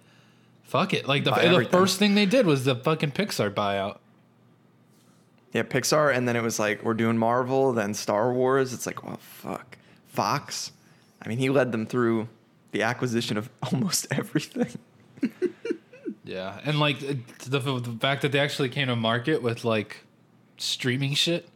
"Fuck 0.64 0.93
it!" 0.93 1.08
Like 1.08 1.24
the 1.24 1.32
the 1.32 1.68
first 1.72 1.97
thing 1.97 2.14
they 2.14 2.28
did 2.28 2.45
was 2.45 2.66
the 2.66 2.76
fucking 2.76 3.14
Pixar 3.14 3.50
buyout. 3.52 3.97
Yeah, 5.54 5.64
Pixar, 5.64 6.14
and 6.16 6.28
then 6.28 6.36
it 6.36 6.43
was 6.43 6.60
like 6.60 6.84
we're 6.84 6.93
doing 6.93 7.18
Marvel, 7.18 7.74
then 7.74 7.93
Star 7.95 8.32
Wars. 8.32 8.72
It's 8.74 8.86
like, 8.86 9.04
well, 9.04 9.18
fuck, 9.18 9.78
Fox. 10.10 10.74
I 11.22 11.30
mean, 11.30 11.39
he 11.39 11.50
led 11.50 11.72
them 11.72 11.86
through 11.86 12.28
the 12.72 12.84
acquisition 12.84 13.38
of 13.38 13.50
almost 13.72 14.08
everything. 14.12 14.78
Yeah, 16.30 16.60
and 16.64 16.80
like 16.80 17.00
the, 17.00 17.60
the 17.60 17.98
fact 18.00 18.22
that 18.22 18.32
they 18.32 18.40
actually 18.40 18.70
came 18.70 18.88
to 18.88 18.96
market 18.96 19.42
with 19.42 19.64
like 19.66 19.98
streaming 20.58 21.16
shit. 21.16 21.50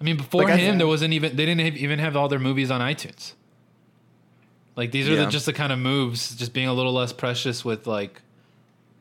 I 0.00 0.04
mean, 0.04 0.16
before 0.16 0.42
Like, 0.44 0.58
him, 0.58 0.78
there 0.78 0.86
wasn't 0.86 1.14
even 1.14 1.36
they 1.36 1.46
didn't 1.46 1.60
have, 1.64 1.76
even 1.76 1.98
have 1.98 2.16
all 2.16 2.28
their 2.28 2.38
movies 2.40 2.70
on 2.70 2.80
iTunes. 2.80 3.32
Like 4.76 4.90
these 4.90 5.08
are 5.08 5.12
Yeah. 5.14 5.24
the, 5.24 5.30
just 5.30 5.46
the 5.46 5.52
kind 5.52 5.72
of 5.72 5.78
moves, 5.78 6.34
just 6.34 6.52
being 6.52 6.68
a 6.68 6.74
little 6.74 6.92
less 6.92 7.12
precious 7.12 7.64
with 7.64 7.86
like. 7.86 8.20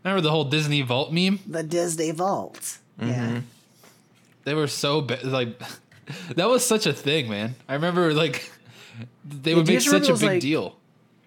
Remember 0.03 0.21
the 0.21 0.31
whole 0.31 0.45
Disney 0.45 0.81
Vault 0.81 1.11
meme? 1.13 1.39
The 1.45 1.63
Disney 1.63 2.11
Vault. 2.11 2.79
Yeah. 2.99 3.41
They 4.45 4.53
were 4.55 4.67
so 4.67 5.01
ba- 5.01 5.19
like, 5.23 5.61
that 6.35 6.49
was 6.49 6.65
such 6.65 6.85
a 6.87 6.93
thing, 6.93 7.29
man. 7.29 7.55
I 7.67 7.73
remember 7.75 8.13
like 8.13 8.49
they 9.27 9.53
would 9.53 9.65
do 9.65 9.73
make 9.73 9.81
such 9.81 10.07
a 10.09 10.13
big 10.13 10.23
like- 10.23 10.41
deal. 10.41 10.77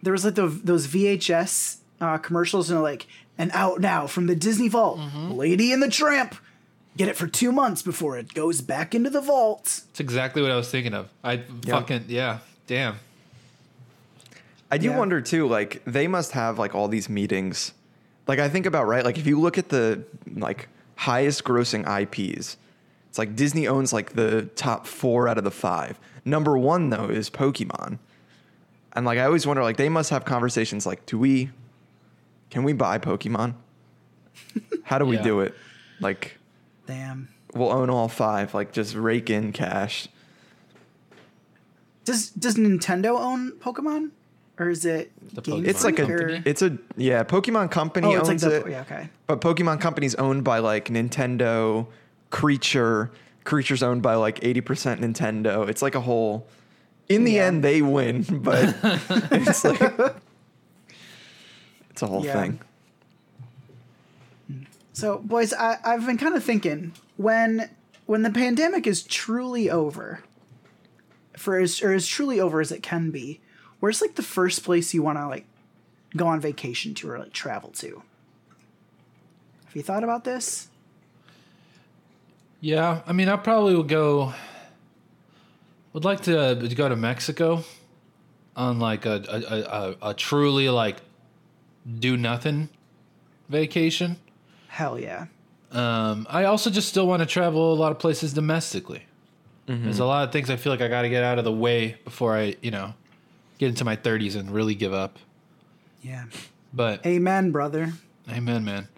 There 0.03 0.13
was 0.13 0.25
like 0.25 0.35
the, 0.35 0.49
those 0.49 0.87
VHS 0.89 1.77
uh, 2.01 2.19
commercials, 2.19 2.69
and 2.69 2.77
they're 2.77 2.83
like, 2.83 3.07
and 3.39 3.51
out 3.53 3.81
now 3.81 4.07
from 4.07 4.27
the 4.27 4.35
Disney 4.37 4.69
Vault, 4.69 4.99
Mm-hmm. 4.99 5.33
Lady 5.33 5.73
and 5.73 5.83
the 5.83 5.89
Tramp. 5.91 6.35
Get 6.97 7.09
it 7.09 7.17
for 7.17 7.27
two 7.27 7.51
months 7.51 7.83
before 7.83 8.17
it 8.17 8.35
goes 8.35 8.61
back 8.61 8.95
into 8.95 9.11
the 9.11 9.21
vault. 9.21 9.83
It's 9.91 9.99
exactly 10.01 10.41
what 10.43 10.53
I 10.53 10.57
was 10.57 10.71
thinking 10.71 10.95
of. 10.95 11.09
I 11.25 11.39
fucking 11.67 12.05
yeah, 12.09 12.39
damn. 12.69 12.97
I 14.71 14.79
do 14.79 14.89
Yeah. 14.91 14.99
wonder 14.99 15.21
too, 15.21 15.47
like 15.49 15.83
they 15.85 16.07
must 16.07 16.33
have 16.33 16.59
like 16.59 16.75
all 16.75 16.89
these 16.89 17.09
meetings. 17.09 17.73
Like 18.27 18.39
I 18.39 18.49
think 18.49 18.67
about 18.67 18.87
right, 18.87 19.05
like 19.05 19.19
if 19.19 19.27
you 19.27 19.41
look 19.41 19.59
at 19.59 19.69
the 19.71 20.05
like 20.35 20.69
highest 20.97 21.45
grossing 21.45 21.83
IPs, 21.85 22.57
it's 23.09 23.19
like 23.19 23.37
Disney 23.37 23.67
owns 23.67 23.93
like 23.93 24.13
the 24.15 24.43
top 24.57 24.87
four 24.87 25.29
out 25.29 25.37
of 25.39 25.45
the 25.45 25.51
five. 25.51 25.99
Number 26.25 26.57
one 26.57 26.91
though 26.91 27.09
is 27.09 27.29
Pokemon, 27.29 27.99
and 28.95 29.05
like 29.05 29.19
I 29.19 29.25
always 29.25 29.47
wonder, 29.47 29.63
like 29.63 29.77
they 29.77 29.89
must 29.89 30.11
have 30.11 30.25
conversations 30.25 30.87
like, 30.87 31.05
do 31.07 31.19
we, 31.19 31.51
can 32.51 32.63
we 32.65 32.73
buy 32.73 32.99
Pokemon? 32.99 33.55
How 34.85 34.99
do 34.99 35.05
we 35.07 35.17
Yeah. 35.17 35.23
do 35.23 35.41
it? 35.41 35.55
Like 36.01 36.39
Damn. 36.87 37.29
we'll 37.55 37.71
own 37.73 37.91
all 37.91 38.09
five, 38.09 38.55
like 38.55 38.73
just 38.73 38.95
rake 38.95 39.31
in 39.31 39.53
cash. 39.53 40.09
Does 42.05 42.31
Does 42.31 42.57
Nintendo 42.57 43.19
own 43.19 43.53
Pokemon, 43.53 44.11
or 44.59 44.69
is 44.69 44.85
it? 44.85 45.11
The 45.35 45.41
Game 45.41 45.63
Pokemon 45.65 45.69
It's 45.69 45.85
like 45.85 45.97
Freak, 45.97 46.09
a, 46.11 46.13
or- 46.13 46.43
it's 46.45 46.63
a 46.63 46.77
yeah. 46.97 47.25
Pokemon 47.25 47.71
Company 47.71 48.09
Oh, 48.09 48.19
it's 48.19 48.29
like 48.29 48.33
owns 48.35 48.43
the 48.43 48.57
it. 48.67 48.71
yeah. 48.71 48.81
Okay. 48.83 49.09
But 49.27 49.41
Pokemon 49.41 49.81
Company's 49.81 50.15
owned 50.17 50.45
by 50.45 50.59
like 50.59 50.87
Nintendo, 50.89 51.87
Creature, 52.31 53.11
Creature's 53.45 53.83
owned 53.83 54.03
by 54.03 54.15
like 54.17 54.41
80% 54.41 55.01
Nintendo. 55.01 55.67
It's 55.69 55.81
like 55.83 55.95
a 55.95 56.01
whole 56.01 56.47
in 57.09 57.25
the 57.25 57.33
Yeah. 57.33 57.47
end 57.47 57.65
they 57.65 57.81
win, 57.81 58.23
but 58.43 58.75
it's 59.33 59.65
like 59.65 59.81
it's 61.95 62.03
a 62.03 62.09
whole 62.09 62.25
Yeah. 62.25 62.33
thing. 62.33 62.59
So, 64.93 65.19
boys, 65.19 65.53
I, 65.53 65.79
I've 65.85 66.05
been 66.05 66.19
kind 66.19 66.35
of 66.35 66.43
thinking 66.43 66.93
when 67.17 67.71
when 68.07 68.23
the 68.23 68.31
pandemic 68.31 68.85
is 68.85 69.05
truly 69.05 69.71
over, 69.71 70.25
for 71.37 71.57
as 71.57 71.81
or 71.81 71.93
as 71.93 72.05
truly 72.05 72.41
over 72.41 72.61
as 72.61 72.73
it 72.73 72.83
can 72.83 73.13
be, 73.13 73.41
where's 73.79 74.01
like 74.01 74.17
the 74.17 74.25
first 74.25 74.65
place 74.65 74.93
you 74.93 75.05
want 75.05 75.19
to 75.19 75.29
like 75.29 75.47
go 76.17 76.27
on 76.27 76.41
vacation 76.41 76.95
to 76.95 77.11
or 77.11 77.21
like 77.21 77.33
travel 77.33 77.71
to? 77.71 78.03
Have 79.67 79.77
you 79.77 79.83
thought 79.83 80.03
about 80.03 80.25
this? 80.25 80.69
Yeah, 82.61 83.03
I 83.07 83.13
mean, 83.13 83.29
I 83.29 83.37
probably 83.37 83.77
would 83.77 83.89
go. 83.89 84.35
Would 85.93 86.05
like 86.05 86.23
to 86.23 86.41
uh, 86.41 86.55
go 86.55 86.89
to 86.89 86.97
Mexico 86.97 87.63
on 88.57 88.81
like 88.81 89.07
a 89.07 89.23
a, 89.29 89.37
a, 89.39 89.63
a 89.63 90.11
a 90.11 90.15
truly 90.15 90.69
like 90.69 90.97
do 91.99 92.17
nothing 92.17 92.69
vacation. 93.49 94.17
Hell 94.69 94.99
yeah. 94.99 95.27
Um, 95.71 96.27
I 96.31 96.45
also 96.45 96.71
just 96.71 96.89
still 96.89 97.07
want 97.07 97.21
to 97.21 97.27
travel 97.27 97.73
a 97.73 97.77
lot 97.77 97.93
of 97.93 97.99
places 97.99 98.33
domestically. 98.33 99.05
There's 99.67 99.99
a 99.99 100.05
lot 100.05 100.25
of 100.25 100.33
things 100.33 100.51
I 100.51 100.57
feel 100.57 100.71
like 100.71 100.83
I 100.83 100.89
got 100.89 101.03
to 101.03 101.09
get 101.09 101.25
out 101.25 101.39
of 101.39 101.45
the 101.45 101.53
way 101.53 101.97
before 102.05 102.37
I, 102.37 102.55
you 102.61 102.71
know, 102.71 102.93
get 103.57 103.71
into 103.71 103.85
my 103.85 103.97
30s 103.97 104.37
and 104.37 104.51
really 104.51 104.75
give 104.75 104.93
up. 104.93 105.19
Yeah. 106.03 106.25
But 106.75 107.07
Amen, 107.07 107.51
brother. 107.51 107.95
Amen, 108.31 108.65
man. 108.65 108.89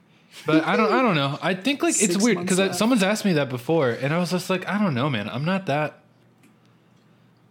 But 0.45 0.67
I 0.67 0.77
don't. 0.77 0.93
I 0.93 1.03
don't 1.03 1.15
know. 1.15 1.39
I 1.41 1.55
think 1.55 1.83
like 1.83 1.91
it's 1.91 2.13
Six 2.15 2.23
weird 2.23 2.41
because 2.41 2.77
someone's 2.77 3.03
asked 3.03 3.25
me 3.25 3.35
that 3.35 3.49
before, 3.49 3.91
and 3.91 4.13
I 4.13 4.19
was 4.19 4.31
just 4.31 4.51
like, 4.51 4.69
I 4.69 4.79
don't 4.79 4.93
know, 4.93 5.09
man. 5.09 5.29
I'm 5.31 5.45
not 5.45 5.67
that. 5.67 6.01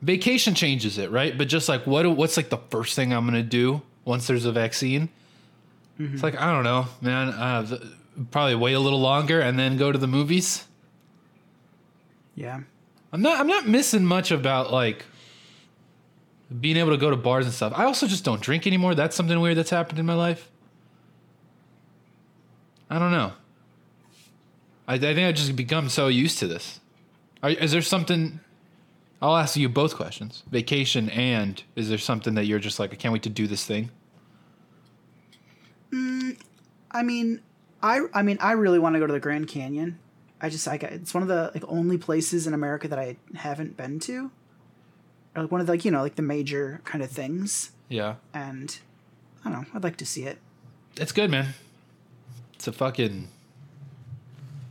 Vacation 0.01 0.53
changes 0.53 0.97
it, 0.97 1.09
right? 1.09 1.35
But 1.35 1.47
just 1.47 1.67
like 1.67 1.87
what? 1.87 2.05
What's 2.15 2.37
like 2.37 2.49
the 2.49 2.59
first 2.69 2.95
thing 2.95 3.11
I'm 3.11 3.25
gonna 3.25 3.41
do 3.41 3.81
once 4.03 4.27
there's 4.27 4.45
a 4.45 4.51
vaccine? 4.51 5.09
It's 5.97 6.23
like 6.23 6.39
I 6.39 6.51
don't 6.51 6.63
know, 6.63 6.87
man. 7.01 7.29
Uh, 7.29 7.77
probably 8.31 8.55
wait 8.55 8.73
a 8.73 8.79
little 8.79 8.99
longer 8.99 9.39
and 9.39 9.57
then 9.57 9.77
go 9.77 9.91
to 9.91 9.97
the 9.97 10.07
movies. 10.07 10.65
Yeah. 12.35 12.61
I'm 13.13 13.21
not. 13.21 13.39
I'm 13.39 13.47
not 13.47 13.67
missing 13.67 14.03
much 14.03 14.31
about 14.31 14.71
like 14.71 15.05
being 16.59 16.77
able 16.77 16.91
to 16.91 16.97
go 16.97 17.09
to 17.09 17.15
bars 17.15 17.45
and 17.45 17.53
stuff. 17.53 17.73
I 17.75 17.85
also 17.85 18.07
just 18.07 18.25
don't 18.25 18.41
drink 18.41 18.67
anymore. 18.67 18.93
That's 18.93 19.15
something 19.15 19.39
weird 19.39 19.57
that's 19.57 19.69
happened 19.69 19.99
in 19.99 20.05
my 20.05 20.15
life. 20.15 20.49
I 22.89 22.99
don't 22.99 23.11
know. 23.11 23.33
I, 24.87 24.95
I 24.95 24.99
think 24.99 25.19
I've 25.19 25.35
just 25.35 25.55
become 25.55 25.89
so 25.89 26.07
used 26.07 26.39
to 26.39 26.47
this. 26.47 26.79
Are, 27.41 27.49
is 27.49 27.71
there 27.71 27.81
something? 27.81 28.41
I'll 29.21 29.37
ask 29.37 29.55
you 29.55 29.69
both 29.69 29.95
questions: 29.95 30.43
vacation 30.51 31.09
and 31.09 31.63
is 31.75 31.87
there 31.87 31.97
something 31.97 32.35
that 32.35 32.45
you're 32.45 32.59
just 32.59 32.79
like 32.79 32.91
I 32.91 32.95
can't 32.95 33.13
wait 33.13 33.23
to 33.23 33.29
do 33.29 33.47
this 33.47 33.65
thing? 33.65 33.91
Mm, 35.91 36.37
I 36.91 37.03
mean, 37.03 37.41
I 37.81 38.01
I 38.13 38.21
mean, 38.23 38.37
I 38.41 38.53
really 38.53 38.79
want 38.79 38.95
to 38.95 38.99
go 38.99 39.07
to 39.07 39.13
the 39.13 39.19
Grand 39.19 39.47
Canyon. 39.47 39.99
I 40.41 40.49
just 40.49 40.67
like 40.67 40.83
it's 40.83 41.13
one 41.13 41.23
of 41.23 41.29
the 41.29 41.51
like 41.53 41.63
only 41.67 41.97
places 41.97 42.45
in 42.47 42.53
America 42.53 42.87
that 42.87 42.99
I 42.99 43.17
haven't 43.35 43.77
been 43.77 43.99
to. 44.01 44.31
Or, 45.35 45.43
like 45.43 45.51
one 45.51 45.61
of 45.61 45.67
the, 45.67 45.73
like 45.73 45.85
you 45.85 45.91
know 45.91 46.01
like 46.01 46.15
the 46.15 46.21
major 46.21 46.81
kind 46.85 47.03
of 47.03 47.09
things, 47.11 47.71
Yeah, 47.89 48.15
and 48.33 48.77
I 49.43 49.51
don't 49.51 49.61
know. 49.61 49.67
I'd 49.73 49.83
like 49.83 49.97
to 49.97 50.05
see 50.05 50.23
it. 50.23 50.37
it's 50.97 51.11
good, 51.11 51.29
man. 51.29 51.53
It's 52.53 52.67
a 52.67 52.71
fucking. 52.71 53.27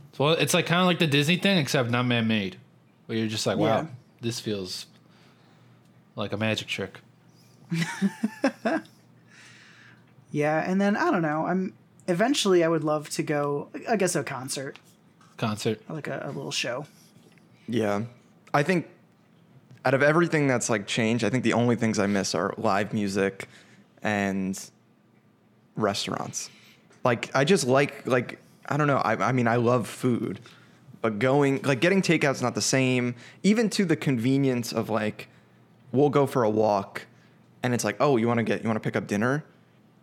It's 0.09 0.19
well, 0.19 0.33
it's 0.33 0.53
like 0.53 0.65
kind 0.65 0.81
of 0.81 0.87
like 0.87 0.99
the 0.99 1.07
Disney 1.07 1.37
thing, 1.37 1.57
except 1.57 1.89
not 1.89 2.05
man-made. 2.05 2.57
Where 3.05 3.17
you're 3.17 3.27
just 3.27 3.45
like, 3.45 3.57
wow, 3.57 3.65
Yeah. 3.67 3.85
this 4.21 4.39
feels 4.39 4.87
like 6.15 6.31
a 6.33 6.37
magic 6.37 6.67
trick. 6.67 6.99
Yeah, 10.35 10.69
and 10.69 10.81
then 10.81 10.97
I 10.97 11.11
don't 11.11 11.21
know. 11.21 11.45
I'm 11.45 11.71
eventually 12.09 12.61
I 12.61 12.67
would 12.67 12.83
love 12.83 13.09
to 13.11 13.23
go. 13.23 13.69
I 13.87 13.95
guess 13.95 14.17
a 14.17 14.23
concert, 14.23 14.77
Concert. 15.37 15.79
like 15.87 16.09
a, 16.09 16.23
a 16.25 16.31
little 16.31 16.51
show. 16.51 16.87
Yeah. 17.69 18.01
I 18.53 18.61
think 18.61 18.89
out 19.85 19.93
of 19.93 20.03
everything 20.03 20.45
that's 20.49 20.69
like 20.69 20.87
changed, 20.87 21.23
I 21.23 21.29
think 21.29 21.45
the 21.45 21.53
only 21.53 21.77
things 21.77 21.99
I 21.99 22.07
miss 22.07 22.35
are 22.35 22.53
live 22.57 22.93
music 22.93 23.47
and 24.03 24.59
restaurants. 25.77 26.49
Like 27.05 27.33
I 27.33 27.45
just 27.45 27.65
like 27.65 28.05
like 28.05 28.37
I 28.65 28.75
don't 28.75 28.87
know. 28.87 28.97
I 28.97 29.13
I 29.29 29.31
mean 29.31 29.47
I 29.47 29.55
love 29.55 29.87
food. 29.87 30.41
But 31.01 31.17
going 31.17 31.61
like 31.61 31.79
getting 31.79 32.01
takeout's 32.01 32.41
not 32.41 32.55
the 32.55 32.61
same. 32.61 33.15
Even 33.43 33.69
to 33.69 33.85
the 33.85 33.95
convenience 33.95 34.73
of 34.73 34.89
like 34.89 35.29
we'll 35.93 36.09
go 36.09 36.25
for 36.27 36.43
a 36.43 36.49
walk 36.49 37.07
and 37.63 37.73
it's 37.73 37.85
like, 37.85 37.95
"Oh, 38.01 38.17
you 38.17 38.27
want 38.27 38.39
to 38.39 38.43
get 38.43 38.63
you 38.63 38.67
want 38.67 38.75
to 38.75 38.85
pick 38.85 38.97
up 38.97 39.07
dinner?" 39.07 39.45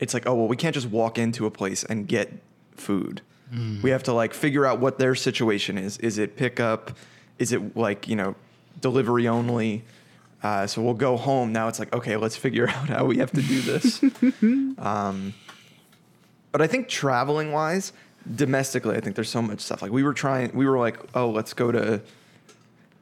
It's 0.03 0.15
like, 0.15 0.27
"Oh, 0.27 0.35
well, 0.35 0.49
we 0.49 0.57
can't 0.57 0.75
just 0.75 0.91
walk 0.91 1.17
into 1.17 1.47
a 1.47 1.51
place 1.51 1.85
and 1.85 2.07
get 2.07 2.33
food." 2.77 3.23
We 3.83 3.91
have 3.91 4.03
to 4.05 4.15
like 4.15 4.33
figure 4.33 4.65
out 4.65 4.81
what 4.81 4.99
their 4.99 5.15
situation 5.15 5.77
is. 5.77 5.99
Is 5.99 6.17
it 6.17 6.37
pickup? 6.37 6.97
Is 7.39 7.53
it 7.53 7.77
like, 7.77 8.09
you 8.09 8.17
know, 8.17 8.35
delivery 8.81 9.29
only? 9.29 9.85
Uh, 10.43 10.67
so 10.67 10.81
we'll 10.81 10.95
go 10.95 11.19
home. 11.19 11.53
Now 11.53 11.69
it's 11.69 11.79
like, 11.79 11.95
okay, 11.95 12.17
let's 12.17 12.35
figure 12.35 12.69
out 12.71 12.89
how 12.89 13.05
we 13.05 13.19
have 13.19 13.31
to 13.33 13.43
do 13.43 13.61
this. 13.61 14.03
um, 14.79 15.35
but 16.51 16.63
I 16.63 16.67
think 16.67 16.89
traveling 16.89 17.53
wise, 17.53 17.93
domestically, 18.35 18.97
I 18.97 19.01
think 19.01 19.17
there's 19.17 19.31
so 19.31 19.43
much 19.43 19.61
stuff. 19.61 19.83
Like 19.83 19.93
we 19.93 20.03
were 20.03 20.15
trying, 20.15 20.51
we 20.55 20.67
were 20.67 20.79
like, 20.79 20.99
oh, 21.15 21.29
let's 21.29 21.53
go 21.53 21.71
to 21.71 22.01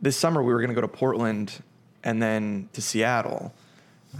this 0.02 0.16
summer. 0.16 0.42
We 0.42 0.52
were 0.52 0.58
going 0.58 0.70
to 0.70 0.74
go 0.74 0.80
to 0.80 0.88
Portland 0.88 1.62
and 2.02 2.20
then 2.20 2.68
to 2.72 2.82
Seattle 2.82 3.54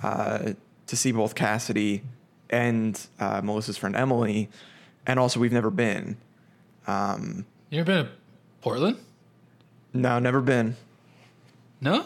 uh, 0.02 0.52
to 0.86 0.96
see 0.96 1.10
both 1.10 1.34
Cassidy 1.34 2.02
and 2.51 3.01
uh, 3.18 3.40
Melissa's 3.42 3.76
friend 3.78 3.96
Emily. 3.96 4.48
And 5.07 5.18
also, 5.18 5.40
we've 5.40 5.53
never 5.53 5.70
been. 5.70 6.18
Um, 6.86 7.46
You 7.70 7.80
ever 7.80 7.86
been 7.86 8.05
to 8.07 8.11
Portland? 8.61 8.98
no, 9.94 10.18
never 10.18 10.40
been. 10.40 10.76
No. 11.80 12.05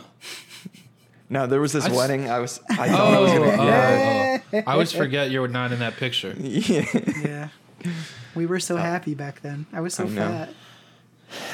No, 1.28 1.46
there 1.46 1.60
was 1.60 1.72
this 1.72 1.84
I 1.84 1.88
just- 1.88 1.98
wedding. 1.98 2.30
I 2.30 2.38
was. 2.38 2.60
I 2.70 2.88
thought 2.88 3.14
I 3.14 3.18
was 3.18 3.30
Oh, 3.32 3.38
gonna. 3.38 3.50
oh, 3.62 3.64
yeah. 3.66 4.40
oh. 4.52 4.58
I 4.66 4.72
always 4.72 4.92
forget 4.92 5.30
you 5.30 5.40
were 5.40 5.48
not 5.48 5.72
in 5.72 5.80
that 5.80 5.96
picture. 5.96 6.34
yeah. 6.38 6.84
Yeah, 7.22 7.48
we 8.34 8.46
were 8.46 8.60
so 8.60 8.76
happy 8.76 9.14
back 9.14 9.40
then. 9.40 9.66
I 9.72 9.80
was 9.80 9.94
so 9.94 10.04
I 10.04 10.08
know. 10.08 10.28
fat. 10.28 10.54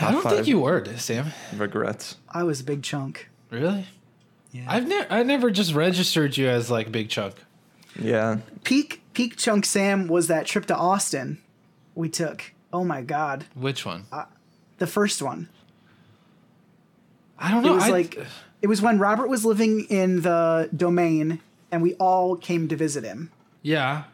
I 0.03 0.11
don't 0.13 0.23
think 0.23 0.47
you 0.47 0.61
were, 0.61 0.85
Sam. 0.97 1.33
Regrets. 1.57 2.17
I 2.29 2.43
was 2.43 2.61
a 2.61 2.65
big 2.65 2.83
chunk. 2.83 3.29
Really? 3.49 3.87
Yeah. 4.53 4.65
I've 4.69 4.87
never, 4.87 5.11
I 5.13 5.23
never 5.23 5.51
just 5.51 5.73
registered 5.73 6.37
you 6.37 6.49
as 6.49 6.71
like 6.71 6.93
big 6.93 7.09
chunk. 7.09 7.37
Yeah. 7.99 8.39
peak 8.65 9.03
peak 9.15 9.37
chunk 9.37 9.65
Sam 9.65 10.07
was 10.07 10.27
that 10.29 10.47
trip 10.47 10.67
to 10.67 10.77
Austin 10.77 11.39
we 11.95 12.09
took. 12.09 12.53
Oh 12.73 12.85
my 12.85 13.03
god, 13.03 13.45
Which 13.55 13.85
one? 13.85 14.05
Uh, 14.13 14.25
the 14.79 14.87
first 14.87 15.21
one. 15.23 15.49
I 17.39 17.51
don't 17.51 17.63
know. 17.63 17.73
It 17.73 17.75
was 17.77 17.85
I- 17.85 17.91
like 17.91 18.19
it 18.63 18.67
was 18.67 18.81
when 18.83 18.99
Robert 18.99 19.29
was 19.29 19.45
living 19.45 19.87
in 19.89 20.21
the 20.23 20.69
domain, 20.77 21.41
and 21.73 21.83
we 21.83 21.95
all 21.95 22.37
came 22.37 22.69
to 22.69 22.77
visit 22.77 23.05
him. 23.05 23.31
yeah. 23.63 24.05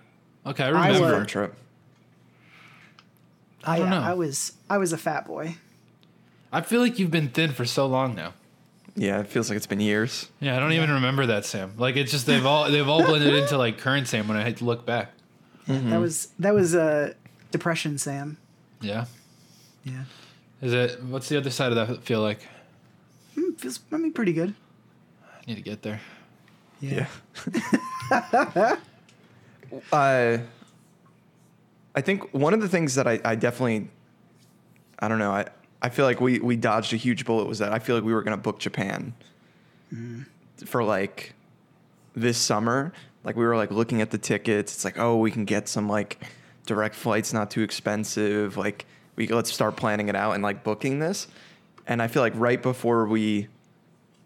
Okay, 0.47 0.63
I 0.63 0.69
I 0.69 0.71
remember. 0.71 1.01
was- 1.07 1.13
Fun 1.13 1.27
trip. 1.27 1.55
I 3.65 3.79
don't 3.81 3.91
know. 3.91 4.01
I 4.01 4.15
was 4.15 4.53
I 4.71 4.79
was 4.79 4.93
a 4.93 4.99
fat 4.99 5.27
boy. 5.27 5.57
I 6.53 6.61
feel 6.61 6.81
like 6.81 6.99
you've 7.01 7.11
been 7.11 7.29
thin 7.31 7.53
for 7.53 7.65
so 7.65 7.87
long 7.87 8.15
now. 8.15 8.33
Yeah, 8.97 9.21
it 9.21 9.29
feels 9.29 9.51
like 9.51 9.57
it's 9.57 9.67
been 9.67 9.81
years. 9.81 10.29
Yeah, 10.41 10.57
I 10.57 10.59
don't 10.59 10.73
even 10.73 10.91
remember 10.91 11.27
that 11.27 11.45
Sam. 11.45 11.75
Like 11.77 11.97
it's 11.97 12.11
just 12.11 12.27
they've 12.27 12.45
all 12.45 12.71
they've 12.71 12.89
all 12.89 13.05
blended 13.05 13.35
into 13.43 13.59
like 13.59 13.79
current 13.79 14.09
Sam 14.09 14.27
when 14.27 14.37
I 14.37 14.43
had 14.43 14.57
to 14.59 14.65
look 14.65 14.87
back. 14.87 15.13
That 15.67 16.01
was 16.01 16.29
that 16.39 16.55
was 16.55 16.75
a 16.75 16.83
uh, 16.83 17.13
depression 17.51 17.99
Sam. 17.99 18.39
Yeah. 18.81 19.07
Yeah, 19.85 20.03
Is 20.61 20.73
it? 20.73 21.03
What's 21.05 21.29
the 21.29 21.37
other 21.37 21.51
side 21.51 21.71
of 21.71 21.89
that 21.89 22.03
feel 22.03 22.21
like? 22.21 22.41
Mm, 23.37 23.57
feels 23.61 23.79
I 23.93 23.99
mean 23.99 24.13
pretty 24.13 24.33
good. 24.33 24.53
I 25.25 25.47
need 25.47 25.55
to 25.55 25.63
get 25.63 25.83
there. 25.83 26.01
Yeah. 26.81 27.07
uh, 28.11 28.77
I 31.97 32.01
think 32.01 32.35
one 32.35 32.53
of 32.53 32.61
the 32.61 32.69
things 32.69 32.97
that 32.97 33.07
I, 33.07 33.21
I 33.25 33.37
definitely, 33.37 33.89
I 34.99 35.09
don't 35.09 35.19
know, 35.19 35.31
I, 35.31 35.47
I 35.83 35.89
feel 35.89 36.05
like 36.05 36.21
we, 36.21 36.39
we 36.39 36.57
dodged 36.57 36.93
a 36.93 36.97
huge 36.97 37.25
bullet 37.25 37.47
was 37.47 37.59
that 37.59 37.73
I 37.73 37.79
feel 37.79 37.95
like 37.97 38.05
we 38.05 38.15
were 38.15 38.23
going 38.23 38.37
to 38.37 38.43
book 38.43 38.59
Japan 38.59 39.15
mm-hmm. 39.93 40.23
for 40.65 40.83
like 40.83 41.35
this 42.15 42.39
summer. 42.39 42.93
Like 43.25 43.37
we 43.37 43.45
were 43.45 43.57
like 43.57 43.71
looking 43.71 44.01
at 44.01 44.11
the 44.11 44.19
tickets. 44.19 44.75
It's 44.75 44.85
like, 44.85 44.99
oh, 44.99 45.17
we 45.17 45.31
can 45.31 45.45
get 45.45 45.69
some 45.69 45.89
like 45.89 46.23
direct 46.65 46.95
flights, 46.95 47.33
not 47.33 47.51
too 47.51 47.63
expensive. 47.63 48.57
Like 48.57 48.87
we 49.17 49.27
let's 49.29 49.53
start 49.53 49.77
planning 49.77 50.09
it 50.09 50.17
out 50.17 50.33
and 50.33 50.43
like 50.43 50.65
booking 50.65 50.99
this. 50.99 51.27
And 51.87 52.03
I 52.03 52.09
feel 52.09 52.23
like 52.23 52.33
right 52.37 52.61
before 52.61 53.07
we 53.07 53.49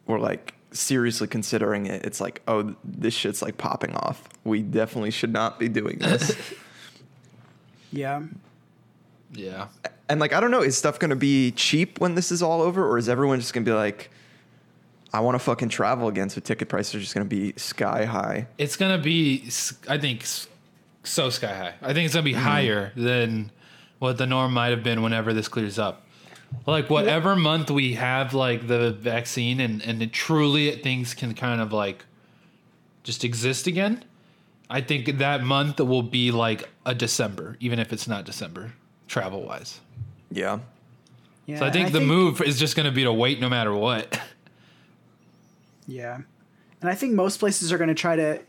were 0.06 0.18
like 0.18 0.54
seriously 0.72 1.26
considering 1.26 1.86
it, 1.86 2.04
it's 2.04 2.20
like, 2.20 2.42
oh, 2.46 2.74
this 2.84 3.14
shit's 3.14 3.42
like 3.42 3.58
popping 3.58 3.94
off. 3.94 4.28
We 4.44 4.62
definitely 4.62 5.10
should 5.10 5.32
not 5.32 5.58
be 5.58 5.68
doing 5.68 5.98
this. 5.98 6.36
Yeah, 7.92 8.22
Yeah. 9.32 9.68
and 10.08 10.20
like, 10.20 10.32
I 10.32 10.40
don't 10.40 10.50
know, 10.50 10.62
is 10.62 10.76
stuff 10.76 10.98
gonna 10.98 11.16
be 11.16 11.52
cheap 11.52 12.00
when 12.00 12.14
this 12.14 12.32
is 12.32 12.42
all 12.42 12.62
over, 12.62 12.86
or 12.86 12.98
is 12.98 13.08
everyone 13.08 13.40
just 13.40 13.52
gonna 13.52 13.64
be 13.64 13.72
like, 13.72 14.10
I 15.12 15.20
want 15.20 15.34
to 15.34 15.38
fucking 15.40 15.70
travel 15.70 16.08
again, 16.08 16.30
so 16.30 16.40
ticket 16.40 16.68
prices 16.68 16.94
are 16.94 17.00
just 17.00 17.14
gonna 17.14 17.26
be 17.26 17.52
sky 17.56 18.04
high? 18.04 18.46
It's 18.58 18.76
gonna 18.76 18.98
be, 18.98 19.50
I 19.88 19.98
think, 19.98 20.24
so 21.04 21.30
sky 21.30 21.54
high. 21.54 21.74
I 21.82 21.92
think 21.92 22.06
it's 22.06 22.14
gonna 22.14 22.24
be 22.24 22.32
mm-hmm. 22.32 22.42
higher 22.42 22.92
than 22.96 23.50
what 23.98 24.18
the 24.18 24.26
norm 24.26 24.52
might 24.52 24.68
have 24.68 24.82
been 24.82 25.02
whenever 25.02 25.32
this 25.32 25.48
clears 25.48 25.78
up. 25.78 26.06
Like 26.66 26.90
whatever 26.90 27.36
month 27.36 27.70
we 27.70 27.94
have 27.94 28.34
like 28.34 28.66
the 28.66 28.90
vaccine 28.90 29.60
and 29.60 29.80
and 29.82 30.02
it 30.02 30.12
truly 30.12 30.72
things 30.72 31.14
can 31.14 31.34
kind 31.34 31.60
of 31.60 31.72
like 31.72 32.04
just 33.04 33.24
exist 33.24 33.66
again. 33.66 34.04
I 34.68 34.80
think 34.80 35.18
that 35.18 35.42
month 35.42 35.80
will 35.80 36.02
be 36.02 36.30
like 36.30 36.68
a 36.86 36.94
December, 36.94 37.56
even 37.60 37.78
if 37.78 37.92
it's 37.92 38.06
not 38.06 38.24
December, 38.24 38.72
travel 39.10 39.42
wise. 39.42 39.80
Yeah. 40.30 40.60
yeah. 41.44 41.58
So 41.58 41.64
I 41.64 41.66
and 41.66 41.74
think 41.74 41.92
the 41.92 42.00
move 42.00 42.40
is 42.40 42.58
just 42.58 42.76
gonna 42.76 42.92
be 42.92 43.02
to 43.04 43.12
wait 43.12 43.40
no 43.40 43.48
matter 43.48 43.74
what. 43.74 44.18
Yeah. 45.86 46.20
And 46.80 46.88
I 46.88 46.94
think 46.94 47.14
most 47.14 47.40
places 47.40 47.72
are 47.72 47.78
going 47.78 47.88
to 47.88 47.94
try 47.94 48.14
to 48.14 48.40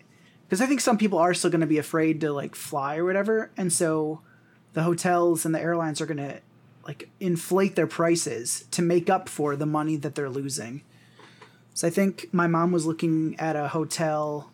because 0.48 0.62
I 0.62 0.68
think 0.68 0.80
some 0.80 0.98
people 0.98 1.18
are 1.18 1.34
still 1.34 1.50
going 1.50 1.62
to 1.62 1.68
be 1.68 1.80
afraid 1.80 2.22
to 2.22 2.32
like 2.32 2.54
fly 2.54 2.98
or 2.98 3.06
whatever, 3.06 3.50
and 3.58 3.74
so 3.74 4.22
the 4.74 4.84
hotels 4.84 5.44
and 5.44 5.56
the 5.56 5.60
airlines 5.60 6.02
are 6.02 6.06
going 6.06 6.18
to 6.18 6.40
like 6.86 7.10
inflate 7.20 7.76
their 7.76 7.88
prices 7.88 8.66
to 8.72 8.84
make 8.84 9.10
up 9.10 9.28
for 9.28 9.56
the 9.56 9.66
money 9.66 9.96
that 9.96 10.14
they're 10.14 10.30
losing. 10.30 10.84
So 11.74 11.88
I 11.88 11.90
think 11.90 12.28
my 12.32 12.46
mom 12.46 12.72
was 12.72 12.86
looking 12.86 13.36
at 13.40 13.56
a 13.56 13.70
hotel 13.70 14.52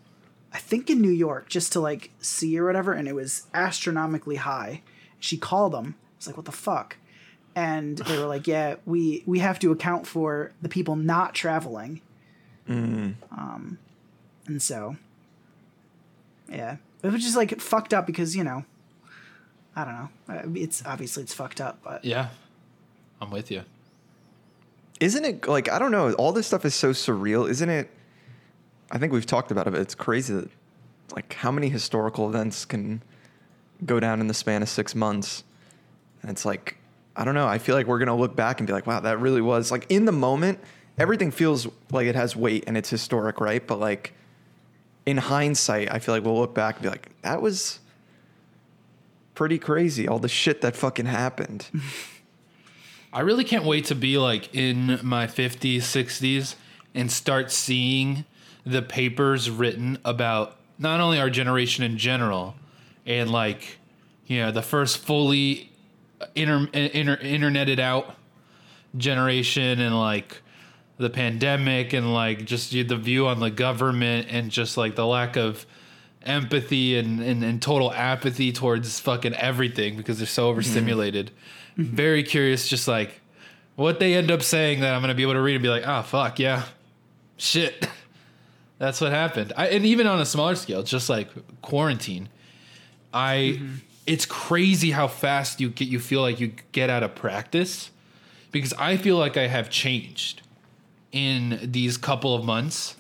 I 0.54 0.60
think 0.60 0.90
in 0.90 1.02
New 1.02 1.12
York, 1.12 1.50
just 1.50 1.74
to 1.74 1.80
like 1.80 2.12
see 2.20 2.58
or 2.58 2.66
whatever, 2.66 2.94
and 2.94 3.08
it 3.08 3.14
was 3.14 3.48
astronomically 3.54 4.38
high. 4.38 4.82
She 5.20 5.38
called 5.38 5.74
them. 5.74 5.96
I 5.98 6.18
was 6.18 6.28
like, 6.28 6.38
"What 6.38 6.46
the 6.46 6.52
fuck?" 6.52 6.98
And 7.56 7.98
they 7.98 8.18
were 8.18 8.28
like, 8.28 8.48
"Yeah, 8.48 8.76
we 8.86 9.24
we 9.26 9.40
have 9.40 9.60
to 9.60 9.72
account 9.72 10.06
for 10.08 10.52
the 10.62 10.70
people 10.70 10.96
not 10.96 11.34
traveling." 11.34 12.02
Um, 13.32 13.78
and 14.46 14.62
so, 14.62 14.98
yeah, 16.50 16.78
it 17.04 17.12
was 17.12 17.24
just 17.24 17.36
like 17.38 17.60
fucked 17.62 17.94
up 17.94 18.06
because 18.06 18.36
you 18.36 18.44
know, 18.44 18.66
I 19.76 19.86
don't 19.86 19.94
know. 19.94 20.10
Uh, 20.30 20.42
It's 20.62 20.84
obviously 20.86 21.24
it's 21.24 21.34
fucked 21.34 21.62
up, 21.62 21.80
but 21.84 22.04
Yeah, 22.06 22.30
I'm 23.22 23.32
with 23.32 23.50
you. 23.52 23.64
Isn't 25.00 25.26
it 25.26 25.48
like 25.48 25.70
I 25.70 25.80
don't 25.80 25.92
know? 25.92 26.12
All 26.14 26.32
this 26.32 26.48
stuff 26.48 26.66
is 26.66 26.76
so 26.76 26.90
surreal, 26.92 27.50
isn't 27.50 27.70
it? 27.70 27.90
I 28.92 28.98
think 28.98 29.14
we've 29.14 29.26
talked 29.26 29.52
about 29.52 29.68
it. 29.68 29.72
But 29.72 29.82
it's 29.82 29.96
crazy 29.96 30.34
that 30.34 30.50
like 31.16 31.34
how 31.34 31.52
many 31.52 31.70
historical 31.70 32.28
events 32.28 32.66
can 32.66 33.02
go 33.86 34.00
down 34.00 34.20
in 34.22 34.28
the 34.28 34.34
span 34.34 34.62
of 34.62 34.70
six 34.70 34.96
months, 34.96 35.44
and 36.22 36.32
it's 36.32 36.46
like 36.46 36.78
I 37.16 37.26
don't 37.26 37.34
know. 37.34 37.48
I 37.48 37.58
feel 37.58 37.76
like 37.76 37.88
we're 37.88 38.00
gonna 38.00 38.16
look 38.16 38.36
back 38.36 38.60
and 38.60 38.68
be 38.68 38.74
like, 38.74 38.86
wow, 38.86 39.00
that 39.00 39.20
really 39.20 39.42
was 39.42 39.72
like 39.72 39.88
in 39.90 40.06
the 40.06 40.12
moment. 40.12 40.60
Everything 41.00 41.32
feels 41.32 41.68
like 41.92 42.08
it 42.08 42.16
has 42.16 42.36
weight 42.36 42.64
and 42.68 42.78
it's 42.78 42.90
historic, 42.90 43.40
right? 43.42 43.66
But 43.66 43.80
like 43.80 44.14
in 45.06 45.18
hindsight, 45.18 45.92
I 45.92 46.00
feel 46.00 46.14
like 46.14 46.24
we'll 46.24 46.38
look 46.38 46.54
back 46.54 46.76
and 46.76 46.84
be 46.84 46.90
like, 46.90 47.10
that 47.22 47.42
was 47.42 47.80
pretty 49.34 49.58
crazy. 49.58 50.08
All 50.08 50.20
the 50.20 50.28
shit 50.28 50.62
that 50.62 50.76
fucking 50.76 51.06
happened. 51.06 51.68
I 53.14 53.22
really 53.22 53.44
can't 53.44 53.64
wait 53.64 53.86
to 53.86 53.96
be 53.96 54.18
like 54.18 54.54
in 54.54 55.00
my 55.02 55.28
50s, 55.28 55.78
60s 55.78 56.56
and 56.94 57.12
start 57.12 57.52
seeing 57.52 58.26
the 58.66 58.82
papers 58.82 59.50
written 59.50 59.98
about 60.04 60.58
not 60.78 61.00
only 61.00 61.20
our 61.20 61.30
generation 61.30 61.84
in 61.84 61.98
general 61.98 62.56
and 63.08 63.32
like, 63.32 63.80
you 64.28 64.42
know, 64.42 64.52
the 64.52 64.62
first 64.62 65.00
fully 65.00 65.72
inter, 66.36 66.68
inter, 66.74 67.18
interneted 67.18 67.80
out 67.80 68.16
generation 68.96 69.80
and 69.80 69.98
like 69.98 70.42
the 70.98 71.10
pandemic 71.10 71.94
and 71.94 72.14
like 72.14 72.46
just 72.46 72.72
the 72.72 72.84
view 72.84 73.28
on 73.28 73.40
the 73.40 73.50
government 73.50 74.28
and 74.30 74.52
just 74.52 74.78
like 74.78 74.96
the 74.96 75.06
lack 75.06 75.38
of 75.38 75.66
empathy 76.24 76.98
and, 76.98 77.22
and, 77.22 77.44
and 77.44 77.62
total 77.62 77.92
apathy 77.94 78.52
towards 78.52 79.00
fucking 79.00 79.34
everything 79.36 79.96
because 79.96 80.18
they're 80.18 80.28
so 80.28 80.44
mm-hmm. 80.44 80.52
overstimulated. 80.52 81.32
Mm-hmm. 81.78 81.96
Very 81.96 82.24
curious, 82.24 82.68
just 82.68 82.88
like 82.88 83.22
what 83.76 84.00
they 84.00 84.16
end 84.16 84.32
up 84.32 84.42
saying 84.42 84.82
that 84.82 84.94
I'm 84.94 85.02
gonna 85.02 85.16
be 85.16 85.22
able 85.22 85.34
to 85.34 85.42
read 85.42 85.56
and 85.56 85.64
be 85.64 85.70
like, 85.70 85.84
oh 85.88 86.02
fuck 86.02 86.40
yeah, 86.40 86.64
shit, 87.38 87.88
that's 88.80 89.00
what 89.00 89.12
happened. 89.12 89.54
I, 89.56 89.68
and 89.68 89.86
even 89.86 90.08
on 90.08 90.20
a 90.20 90.26
smaller 90.26 90.56
scale, 90.56 90.84
just 90.84 91.10
like 91.10 91.30
quarantine, 91.62 92.30
I 93.14 93.60
it's 94.06 94.26
crazy 94.26 94.92
how 94.92 95.08
fast 95.08 95.60
you 95.60 95.70
get 95.70 95.88
you 95.88 96.00
feel 96.00 96.22
like 96.22 96.40
you 96.40 96.54
get 96.72 96.90
out 96.90 97.04
of 97.04 97.14
practice 97.16 97.92
because 98.52 98.74
I 98.74 98.98
feel 98.98 99.18
like 99.18 99.38
I 99.38 99.48
have 99.48 99.70
changed 99.70 100.42
in 101.12 101.60
these 101.62 101.98
couple 101.98 102.34
of 102.34 102.46
months. 102.46 102.96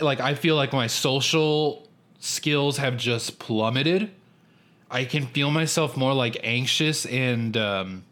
Like 0.00 0.20
I 0.20 0.34
feel 0.34 0.56
like 0.56 0.72
my 0.72 0.88
social 0.88 1.88
skills 2.18 2.78
have 2.78 2.96
just 2.96 3.38
plummeted. 3.38 4.10
I 4.90 5.04
can 5.04 5.26
feel 5.26 5.50
myself 5.50 5.96
more 5.96 6.12
like 6.12 6.36
anxious 6.42 7.06
and 7.06 7.56
um 7.56 8.04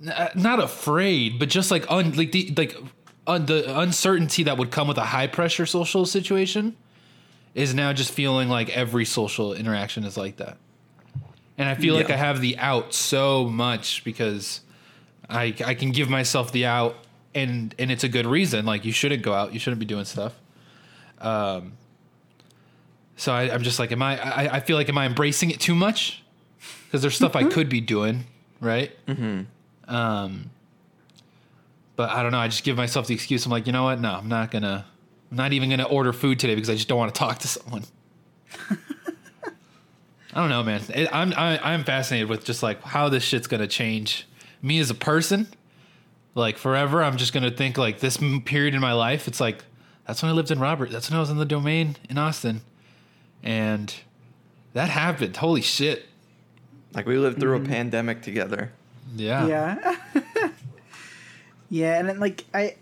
not 0.00 0.62
afraid, 0.62 1.38
but 1.38 1.48
just 1.48 1.70
like 1.70 1.90
un 1.90 2.12
like 2.12 2.32
the 2.32 2.52
like 2.56 2.76
un, 3.26 3.46
the 3.46 3.78
uncertainty 3.78 4.42
that 4.44 4.58
would 4.58 4.70
come 4.70 4.86
with 4.86 4.98
a 4.98 5.06
high 5.06 5.26
pressure 5.26 5.66
social 5.66 6.04
situation 6.04 6.76
is 7.54 7.74
now 7.74 7.92
just 7.92 8.12
feeling 8.12 8.48
like 8.48 8.70
every 8.70 9.04
social 9.04 9.52
interaction 9.54 10.04
is 10.04 10.16
like 10.16 10.36
that. 10.36 10.56
And 11.56 11.68
I 11.68 11.74
feel 11.74 11.94
like 11.94 12.10
I 12.10 12.16
have 12.16 12.40
the 12.40 12.56
out 12.58 12.94
so 12.94 13.46
much 13.46 14.04
because 14.04 14.60
I 15.28 15.54
I 15.64 15.74
can 15.74 15.90
give 15.90 16.08
myself 16.08 16.52
the 16.52 16.66
out 16.66 16.96
and 17.34 17.74
and 17.78 17.90
it's 17.90 18.04
a 18.04 18.08
good 18.08 18.26
reason. 18.26 18.64
Like 18.64 18.84
you 18.84 18.92
shouldn't 18.92 19.22
go 19.22 19.34
out, 19.34 19.52
you 19.52 19.58
shouldn't 19.58 19.80
be 19.80 19.86
doing 19.86 20.04
stuff. 20.04 20.34
Um 21.20 21.72
so 23.18 23.32
I, 23.32 23.52
I'm 23.52 23.64
just 23.64 23.80
like, 23.80 23.90
am 23.90 24.00
I, 24.00 24.16
I? 24.20 24.54
I 24.54 24.60
feel 24.60 24.76
like, 24.76 24.88
am 24.88 24.96
I 24.96 25.04
embracing 25.04 25.50
it 25.50 25.58
too 25.58 25.74
much? 25.74 26.22
Because 26.86 27.02
there's 27.02 27.16
stuff 27.16 27.34
I 27.34 27.44
could 27.44 27.68
be 27.68 27.80
doing, 27.80 28.24
right? 28.60 28.92
Mm-hmm. 29.06 29.92
Um, 29.92 30.50
but 31.96 32.10
I 32.10 32.22
don't 32.22 32.30
know. 32.30 32.38
I 32.38 32.46
just 32.46 32.62
give 32.62 32.76
myself 32.76 33.08
the 33.08 33.14
excuse. 33.14 33.44
I'm 33.44 33.50
like, 33.50 33.66
you 33.66 33.72
know 33.72 33.82
what? 33.82 34.00
No, 34.00 34.12
I'm 34.12 34.28
not 34.28 34.52
gonna. 34.52 34.86
I'm 35.30 35.36
not 35.36 35.52
even 35.52 35.70
gonna 35.70 35.84
order 35.84 36.12
food 36.12 36.38
today 36.38 36.54
because 36.54 36.70
I 36.70 36.74
just 36.74 36.88
don't 36.88 36.98
want 36.98 37.14
to 37.14 37.18
talk 37.18 37.38
to 37.40 37.48
someone. 37.48 37.84
I 40.34 40.40
don't 40.40 40.50
know, 40.50 40.62
man. 40.62 40.82
It, 40.94 41.08
I'm 41.12 41.32
I, 41.34 41.58
I'm 41.74 41.84
fascinated 41.84 42.28
with 42.28 42.44
just 42.44 42.62
like 42.62 42.82
how 42.82 43.08
this 43.08 43.22
shit's 43.24 43.46
gonna 43.46 43.66
change 43.66 44.26
me 44.62 44.78
as 44.78 44.90
a 44.90 44.94
person. 44.94 45.48
Like 46.34 46.56
forever, 46.58 47.02
I'm 47.02 47.16
just 47.16 47.32
gonna 47.32 47.50
think 47.50 47.76
like 47.78 48.00
this 48.00 48.18
period 48.44 48.74
in 48.74 48.80
my 48.80 48.92
life. 48.92 49.26
It's 49.26 49.40
like 49.40 49.64
that's 50.06 50.22
when 50.22 50.30
I 50.30 50.34
lived 50.34 50.50
in 50.50 50.58
Robert. 50.60 50.90
That's 50.90 51.10
when 51.10 51.16
I 51.16 51.20
was 51.20 51.30
in 51.30 51.38
the 51.38 51.44
domain 51.44 51.96
in 52.08 52.18
Austin, 52.18 52.60
and 53.42 53.92
that 54.74 54.88
happened. 54.90 55.36
Holy 55.38 55.62
shit! 55.62 56.06
Like 56.94 57.06
we 57.06 57.18
lived 57.18 57.40
through 57.40 57.56
Mm-hmm. 57.58 57.66
a 57.66 57.68
pandemic 57.68 58.22
together. 58.22 58.70
Yeah. 59.16 59.46
Yeah. 59.46 59.96
yeah, 61.70 61.98
and 61.98 62.08
then 62.08 62.20
like 62.20 62.44
I 62.54 62.76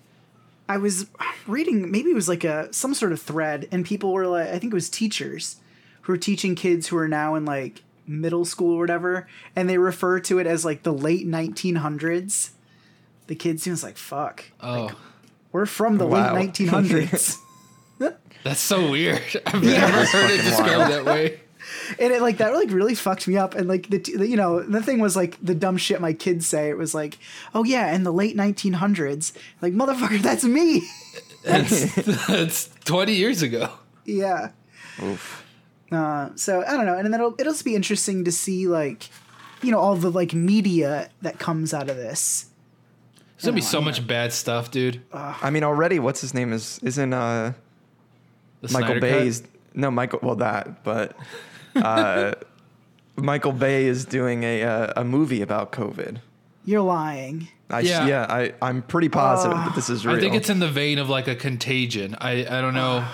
I 0.69 0.79
was 0.79 1.07
reading 1.47 1.91
maybe 1.91 2.11
it 2.11 2.15
was 2.15 2.29
like 2.29 2.45
a 2.45 2.73
some 2.73 2.93
sort 2.95 3.13
of 3.13 3.21
thread 3.23 3.69
and 3.71 3.85
people 3.87 4.13
were 4.13 4.27
like 4.27 4.49
I 4.49 4.59
think 4.59 4.73
it 4.73 4.75
was 4.75 4.89
teachers 4.91 5.57
who 6.03 6.13
were 6.13 6.17
teaching 6.19 6.55
kids 6.55 6.89
who 6.89 6.97
are 6.97 7.09
now 7.09 7.35
in 7.37 7.45
like 7.45 7.83
middle 8.07 8.45
school 8.45 8.75
or 8.75 8.81
whatever 8.81 9.29
and 9.55 9.69
they 9.69 9.79
refer 9.79 10.19
to 10.21 10.39
it 10.39 10.47
as 10.47 10.65
like 10.65 10.83
the 10.83 10.93
late 10.93 11.27
1900s. 11.27 12.51
The 13.29 13.35
kids 13.35 13.63
seems 13.63 13.83
like 13.83 13.97
fuck. 13.97 14.45
Oh, 14.61 14.91
We're 15.53 15.67
from 15.67 15.99
the 15.99 16.07
Wow. 16.07 16.35
late 16.37 16.53
1900s. 16.53 17.39
that's 18.45 18.61
so 18.61 18.91
weird. 18.91 19.23
I've 19.47 19.63
never 19.63 20.05
heard 20.05 20.31
it 20.31 20.43
described 20.45 20.93
that 20.93 21.05
way. 21.05 21.41
and 21.99 22.13
it 22.13 22.21
like 22.23 22.39
that 22.39 22.53
like 22.55 22.71
really 22.71 22.95
fucked 22.95 23.27
me 23.29 23.37
up 23.37 23.55
and 23.55 23.69
like 23.69 23.89
the, 23.89 23.99
the 23.99 24.27
you 24.29 24.37
know 24.37 24.61
the 24.63 24.83
thing 24.83 24.99
was 24.99 25.17
like 25.17 25.37
the 25.43 25.55
dumb 25.55 25.77
shit 25.77 26.01
my 26.01 26.13
kids 26.13 26.47
say 26.47 26.69
it 26.69 26.77
was 26.79 26.95
like 26.95 27.19
oh 27.55 27.65
yeah 27.65 27.95
in 27.95 28.03
the 28.05 28.13
late 28.13 28.37
1900s 28.37 29.33
like 29.63 29.73
motherfucker 29.73 30.21
that's 30.21 30.45
me 30.45 30.83
That's 31.45 31.95
that's 32.27 32.71
20 32.85 33.13
years 33.15 33.41
ago. 33.43 33.71
yeah 34.05 34.51
Oof. 35.03 35.45
uh, 35.93 36.31
so 36.35 36.65
i 36.67 36.73
don't 36.77 36.87
know 36.87 36.95
and 36.97 37.07
then 37.07 37.15
it'll 37.15 37.35
it'll 37.39 37.53
just 37.53 37.65
be 37.65 37.75
interesting 37.77 38.25
to 38.25 38.33
see 38.33 38.67
like 38.67 39.09
you 39.63 39.71
know 39.71 39.79
all 39.79 39.95
the 39.97 40.11
like 40.11 40.35
media 40.35 41.09
that 41.23 41.39
comes 41.39 41.73
out 41.73 41.89
of 41.89 41.97
this 41.97 42.47
There's 43.37 43.45
gonna 43.47 43.55
be 43.55 43.61
so 43.61 43.79
I'm 43.79 43.85
much 43.85 44.07
bad 44.07 44.33
stuff, 44.33 44.71
dude. 44.71 45.01
I 45.13 45.51
mean, 45.51 45.63
already, 45.65 45.99
what's 45.99 46.21
his 46.21 46.33
name 46.35 46.53
is 46.53 46.79
isn't 46.83 47.13
uh 47.13 47.53
The 48.63 48.73
Michael 48.73 48.87
Snyder 48.87 49.01
Bay 49.01 49.11
Cut? 49.19 49.27
is 49.27 49.43
no 49.75 49.91
Michael. 49.91 50.21
Well, 50.23 50.37
that, 50.37 50.83
but 50.85 51.17
uh, 51.77 52.35
Michael 53.17 53.53
Bay 53.53 53.87
is 53.87 54.05
doing 54.05 54.43
a 54.45 54.63
uh, 54.63 55.01
a 55.01 55.05
movie 55.05 55.43
about 55.43 55.73
COVID. 55.73 56.19
you're 56.65 56.81
lying 56.83 57.49
I, 57.71 57.81
Yeah. 57.81 58.07
yeah, 58.07 58.27
I 58.29 58.53
I'm 58.63 58.83
pretty 58.83 59.09
positive 59.09 59.57
that 59.59 59.75
this 59.75 59.91
is 59.91 60.07
real. 60.07 60.17
I 60.17 60.21
think 60.21 60.35
it's 60.35 60.51
in 60.51 60.61
the 60.61 60.69
vein 60.69 60.99
of 60.99 61.09
like 61.09 61.27
a 61.29 61.35
contagion. 61.35 62.17
I 62.21 62.47
I 62.47 62.61
don't 62.61 62.75
know. 62.75 63.05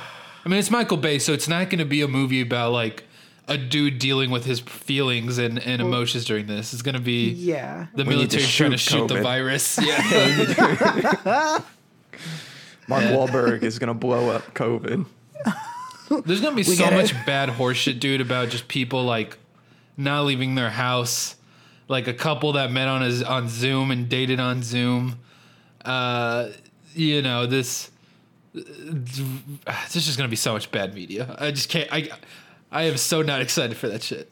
I 0.45 0.49
mean, 0.49 0.59
it's 0.59 0.71
Michael 0.71 0.97
Bay, 0.99 1.19
so 1.19 1.33
it's 1.33 1.49
not 1.49 1.71
going 1.71 1.79
to 1.79 1.85
be 1.85 2.03
a 2.03 2.09
movie 2.09 2.41
about 2.41 2.73
like 2.73 3.05
a 3.49 3.57
dude 3.57 3.99
dealing 3.99 4.31
with 4.31 4.45
his 4.45 4.61
feelings 4.61 5.39
and, 5.39 5.59
and 5.59 5.81
emotions 5.81 6.25
during 6.25 6.47
this. 6.47 6.73
It's 6.73 6.83
going 6.83 6.95
to 6.95 7.01
be 7.01 7.31
yeah 7.31 7.87
the 7.95 8.05
We 8.05 8.17
need 8.17 8.31
to 8.33 8.37
military 8.39 8.53
trying 8.53 8.71
to 8.73 8.77
shoot 8.79 8.99
shoot 8.99 9.09
the 9.09 9.23
virus. 9.23 9.79
Yeah. 9.83 11.63
Mark 12.89 13.03
Yeah. 13.05 13.13
Wahlberg 13.13 13.63
is 13.63 13.79
gonna 13.79 13.95
blow 13.95 14.31
up 14.31 14.53
COVID. 14.55 15.07
There's 16.27 16.41
going 16.41 16.53
to 16.53 16.57
be 16.57 16.63
so 16.63 16.77
get 16.85 16.93
it. 16.93 16.97
much 16.97 17.27
bad 17.27 17.49
horseshit, 17.51 18.01
dude, 18.01 18.21
about 18.21 18.49
just 18.51 18.69
people 18.69 19.05
like 19.05 19.39
not 19.97 20.23
leaving 20.25 20.55
their 20.55 20.71
house. 20.71 21.37
Like 21.89 22.07
a 22.09 22.15
couple 22.15 22.53
that 22.53 22.71
met 22.71 22.89
on 22.89 23.03
his 23.03 23.23
on 23.23 23.49
Zoom 23.49 23.91
and 23.91 24.09
dated 24.09 24.41
on 24.41 24.63
Zoom. 24.63 25.19
Uh, 25.85 26.49
you 26.95 27.21
know 27.23 27.47
this. 27.47 27.91
There's 28.55 29.93
just 29.93 30.17
gonna 30.17 30.29
be 30.29 30.37
so 30.37 30.53
much 30.53 30.71
bad 30.71 30.95
media. 30.95 31.35
I 31.39 31.51
just 31.51 31.69
can't. 31.69 31.93
I 31.93 32.11
I 32.71 32.85
am 32.85 32.97
so 32.97 33.23
not 33.23 33.41
excited 33.41 33.77
for 33.77 33.89
that 33.89 34.03
shit. 34.03 34.31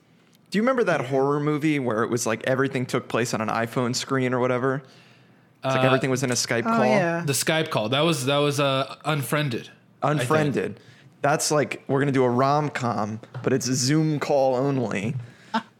Do 0.50 0.58
you 0.58 0.62
remember 0.62 0.84
that 0.84 1.06
horror 1.06 1.40
movie 1.40 1.78
where 1.78 2.02
it 2.02 2.10
was 2.10 2.26
like 2.26 2.42
everything 2.46 2.86
took 2.86 3.08
place 3.08 3.34
on 3.34 3.40
an 3.40 3.48
iPhone 3.48 3.94
screen 3.94 4.32
or 4.32 4.40
whatever? 4.40 4.82
It's 5.64 5.74
like 5.74 5.84
Uh, 5.84 5.86
everything 5.86 6.10
was 6.10 6.22
in 6.22 6.30
a 6.30 6.34
Skype 6.34 6.60
oh 6.66 6.76
call. 6.76 6.84
yeah 6.84 7.22
The 7.24 7.32
Skype 7.34 7.70
call 7.70 7.90
that 7.90 8.00
was 8.00 8.26
that 8.26 8.38
was 8.38 8.58
uh 8.60 8.96
unfriended. 9.04 9.70
Unfriended. 10.02 10.80
That's 11.22 11.50
like 11.50 11.82
we're 11.86 12.00
gonna 12.00 12.12
do 12.12 12.24
a 12.24 12.30
rom 12.30 12.70
com, 12.70 13.20
but 13.42 13.52
it's 13.52 13.68
a 13.68 13.74
Zoom 13.74 14.18
call 14.18 14.56
only, 14.56 15.14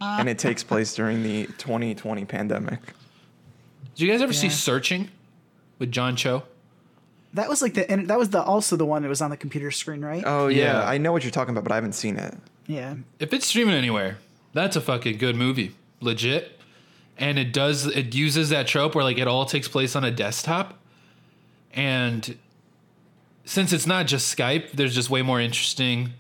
and 0.01 0.28
it 0.28 0.38
takes 0.38 0.62
place 0.62 0.95
during 0.95 1.22
the 1.22 1.47
2020 1.59 2.24
pandemic. 2.26 2.80
Did 3.95 4.07
you 4.07 4.11
guys 4.12 4.20
ever 4.22 4.32
see 4.32 4.47
Yeah. 4.49 4.53
Searching 4.53 5.09
with 5.78 5.91
John 5.91 6.14
Cho? 6.16 6.43
That 7.34 7.49
was 7.49 7.62
like 7.62 7.74
the 7.74 7.91
and 7.91 8.09
that 8.09 8.18
was 8.18 8.30
the 8.30 8.43
also 8.43 8.76
the 8.76 8.84
one 8.84 9.03
that 9.03 9.09
was 9.09 9.22
on 9.22 9.30
the 9.30 9.36
computer 9.36 9.70
screen, 9.70 10.03
right? 10.05 10.22
Oh 10.26 10.49
yeah. 10.49 10.64
Yeah. 10.80 10.88
I 10.88 10.99
know 10.99 11.12
what 11.12 11.22
you're 11.22 11.30
talking 11.30 11.53
about, 11.53 11.64
but 11.64 11.72
I 11.72 11.76
haven't 11.76 11.95
seen 11.95 12.16
it. 12.16 12.34
yeah. 12.66 12.95
If 13.18 13.32
it's 13.32 13.47
streaming 13.47 13.74
anywhere, 13.74 14.18
that's 14.53 14.76
a 14.76 14.80
fucking 14.80 15.16
good 15.18 15.36
movie, 15.36 15.74
legit. 16.01 16.59
And 17.16 17.38
it 17.38 17.53
does 17.53 17.86
it 17.86 18.14
uses 18.14 18.49
that 18.51 18.66
trope 18.66 18.95
where 18.95 19.05
like 19.05 19.18
it 19.18 19.28
all 19.28 19.45
takes 19.47 19.68
place 19.68 19.95
on 19.97 20.05
a 20.05 20.11
desktop, 20.11 20.78
and 21.72 22.36
since 23.45 23.72
it's 23.72 23.86
not 23.86 24.07
just 24.07 24.36
Skype, 24.36 24.72
there's 24.72 24.95
just 24.95 25.11
way 25.11 25.22
more 25.22 25.41
interesting 25.41 26.11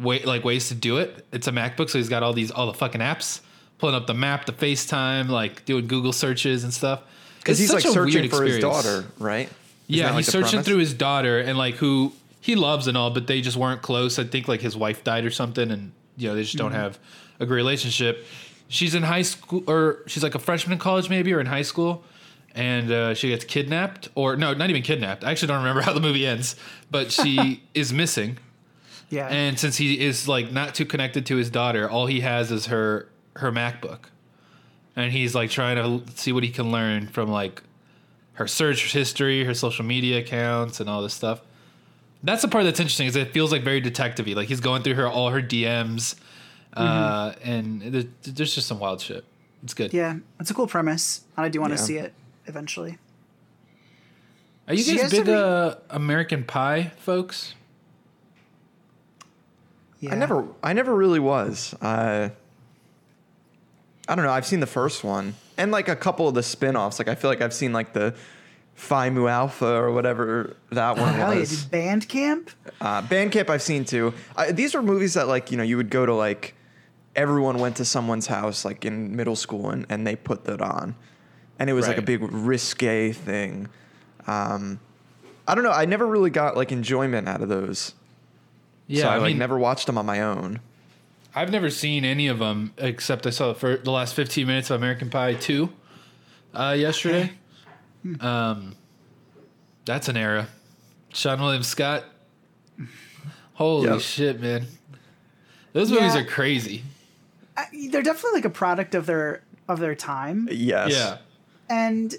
way 0.00 0.22
like 0.22 0.44
ways 0.44 0.68
to 0.68 0.74
do 0.74 0.98
it. 0.98 1.26
It's 1.32 1.46
a 1.46 1.52
MacBook, 1.52 1.90
so 1.90 1.98
he's 1.98 2.08
got 2.08 2.22
all 2.22 2.32
these 2.32 2.50
all 2.50 2.66
the 2.66 2.74
fucking 2.74 3.00
apps, 3.00 3.40
pulling 3.78 3.94
up 3.94 4.06
the 4.06 4.14
map, 4.14 4.46
the 4.46 4.52
FaceTime, 4.52 5.28
like 5.28 5.64
doing 5.64 5.86
Google 5.86 6.12
searches 6.12 6.64
and 6.64 6.72
stuff. 6.72 7.02
Because 7.38 7.58
he's 7.58 7.72
like 7.72 7.82
searching 7.82 8.28
for 8.28 8.44
his 8.44 8.58
daughter, 8.58 9.04
right? 9.18 9.46
Isn't 9.46 9.56
Yeah, 9.88 10.06
like, 10.10 10.16
he's 10.24 10.28
searching 10.28 10.62
through 10.62 10.78
his 10.78 10.92
daughter 10.94 11.38
and 11.38 11.56
like 11.56 11.76
who 11.76 12.12
he 12.40 12.54
loves 12.56 12.86
and 12.86 12.96
all, 12.96 13.10
but 13.10 13.26
they 13.26 13.40
just 13.40 13.56
weren't 13.56 13.82
close. 13.82 14.18
I 14.18 14.24
think 14.24 14.46
like 14.48 14.60
his 14.60 14.76
wife 14.76 15.02
died 15.04 15.24
or 15.24 15.30
something, 15.30 15.70
and 15.70 15.92
you 16.16 16.28
know 16.28 16.34
they 16.34 16.42
just 16.42 16.56
don't 16.56 16.72
Mm-hmm. 16.72 16.80
have 16.80 16.98
a 17.40 17.46
great 17.46 17.56
relationship. 17.56 18.24
She's 18.68 18.94
in 18.94 19.02
high 19.02 19.22
school, 19.22 19.64
or 19.66 20.00
she's 20.06 20.22
like 20.22 20.34
a 20.34 20.38
freshman 20.38 20.74
in 20.74 20.78
college, 20.78 21.08
maybe, 21.08 21.32
or 21.32 21.40
in 21.40 21.46
high 21.46 21.62
school, 21.62 22.04
and 22.58 22.90
uh, 22.90 23.14
she 23.14 23.28
gets 23.28 23.44
kidnapped, 23.44 24.08
or 24.16 24.36
no, 24.36 24.52
not 24.52 24.68
even 24.68 24.82
kidnapped. 24.82 25.22
I 25.24 25.30
actually 25.30 25.48
don't 25.48 25.58
remember 25.58 25.80
how 25.88 25.92
the 25.92 26.00
movie 26.00 26.26
ends, 26.26 26.56
but 26.90 27.12
she 27.12 27.62
is 27.74 27.92
missing. 27.92 28.38
Yeah. 29.10 29.28
And 29.28 29.58
since 29.58 29.76
he 29.76 29.98
is 30.00 30.26
like 30.28 30.50
not 30.52 30.74
too 30.74 30.84
connected 30.84 31.24
to 31.26 31.36
his 31.36 31.50
daughter, 31.50 31.88
all 31.88 32.06
he 32.06 32.20
has 32.20 32.50
is 32.50 32.66
her 32.66 33.08
her 33.36 33.52
MacBook, 33.52 34.00
and 34.96 35.12
he's 35.12 35.34
like 35.34 35.50
trying 35.50 35.76
to 35.76 36.12
see 36.16 36.32
what 36.32 36.42
he 36.42 36.50
can 36.50 36.72
learn 36.72 37.06
from 37.06 37.30
like 37.30 37.62
her 38.34 38.46
search 38.48 38.92
history, 38.92 39.44
her 39.44 39.54
social 39.54 39.84
media 39.84 40.18
accounts, 40.18 40.80
and 40.80 40.90
all 40.90 41.00
this 41.02 41.14
stuff. 41.14 41.40
That's 42.24 42.42
the 42.42 42.48
part 42.48 42.64
that's 42.64 42.80
interesting. 42.80 43.06
Is 43.06 43.14
it 43.14 43.32
feels 43.32 43.52
like 43.52 43.62
very 43.62 43.80
detective-y. 43.80 44.34
Like 44.34 44.48
he's 44.48 44.60
going 44.60 44.82
through 44.82 44.94
her 44.94 45.06
all 45.06 45.30
her 45.30 45.40
DMs, 45.40 46.16
uh, 46.76 47.32
and 47.44 47.80
there- 47.82 48.04
there's 48.22 48.52
just 48.54 48.66
some 48.66 48.80
wild 48.80 49.00
shit. 49.00 49.24
It's 49.62 49.74
good. 49.74 49.92
yeah. 49.94 50.16
It's 50.40 50.50
a 50.50 50.54
cool 50.54 50.66
premise. 50.66 51.22
and 51.36 51.46
I 51.46 51.48
do 51.48 51.60
want 51.60 51.72
to 51.72 51.78
Yeah. 51.78 51.84
see 51.84 51.96
it 51.98 52.12
eventually. 52.48 52.98
Are 54.66 54.74
you 54.74 54.82
So 54.82 54.92
you 54.92 54.98
guys 54.98 55.10
guys 55.12 55.20
big 55.20 55.28
ever- 55.28 55.36
uh, 55.90 55.94
American 55.96 56.44
Pie 56.44 56.92
folks? 56.98 57.54
Yeah. 60.00 60.12
I 60.12 60.16
never, 60.16 60.46
I 60.62 60.72
never 60.74 60.94
really 60.94 61.18
was. 61.18 61.74
Uh, 61.74 62.28
I 64.08 64.14
don't 64.14 64.24
know. 64.24 64.30
I've 64.32 64.46
seen 64.46 64.60
the 64.60 64.66
first 64.66 65.02
one 65.04 65.34
and 65.56 65.70
like 65.72 65.88
a 65.88 65.96
couple 65.96 66.28
of 66.28 66.34
the 66.34 66.42
spin-offs. 66.42 66.98
Like 66.98 67.08
I 67.08 67.14
feel 67.14 67.30
like 67.30 67.42
I've 67.42 67.52
seen 67.52 67.72
like 67.72 67.92
the 67.92 68.14
Phi 68.74 69.10
Mu 69.10 69.26
Alpha 69.26 69.66
or 69.66 69.90
whatever 69.92 70.56
that 70.70 70.96
one 70.96 71.14
Hell 71.14 71.34
yeah, 71.34 71.40
was. 71.40 71.64
dude. 71.64 71.72
Bandcamp? 71.72 72.48
Uh, 72.80 73.02
Bandcamp 73.02 73.50
I've 73.50 73.60
seen 73.62 73.84
too. 73.84 74.14
I, 74.36 74.52
these 74.52 74.74
were 74.74 74.82
movies 74.82 75.14
that 75.14 75.26
like 75.26 75.50
you 75.50 75.56
know 75.56 75.64
you 75.64 75.76
would 75.76 75.90
go 75.90 76.06
to 76.06 76.14
like 76.14 76.54
everyone 77.16 77.58
went 77.58 77.76
to 77.76 77.84
someone's 77.84 78.28
house 78.28 78.64
like 78.64 78.84
in 78.84 79.16
middle 79.16 79.34
school 79.34 79.70
and, 79.70 79.84
and 79.88 80.06
they 80.06 80.14
put 80.14 80.44
that 80.44 80.60
on, 80.62 80.94
and 81.58 81.68
it 81.70 81.72
was 81.72 81.86
like 81.88 81.98
a 81.98 82.02
big 82.02 82.20
risque 82.22 83.12
thing. 83.12 83.68
Um, 84.26 84.80
I 85.46 85.54
don't 85.54 85.64
know. 85.64 85.72
I 85.72 85.84
never 85.86 86.06
really 86.06 86.30
got 86.30 86.56
like 86.56 86.72
enjoyment 86.72 87.28
out 87.28 87.40
of 87.42 87.48
those. 87.48 87.94
Yeah, 88.86 89.02
so 89.02 89.08
I, 89.08 89.14
I 89.14 89.18
like 89.18 89.28
mean, 89.28 89.38
never 89.38 89.58
watched 89.58 89.86
them 89.86 89.98
on 89.98 90.06
my 90.06 90.20
own. 90.22 90.60
I've 91.34 91.50
never 91.50 91.70
seen 91.70 92.04
any 92.04 92.26
of 92.28 92.38
them 92.38 92.72
except 92.78 93.26
I 93.26 93.30
saw 93.30 93.48
the, 93.48 93.54
fir- 93.54 93.76
the 93.78 93.90
last 93.90 94.14
15 94.14 94.46
minutes 94.46 94.70
of 94.70 94.76
American 94.80 95.10
Pie 95.10 95.34
2 95.34 95.68
uh, 96.54 96.74
yesterday. 96.78 97.32
Um, 98.20 98.74
that's 99.84 100.08
an 100.08 100.16
era. 100.16 100.48
Seann 101.12 101.40
William 101.40 101.62
Scott. 101.62 102.04
Holy 103.54 103.88
Yep. 103.88 104.00
shit, 104.00 104.40
man. 104.40 104.66
Those 105.72 105.90
movies 105.90 106.14
Yeah. 106.14 106.20
are 106.22 106.24
crazy. 106.24 106.82
I, 107.56 107.64
they're 107.90 108.02
definitely 108.02 108.38
like 108.38 108.44
a 108.44 108.50
product 108.50 108.94
of 108.94 109.06
their 109.06 109.42
of 109.68 109.80
their 109.80 109.94
time. 109.94 110.48
Yes. 110.50 110.92
Yeah. 110.92 111.18
And 111.68 112.14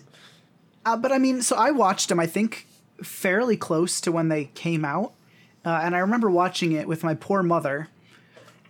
uh, 0.85 0.97
but 0.97 1.11
I 1.11 1.17
mean, 1.17 1.41
so 1.41 1.55
I 1.55 1.71
watched 1.71 2.09
them. 2.09 2.19
I 2.19 2.25
think 2.27 2.65
fairly 3.03 3.57
close 3.57 4.01
to 4.01 4.11
when 4.11 4.29
they 4.29 4.45
came 4.55 4.83
out, 4.85 5.13
uh, 5.65 5.81
and 5.83 5.95
I 5.95 5.99
remember 5.99 6.29
watching 6.29 6.71
it 6.71 6.87
with 6.87 7.03
my 7.03 7.13
poor 7.15 7.43
mother. 7.43 7.87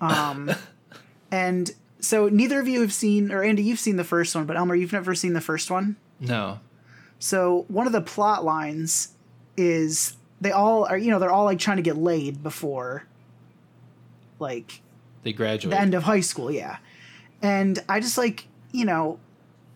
Um, 0.02 0.52
and 1.32 1.72
so 2.00 2.30
neither 2.30 2.60
of 2.60 2.68
you 2.68 2.82
have 2.82 2.94
seen, 2.94 3.32
or 3.32 3.44
Andy, 3.44 3.64
you've 3.64 3.80
seen 3.80 3.98
the 3.98 4.04
first 4.04 4.36
one, 4.36 4.46
but 4.46 4.56
Elmer, 4.58 4.76
you've 4.76 4.94
never 4.94 5.14
seen 5.16 5.34
the 5.34 5.42
first 5.42 5.70
one. 5.70 5.96
No. 6.20 6.60
So 7.20 7.66
one 7.68 7.86
of 7.88 7.94
the 7.94 8.02
plot 8.02 8.46
lines 8.46 9.10
is 9.58 10.16
they 10.40 10.52
all 10.52 10.86
are, 10.86 10.98
you 10.98 11.12
know, 11.12 11.20
they're 11.20 11.32
all 11.32 11.44
like 11.46 11.60
trying 11.60 11.78
to 11.78 11.84
get 11.84 11.98
laid 11.98 12.42
before, 12.42 13.04
like 14.40 14.82
They 15.24 15.34
graduate. 15.34 15.72
the 15.72 15.80
end 15.82 15.94
of 15.94 16.04
high 16.04 16.22
school, 16.22 16.50
yeah. 16.50 16.78
And 17.42 17.84
I 17.90 18.00
just 18.00 18.18
like, 18.18 18.48
you 18.72 18.86
know, 18.86 19.20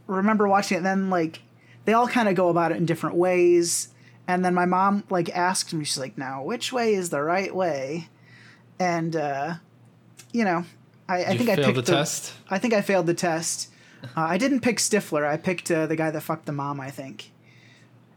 remember 0.08 0.47
watching 0.47 0.76
it 0.76 0.80
and 0.80 0.86
then 0.86 1.10
like 1.10 1.41
they 1.86 1.93
all 1.93 2.08
kind 2.08 2.30
of 2.30 2.36
go 2.36 2.49
about 2.49 2.72
it 2.72 2.78
in 2.78 2.86
different 2.86 3.16
ways. 3.16 3.89
And 4.28 4.43
then 4.43 4.54
my 4.54 4.66
mom 4.66 5.04
like 5.10 5.30
asked 5.36 5.74
me, 5.74 5.84
she's 5.86 5.97
like, 5.97 6.18
now 6.18 6.43
which 6.43 6.72
way 6.72 6.93
is 6.93 7.10
the 7.10 7.22
right 7.22 7.54
way? 7.54 8.10
And 8.80 9.16
uh, 9.16 9.56
you 10.32 10.45
know, 10.45 10.66
I, 11.08 11.24
I 11.26 11.38
think 11.38 11.49
I 11.49 11.56
failed 11.56 11.76
picked 11.76 11.86
the 11.88 11.91
test. 11.93 12.34
I 12.49 12.60
think 12.60 12.74
I 12.74 12.82
failed 12.82 13.06
the 13.06 13.14
test. 13.14 13.70
Uh, 14.04 14.08
I 14.22 14.38
didn't 14.38 14.62
pick 14.62 14.78
Stifler. 14.78 15.26
I 15.26 15.38
picked 15.38 15.72
uh, 15.72 15.86
the 15.88 15.95
guy 15.95 16.12
that 16.12 16.22
fucked 16.22 16.45
the 16.45 16.51
mom, 16.51 16.80
I 16.82 16.89
think, 16.89 17.32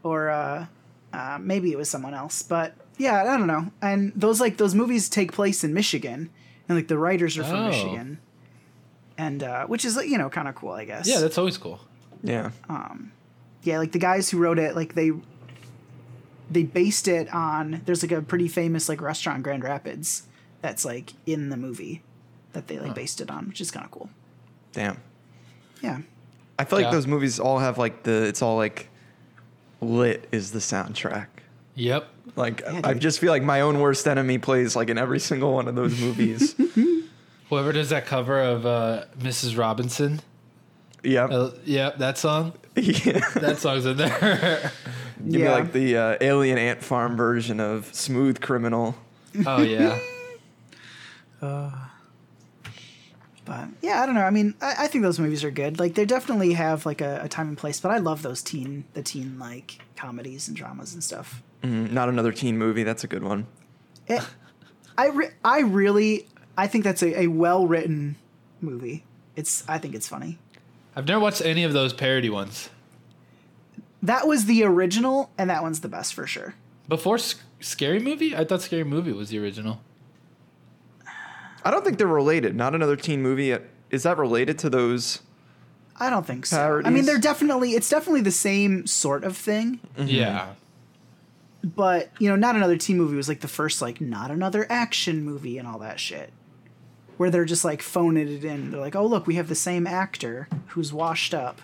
or 0.03 0.29
uh, 0.29 0.65
uh, 1.13 1.37
maybe 1.39 1.71
it 1.71 1.77
was 1.77 1.89
someone 1.89 2.13
else. 2.13 2.41
But 2.43 2.73
yeah, 2.97 3.21
I 3.21 3.37
don't 3.37 3.47
know. 3.47 3.71
And 3.81 4.11
those 4.15 4.41
like 4.41 4.57
those 4.57 4.75
movies 4.75 5.07
take 5.09 5.31
place 5.31 5.63
in 5.63 5.73
Michigan, 5.73 6.29
and 6.67 6.77
like 6.77 6.87
the 6.87 6.97
writers 6.97 7.37
are 7.37 7.43
from 7.43 7.55
Oh. 7.55 7.67
Michigan, 7.69 8.19
and 9.17 9.43
uh, 9.43 9.65
which 9.67 9.85
is 9.85 9.95
you 9.97 10.17
know 10.17 10.29
kind 10.29 10.47
of 10.47 10.55
cool, 10.55 10.71
I 10.71 10.85
guess. 10.85 11.07
Yeah, 11.07 11.19
that's 11.19 11.37
always 11.37 11.57
cool. 11.57 11.79
Yeah. 12.23 12.51
yeah. 13.63 13.77
Like 13.79 13.91
the 13.91 13.99
guys 13.99 14.29
who 14.29 14.37
wrote 14.39 14.59
it, 14.59 14.75
like 14.75 14.95
they 14.95 15.11
they 16.49 16.63
based 16.63 17.07
it 17.07 17.33
on. 17.33 17.81
There's 17.85 18.03
like 18.03 18.11
a 18.11 18.21
pretty 18.21 18.47
famous 18.47 18.89
like 18.89 19.01
restaurant 19.01 19.37
in 19.37 19.43
Grand 19.43 19.63
Rapids 19.63 20.23
that's 20.61 20.85
like 20.85 21.13
in 21.25 21.49
the 21.49 21.57
movie 21.57 22.01
that 22.53 22.67
they 22.67 22.79
like 22.79 22.95
based 22.95 23.21
it 23.21 23.29
on, 23.29 23.47
which 23.47 23.61
is 23.61 23.71
kind 23.71 23.85
of 23.85 23.91
cool. 23.91 24.09
Damn. 24.73 25.01
Yeah. 25.81 25.99
I 26.59 26.63
feel 26.65 26.79
like 26.79 26.85
Yeah. 26.85 26.91
those 26.91 27.07
movies 27.07 27.39
all 27.39 27.59
have 27.59 27.77
like 27.77 28.03
the. 28.03 28.23
It's 28.23 28.41
all 28.41 28.55
like 28.57 28.89
lit 29.81 30.27
is 30.31 30.51
the 30.51 30.59
soundtrack. 30.59 31.27
Yep. 31.75 32.07
Like 32.35 32.61
Yeah, 32.61 32.81
I 32.83 32.93
just 32.95 33.19
feel 33.19 33.31
like 33.31 33.43
my 33.43 33.61
own 33.61 33.79
worst 33.79 34.07
enemy 34.07 34.39
plays 34.39 34.75
like 34.75 34.89
in 34.89 34.97
every 34.97 35.19
single 35.19 35.53
one 35.53 35.67
of 35.67 35.75
those 35.75 35.99
movies. 35.99 36.55
Whoever 37.49 37.71
does 37.71 37.89
that 37.89 38.05
cover 38.05 38.41
of 38.41 38.65
uh, 38.65 39.05
Mrs. 39.19 39.57
Robinson. 39.57 40.19
yeah. 41.03 41.25
Uh, 41.25 41.51
yeah, 41.65 41.91
that 41.97 42.17
song. 42.17 42.53
yeah. 42.75 43.19
That 43.35 43.57
song's 43.59 43.85
in 43.85 43.97
there. 43.97 44.71
Give 45.29 45.41
me 45.41 45.49
like 45.49 45.71
the 45.71 45.97
uh, 45.97 46.17
alien 46.21 46.57
ant 46.57 46.83
farm 46.83 47.15
version 47.17 47.59
of 47.59 47.93
Smooth 47.93 48.41
Criminal. 48.41 48.95
oh, 49.45 49.61
yeah. 49.61 49.97
But 53.45 53.69
yeah, 53.81 54.01
I 54.03 54.05
don't 54.05 54.15
know. 54.15 54.23
I 54.23 54.29
mean, 54.29 54.55
I, 54.61 54.75
I 54.79 54.87
think 54.87 55.03
those 55.03 55.19
movies 55.19 55.43
are 55.45 55.51
good. 55.51 55.79
Like 55.79 55.93
they 55.95 56.03
definitely 56.03 56.51
have 56.53 56.85
like 56.85 56.99
a, 56.99 57.21
a 57.23 57.29
time 57.29 57.47
and 57.47 57.57
place. 57.57 57.79
But 57.79 57.91
I 57.91 57.97
love 57.97 58.21
those 58.21 58.43
teen, 58.43 58.83
the 58.93 59.01
teen 59.01 59.39
like 59.39 59.79
comedies 59.95 60.49
and 60.49 60.57
dramas 60.57 60.93
and 60.93 61.01
stuff. 61.01 61.41
Mm, 61.63 61.91
not 61.91 62.09
another 62.09 62.33
teen 62.33 62.57
movie. 62.57 62.83
That's 62.83 63.05
a 63.05 63.07
good 63.07 63.23
one. 63.23 63.47
It, 64.07 64.21
I 64.97 65.07
re- 65.07 65.29
I 65.45 65.59
really 65.59 66.27
I 66.57 66.67
think 66.67 66.83
that's 66.83 67.03
a, 67.03 67.21
a 67.23 67.27
well 67.27 67.67
written 67.67 68.15
movie. 68.59 69.03
It's 69.35 69.63
I 69.67 69.77
think 69.77 69.95
it's 69.95 70.07
funny. 70.07 70.39
I've 70.95 71.07
never 71.07 71.19
watched 71.19 71.41
any 71.41 71.63
of 71.63 71.73
those 71.73 71.93
parody 71.93 72.29
ones. 72.29 72.69
That 74.01 74.27
was 74.27 74.45
the 74.45 74.63
original, 74.63 75.31
and 75.37 75.49
that 75.49 75.61
one's 75.61 75.81
the 75.81 75.87
best 75.87 76.13
for 76.13 76.25
sure. 76.25 76.55
Before 76.89 77.15
S- 77.15 77.35
Scary 77.59 77.99
Movie? 77.99 78.35
I 78.35 78.45
thought 78.45 78.61
Scary 78.61 78.83
Movie 78.83 79.11
was 79.11 79.29
the 79.29 79.39
original. 79.39 79.81
I 81.63 81.71
don't 81.71 81.83
think 81.83 81.97
they're 81.97 82.07
related. 82.07 82.55
Not 82.55 82.73
another 82.73 82.95
teen 82.95 83.21
movie. 83.21 83.55
Is 83.89 84.03
that 84.03 84.17
related 84.17 84.57
to 84.59 84.69
those? 84.69 85.21
I 85.99 86.09
don't 86.09 86.25
think 86.25 86.45
so. 86.45 86.81
I 86.85 86.89
mean, 86.89 87.05
they're 87.05 87.17
definitely 87.17 87.71
it's 87.71 87.89
definitely 87.89 88.21
the 88.21 88.31
same 88.31 88.87
sort 88.87 89.23
of 89.23 89.35
thing. 89.35 89.79
Mm-hmm. 89.97 90.07
Yeah. 90.07 90.53
But 91.63 92.09
you 92.19 92.29
know, 92.29 92.35
not 92.35 92.55
another 92.55 92.77
teen 92.77 92.97
movie 92.97 93.15
was 93.15 93.27
like 93.27 93.41
the 93.41 93.47
first 93.47 93.81
like 93.81 93.99
not 93.99 94.31
another 94.31 94.65
action 94.69 95.23
movie 95.23 95.57
and 95.57 95.67
all 95.67 95.79
that 95.79 95.99
shit. 95.99 96.31
Where 97.17 97.29
they're 97.29 97.45
just 97.45 97.65
like 97.65 97.81
phoning 97.81 98.27
it 98.27 98.43
in. 98.45 98.71
They're 98.71 98.79
like, 98.79 98.95
oh 98.95 99.05
look, 99.05 99.25
we 99.27 99.35
have 99.35 99.47
the 99.49 99.55
same 99.55 99.87
actor 99.87 100.47
who's 100.67 100.93
washed 100.93 101.33
up. 101.33 101.61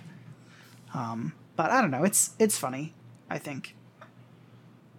Um, 0.94 1.34
but 1.56 1.70
I 1.72 1.82
don't 1.82 1.92
know. 1.92 2.04
It's 2.04 2.32
it's 2.40 2.58
funny. 2.58 2.94
I 3.30 3.38
think. 3.38 3.76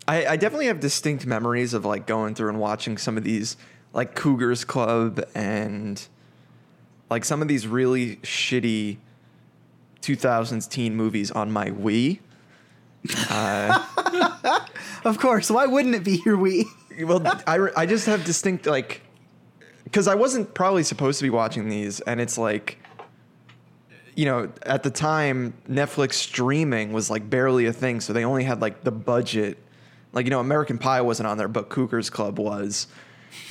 I, 0.07 0.27
I 0.27 0.37
definitely 0.37 0.67
have 0.67 0.81
distinct 0.81 1.27
memories 1.27 1.73
of 1.73 1.85
like 1.85 2.07
going 2.07 2.35
through 2.35 2.51
and 2.51 2.61
watching 2.61 2.99
some 2.99 3.17
of 3.17 3.25
these 3.25 3.57
like 3.93 4.15
Cougars 4.15 4.65
Club 4.65 5.21
and 5.35 6.07
like 7.09 7.25
some 7.25 7.41
of 7.41 7.49
these 7.49 7.67
really 7.67 8.17
shitty 8.17 8.99
2000s 10.03 10.69
teen 10.69 10.95
movies 10.95 11.31
on 11.31 11.51
my 11.51 11.71
Wii. 11.71 12.21
Uh, 13.31 14.61
Of 15.05 15.19
course. 15.19 15.51
Why 15.51 15.67
wouldn't 15.67 15.95
it 15.95 16.03
be 16.03 16.23
your 16.25 16.37
Wii? 16.39 16.65
well, 17.07 17.23
I, 17.47 17.69
I 17.83 17.87
just 17.87 18.07
have 18.07 18.25
distinct 18.25 18.67
like 18.67 19.03
because 19.85 20.09
I 20.09 20.15
wasn't 20.15 20.55
probably 20.55 20.83
supposed 20.83 21.19
to 21.21 21.25
be 21.25 21.31
watching 21.31 21.69
these, 21.69 22.01
and 22.01 22.21
it's 22.21 22.37
like 22.37 22.79
you 24.17 24.25
know 24.25 24.51
at 24.63 24.83
the 24.83 24.91
time 24.91 25.55
Netflix 25.69 26.15
streaming 26.15 26.93
was 26.93 27.11
like 27.11 27.29
barely 27.29 27.67
a 27.67 27.73
thing, 27.73 28.01
so 28.01 28.13
they 28.13 28.25
only 28.25 28.45
had 28.45 28.61
like 28.61 28.83
the 28.83 28.93
budget. 28.93 29.59
Like 30.13 30.27
you 30.27 30.31
know, 30.31 30.41
American 30.41 30.79
Pie 30.79 31.01
wasn't 31.01 31.27
on 31.27 31.39
there, 31.39 31.49
but 31.49 31.69
Cougars 31.69 32.11
Club 32.11 32.39
was. 32.39 32.87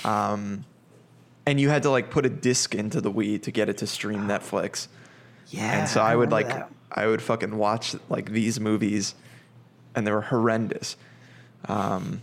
Um, 0.06 0.64
and 1.46 1.60
you 1.60 1.70
had 1.70 1.84
to 1.84 1.90
like 1.90 2.10
put 2.10 2.26
a 2.26 2.30
disc 2.30 2.74
into 2.74 3.02
the 3.02 3.12
Wii 3.12 3.42
to 3.44 3.52
get 3.52 3.68
it 3.70 3.78
to 3.80 3.88
stream 3.88 4.22
Netflix. 4.28 4.88
Yeah. 5.50 5.80
and 5.80 5.90
so 5.90 6.02
I, 6.02 6.16
would 6.16 6.32
like 6.32 6.48
remember 6.48 6.68
I 6.94 7.08
would 7.08 7.22
fucking 7.22 7.58
watch 7.58 7.96
like 8.10 8.32
these 8.32 8.60
movies, 8.60 9.16
and 9.96 10.06
they 10.06 10.12
were 10.12 10.22
horrendous. 10.22 10.96
Um, 11.66 12.22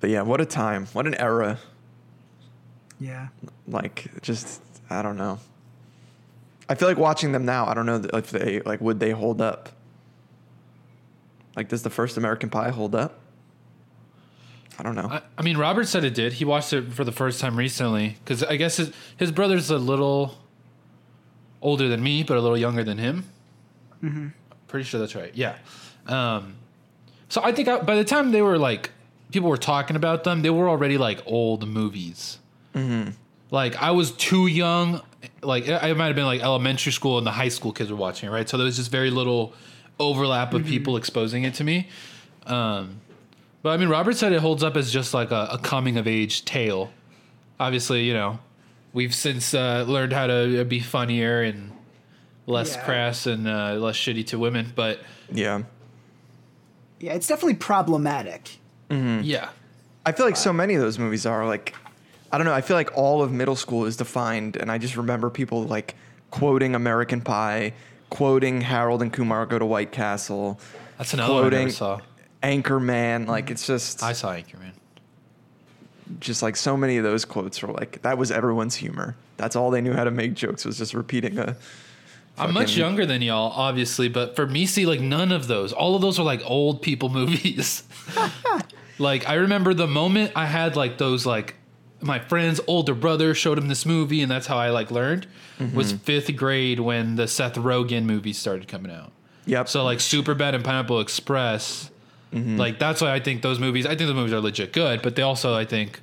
but 0.00 0.10
yeah, 0.10 0.22
what 0.22 0.40
a 0.40 0.46
time! 0.46 0.86
What 0.92 1.06
an 1.06 1.14
era! 1.14 1.58
That. 3.00 3.04
Yeah. 3.04 3.28
Like, 3.66 4.22
just 4.22 4.62
I 4.90 5.02
don't 5.02 5.16
know. 5.16 5.38
I 6.68 6.74
feel 6.74 6.88
like 6.88 6.98
watching 6.98 7.32
them 7.32 7.44
now. 7.44 7.66
I 7.66 7.74
don't 7.74 7.86
know 7.86 8.02
if 8.12 8.30
they 8.30 8.60
like 8.60 8.80
would 8.80 9.00
they 9.00 9.10
hold 9.10 9.40
up. 9.40 9.70
Like, 11.54 11.68
does 11.68 11.82
the 11.82 11.90
first 11.90 12.16
American 12.16 12.50
Pie 12.50 12.70
hold 12.70 12.94
up? 12.94 13.18
I 14.78 14.82
don't 14.82 14.94
know. 14.94 15.08
I, 15.10 15.22
I 15.38 15.42
mean, 15.42 15.56
Robert 15.56 15.88
said 15.88 16.04
it 16.04 16.14
did. 16.14 16.34
He 16.34 16.44
watched 16.44 16.72
it 16.72 16.92
for 16.92 17.02
the 17.02 17.12
first 17.12 17.40
time 17.40 17.56
recently 17.56 18.16
because 18.22 18.42
I 18.42 18.56
guess 18.56 18.76
his, 18.76 18.92
his 19.16 19.32
brother's 19.32 19.70
a 19.70 19.78
little 19.78 20.36
older 21.62 21.88
than 21.88 22.02
me, 22.02 22.22
but 22.22 22.36
a 22.36 22.40
little 22.40 22.58
younger 22.58 22.84
than 22.84 22.98
him. 22.98 23.24
Mm-hmm. 24.02 24.28
Pretty 24.68 24.84
sure 24.84 25.00
that's 25.00 25.14
right. 25.14 25.34
Yeah. 25.34 25.56
Um, 26.06 26.56
so 27.30 27.42
I 27.42 27.52
think 27.52 27.68
I, 27.68 27.80
by 27.80 27.96
the 27.96 28.04
time 28.04 28.32
they 28.32 28.42
were 28.42 28.58
like, 28.58 28.90
people 29.32 29.48
were 29.48 29.56
talking 29.56 29.96
about 29.96 30.24
them, 30.24 30.42
they 30.42 30.50
were 30.50 30.68
already 30.68 30.98
like 30.98 31.22
old 31.24 31.66
movies. 31.66 32.38
Mm-hmm. 32.76 33.10
Like 33.50 33.80
I 33.82 33.90
was 33.92 34.12
too 34.12 34.46
young. 34.46 35.00
Like 35.42 35.68
I 35.68 35.92
might 35.94 36.06
have 36.06 36.16
been 36.16 36.24
like 36.26 36.42
elementary 36.42 36.92
school 36.92 37.18
and 37.18 37.26
the 37.26 37.30
high 37.32 37.48
school 37.48 37.72
kids 37.72 37.90
were 37.90 37.96
watching 37.96 38.28
it, 38.28 38.32
right? 38.32 38.48
So 38.48 38.56
there 38.56 38.64
was 38.66 38.76
just 38.76 38.90
very 38.90 39.10
little 39.10 39.54
overlap 39.98 40.52
of 40.54 40.64
people 40.66 40.96
exposing 40.96 41.44
it 41.44 41.54
to 41.54 41.64
me. 41.64 41.88
Um, 42.46 43.00
but 43.62 43.70
I 43.70 43.76
mean, 43.78 43.88
Robert 43.88 44.16
said 44.16 44.32
it 44.32 44.40
holds 44.40 44.62
up 44.62 44.76
as 44.76 44.92
just 44.92 45.14
like 45.14 45.30
a, 45.30 45.48
a 45.52 45.58
coming 45.58 45.96
of 45.96 46.06
age 46.06 46.44
tale. 46.44 46.92
Obviously, 47.58 48.04
you 48.04 48.12
know, 48.14 48.38
we've 48.92 49.14
since 49.14 49.54
uh, 49.54 49.84
learned 49.88 50.12
how 50.12 50.26
to 50.26 50.64
be 50.64 50.78
funnier 50.80 51.42
and 51.42 51.72
less 52.46 52.76
Yeah. 52.76 52.84
crass 52.84 53.26
and 53.26 53.48
uh, 53.48 53.72
less 53.74 53.96
shitty 53.96 54.26
to 54.28 54.38
women. 54.38 54.72
But 54.76 55.00
yeah, 55.32 55.62
Yeah, 57.00 57.14
it's 57.14 57.26
definitely 57.26 57.54
problematic. 57.54 58.58
yeah, 58.90 59.48
I 60.04 60.12
feel 60.12 60.26
like 60.26 60.36
so 60.36 60.52
many 60.52 60.74
of 60.74 60.80
those 60.80 60.98
movies 60.98 61.26
are 61.26 61.46
like, 61.46 61.74
I 62.36 62.38
don't 62.38 62.44
know. 62.44 62.52
I 62.52 62.60
feel 62.60 62.76
like 62.76 62.94
all 62.94 63.22
of 63.22 63.32
middle 63.32 63.56
school 63.56 63.86
is 63.86 63.96
defined, 63.96 64.56
and 64.56 64.70
I 64.70 64.76
just 64.76 64.94
remember 64.94 65.30
people 65.30 65.62
like 65.64 65.94
quoting 66.30 66.74
American 66.74 67.22
Pie, 67.22 67.72
quoting 68.10 68.60
Harold 68.60 69.00
and 69.00 69.10
Kumar 69.10 69.46
Go 69.46 69.58
to 69.58 69.64
White 69.64 69.90
Castle, 69.90 70.60
that's 70.98 71.14
another 71.14 71.32
one 71.32 71.46
I 71.46 71.48
never 71.60 71.70
saw. 71.70 72.00
Anchorman. 72.42 73.26
Like 73.26 73.50
it's 73.50 73.66
just, 73.66 74.02
I 74.02 74.12
saw 74.12 74.34
Anchorman. 74.34 74.72
just 76.20 76.42
like 76.42 76.56
so 76.56 76.76
many 76.76 76.98
of 76.98 77.04
those 77.04 77.24
quotes 77.24 77.62
were 77.62 77.72
like 77.72 78.02
that 78.02 78.18
was 78.18 78.30
everyone's 78.30 78.74
humor. 78.74 79.16
That's 79.38 79.56
all 79.56 79.70
they 79.70 79.80
knew 79.80 79.94
how 79.94 80.04
to 80.04 80.10
make 80.10 80.34
jokes 80.34 80.66
was 80.66 80.76
just 80.76 80.92
repeating 80.92 81.38
a. 81.38 81.56
I'm 82.36 82.52
much 82.52 82.76
younger 82.76 83.06
than 83.06 83.22
y'all, 83.22 83.50
obviously, 83.52 84.10
but 84.10 84.36
for 84.36 84.46
me, 84.46 84.66
see, 84.66 84.84
like 84.84 85.00
none 85.00 85.32
of 85.32 85.46
those. 85.46 85.72
All 85.72 85.94
of 85.96 86.02
those 86.02 86.18
are 86.18 86.22
like 86.22 86.42
old 86.44 86.82
people 86.82 87.08
movies. 87.20 87.82
like 88.98 89.26
I 89.26 89.36
remember 89.36 89.72
the 89.72 89.86
moment 89.86 90.32
I 90.36 90.44
had 90.44 90.76
like 90.76 90.98
those 90.98 91.24
like 91.24 91.54
my 92.06 92.18
friend's 92.18 92.60
older 92.66 92.94
brother 92.94 93.34
showed 93.34 93.58
him 93.58 93.68
this 93.68 93.84
movie, 93.84 94.22
and 94.22 94.30
that's 94.30 94.46
how 94.46 94.56
I 94.56 94.70
like 94.70 94.90
learned. 94.90 95.26
Was 95.74 95.92
mm-hmm. 95.92 96.02
fifth 96.04 96.36
grade 96.36 96.80
when 96.80 97.16
the 97.16 97.26
Seth 97.26 97.54
Rogen 97.54 98.04
movies 98.04 98.38
started 98.38 98.68
coming 98.68 98.92
out. 98.92 99.12
Yep. 99.46 99.68
So 99.68 99.84
like 99.84 99.98
Superbad 99.98 100.54
and 100.54 100.62
Pineapple 100.64 101.00
Express, 101.00 101.90
mm-hmm. 102.32 102.56
like 102.56 102.78
that's 102.78 103.00
why 103.00 103.12
I 103.12 103.20
think 103.20 103.42
those 103.42 103.58
movies. 103.58 103.86
I 103.86 103.96
think 103.96 104.08
the 104.08 104.14
movies 104.14 104.32
are 104.32 104.40
legit 104.40 104.72
good, 104.72 105.00
but 105.02 105.16
they 105.16 105.22
also 105.22 105.54
I 105.54 105.64
think 105.64 106.00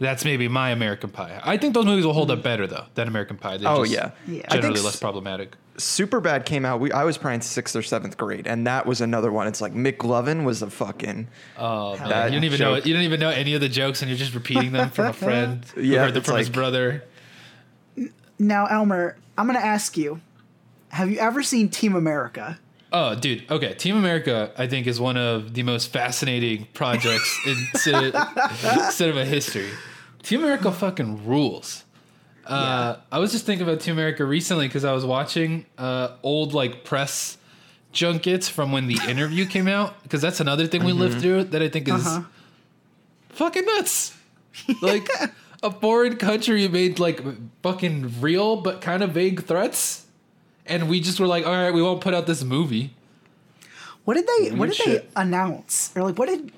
that's 0.00 0.24
maybe 0.24 0.48
my 0.48 0.70
American 0.70 1.10
Pie. 1.10 1.40
I 1.44 1.56
think 1.56 1.74
those 1.74 1.84
movies 1.84 2.04
will 2.04 2.14
hold 2.14 2.30
up 2.30 2.38
mm-hmm. 2.38 2.44
better 2.44 2.66
though 2.66 2.86
than 2.94 3.06
American 3.06 3.36
Pie. 3.36 3.58
They're 3.58 3.68
Oh, 3.70 3.84
just 3.84 3.92
yeah. 3.92 4.10
Yeah. 4.26 4.42
I 4.48 4.54
generally 4.56 4.76
think 4.76 4.86
less 4.86 4.94
s- 4.94 5.00
problematic. 5.80 6.44
Superbad 6.44 6.46
came 6.46 6.64
out. 6.64 6.80
We 6.80 6.92
I 6.92 7.04
was 7.04 7.18
probably 7.18 7.36
in 7.36 7.40
sixth 7.40 7.74
or 7.76 7.82
seventh 7.82 8.16
grade, 8.16 8.46
and 8.46 8.66
that 8.66 8.86
was 8.86 9.00
another 9.00 9.32
one. 9.32 9.46
It's 9.46 9.60
like 9.60 9.74
McLovin 9.74 10.44
was 10.44 10.62
a 10.62 10.70
fucking. 10.70 11.28
Oh 11.58 11.96
man, 11.98 12.32
you 12.32 12.38
don't 12.38 12.44
even 12.44 12.60
know 12.60 12.76
you 12.76 12.94
don't 12.94 13.02
even 13.02 13.20
know 13.20 13.30
any 13.30 13.54
of 13.54 13.60
the 13.60 13.68
jokes, 13.68 14.02
and 14.02 14.10
you're 14.10 14.18
just 14.18 14.34
repeating 14.34 14.72
them 14.72 14.90
from 14.90 15.06
a 15.06 15.12
friend 15.14 15.64
who 15.74 15.82
Yeah, 15.82 16.00
heard 16.00 16.14
them 16.14 16.18
it's 16.18 16.28
from 16.28 16.38
his 16.38 16.50
brother. 16.50 17.04
Now, 18.38 18.66
Elmer, 18.66 19.16
I'm 19.36 19.46
going 19.46 19.58
to 19.58 19.64
ask 19.66 19.96
you 19.98 20.20
have 20.88 21.10
you 21.10 21.18
ever 21.18 21.42
seen 21.42 21.68
Team 21.68 21.94
America? 21.94 22.58
Oh, 22.92 23.14
dude. 23.14 23.48
Okay, 23.50 23.74
Team 23.74 23.96
America, 23.96 24.50
I 24.58 24.66
think, 24.66 24.86
is 24.88 24.98
one 24.98 25.16
of 25.16 25.54
the 25.54 25.62
most 25.62 25.92
fascinating 25.92 26.66
projects 26.74 27.38
in 27.46 27.56
cin- 27.76 28.12
cinema 28.90 29.24
history. 29.24 29.68
Team 30.24 30.40
America 30.42 30.72
fucking 30.72 31.24
rules. 31.26 31.84
Uh, 32.50 32.96
I 33.12 33.18
was 33.18 33.32
just 33.32 33.46
thinking 33.46 33.66
about 33.66 33.80
Team 33.80 33.94
America 33.94 34.24
recently 34.24 34.66
because 34.66 34.84
I 34.84 34.92
was 34.92 35.04
watching 35.04 35.66
uh, 35.78 36.16
old 36.22 36.52
like 36.52 36.84
press 36.84 37.38
junkets 37.92 38.48
from 38.48 38.72
when 38.72 38.86
the 38.86 38.98
interview 39.08 39.46
came 39.46 39.68
out 39.68 40.02
because 40.02 40.20
that's 40.20 40.40
another 40.40 40.66
thing 40.66 40.84
we 40.84 40.92
lived 40.92 41.20
through 41.20 41.44
that 41.44 41.62
I 41.62 41.68
think 41.68 41.88
is 41.88 42.06
Uh-huh. 42.06 42.22
fucking 43.30 43.64
nuts. 43.64 44.16
Like 44.82 45.08
a 45.62 45.70
foreign 45.70 46.16
country 46.16 46.66
made 46.68 46.98
like 46.98 47.22
fucking 47.62 48.20
real 48.20 48.56
but 48.56 48.80
kind 48.80 49.02
of 49.02 49.12
vague 49.12 49.44
threats, 49.44 50.06
and 50.66 50.88
we 50.88 51.00
just 51.00 51.20
were 51.20 51.26
like, 51.28 51.46
all 51.46 51.52
right, 51.52 51.72
we 51.72 51.80
won't 51.82 52.00
put 52.00 52.14
out 52.14 52.26
this 52.26 52.42
movie. 52.42 52.92
What 54.04 54.14
did 54.14 54.26
they 54.26 54.50
What 54.56 54.66
did 54.70 54.74
shit. 54.76 55.14
they 55.14 55.20
announce? 55.22 55.92
Or 55.94 56.02
like 56.02 56.18
what 56.18 56.28
did 56.28 56.50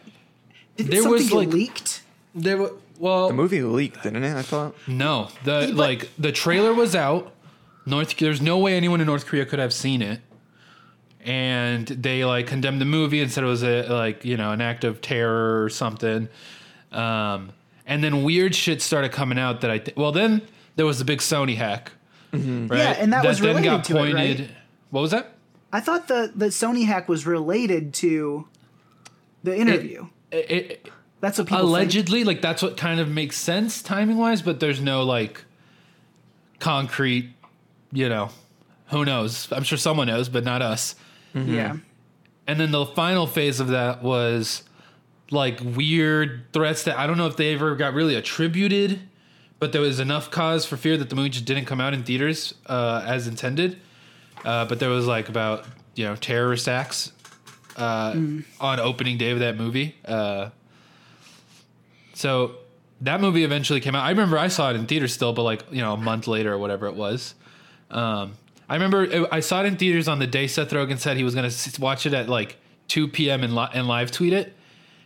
did 0.76 0.86
There 0.88 1.02
something 1.02 1.12
was, 1.12 1.28
get 1.28 1.36
like- 1.36 1.48
leaked? 1.52 2.02
There 2.34 2.56
were 2.56 2.72
well, 3.02 3.26
The 3.28 3.34
movie 3.34 3.60
leaked, 3.62 4.04
didn't 4.04 4.22
it? 4.22 4.36
I 4.36 4.42
thought. 4.42 4.74
no, 4.86 5.28
the 5.44 5.66
but- 5.68 5.74
like 5.74 6.08
the 6.18 6.30
trailer 6.32 6.72
was 6.72 6.94
out. 6.94 7.32
North 7.84 8.16
there's 8.16 8.40
no 8.40 8.58
way 8.58 8.76
anyone 8.76 9.00
in 9.00 9.06
North 9.08 9.26
Korea 9.26 9.44
could 9.44 9.58
have 9.58 9.72
seen 9.72 10.02
it, 10.02 10.20
and 11.24 11.86
they 11.86 12.24
like 12.24 12.46
condemned 12.46 12.80
the 12.80 12.84
movie 12.84 13.20
and 13.20 13.30
said 13.30 13.44
it 13.44 13.46
was 13.48 13.62
a 13.64 13.82
like 13.92 14.24
you 14.24 14.36
know 14.36 14.52
an 14.52 14.60
act 14.60 14.84
of 14.84 15.00
terror 15.00 15.64
or 15.64 15.68
something. 15.68 16.28
Um, 16.92 17.50
and 17.86 18.02
then 18.04 18.22
weird 18.22 18.54
shit 18.54 18.80
started 18.82 19.10
coming 19.12 19.38
out 19.38 19.62
that 19.62 19.70
I 19.70 19.78
th- 19.78 19.96
well 19.96 20.12
then 20.12 20.42
there 20.76 20.86
was 20.86 20.98
the 20.98 21.04
big 21.04 21.18
Sony 21.18 21.56
hack, 21.56 21.90
right? 22.32 22.40
Yeah, 22.42 22.90
and 22.98 23.12
that 23.12 23.24
was 23.24 23.40
related 23.40 23.82
to 23.84 23.96
it, 24.04 24.14
right? 24.14 24.50
What 24.90 25.00
was 25.00 25.10
that? 25.10 25.32
I 25.72 25.80
thought 25.80 26.06
the 26.06 26.30
the 26.36 26.46
Sony 26.46 26.86
hack 26.86 27.08
was 27.08 27.26
related 27.26 27.94
to 27.94 28.46
the 29.42 29.56
interview. 29.56 30.06
It- 30.30 30.50
it- 30.50 30.88
That's 31.22 31.38
what 31.38 31.46
people 31.46 31.60
think. 31.60 31.68
allegedly 31.68 32.24
like 32.24 32.42
that's 32.42 32.60
what 32.62 32.76
kind 32.76 33.00
of 33.00 33.08
makes 33.08 33.38
sense 33.38 33.80
timing 33.80 34.18
wise 34.18 34.42
but 34.42 34.60
there's 34.60 34.80
no 34.80 35.02
like 35.04 35.44
concrete 36.58 37.30
you 37.92 38.08
know 38.10 38.28
who 38.88 39.06
knows? 39.06 39.50
I'm 39.50 39.62
sure 39.62 39.78
someone 39.78 40.08
knows 40.08 40.28
but 40.28 40.44
not 40.44 40.60
us. 40.60 40.94
Yeah. 41.34 41.76
and 42.46 42.60
then 42.60 42.72
the 42.72 42.84
final 42.84 43.26
phase 43.26 43.58
of 43.60 43.68
that 43.68 44.02
was 44.02 44.62
like 45.30 45.58
weird 45.62 46.44
threats 46.52 46.82
that 46.82 46.98
i 46.98 47.06
don't 47.06 47.16
know 47.16 47.26
if 47.26 47.36
they 47.38 47.54
ever 47.54 47.74
got 47.74 47.94
really 47.94 48.14
attributed 48.16 49.00
but 49.58 49.72
there 49.72 49.80
was 49.80 49.98
enough 50.00 50.30
cause 50.30 50.66
for 50.66 50.76
fear 50.76 50.98
that 50.98 51.08
the 51.08 51.16
movie 51.16 51.30
just 51.30 51.44
didn't 51.46 51.64
come 51.66 51.80
out 51.80 51.94
in 51.94 52.02
theaters 52.02 52.52
uh, 52.66 53.04
as 53.06 53.28
intended. 53.28 53.78
Uh, 54.44 54.64
but 54.64 54.80
there 54.80 54.88
was 54.90 55.06
like 55.06 55.28
about 55.28 55.64
you 55.94 56.04
know 56.04 56.16
terrorist 56.16 56.66
acts 56.66 57.12
uh, 57.76 58.12
on 58.60 58.80
opening 58.80 59.16
day 59.18 59.30
of 59.30 59.38
that 59.38 59.56
movie. 59.56 59.94
Uh, 60.04 60.50
so 62.22 62.54
that 63.00 63.20
movie 63.20 63.42
eventually 63.42 63.80
came 63.80 63.96
out. 63.96 64.04
I 64.04 64.10
remember 64.10 64.38
I 64.38 64.46
saw 64.46 64.70
it 64.70 64.76
in 64.76 64.86
theaters 64.86 65.12
still, 65.12 65.32
but 65.32 65.42
like 65.42 65.64
you 65.72 65.80
know 65.80 65.94
a 65.94 65.96
month 65.96 66.28
later 66.28 66.52
or 66.52 66.58
whatever 66.58 66.86
it 66.86 66.94
was. 66.94 67.34
Um, 67.90 68.34
I 68.68 68.74
remember 68.74 69.02
it, 69.02 69.28
I 69.32 69.40
saw 69.40 69.62
it 69.62 69.66
in 69.66 69.76
theaters 69.76 70.06
on 70.06 70.18
the 70.20 70.26
day 70.28 70.46
Seth 70.46 70.70
Rogen 70.70 70.98
said 70.98 71.16
he 71.16 71.24
was 71.24 71.34
going 71.34 71.50
to 71.50 71.80
watch 71.80 72.06
it 72.06 72.14
at 72.14 72.28
like 72.28 72.56
2 72.88 73.08
p.m. 73.08 73.42
and, 73.42 73.54
li- 73.56 73.68
and 73.74 73.86
live 73.88 74.10
tweet 74.12 74.32
it. 74.32 74.54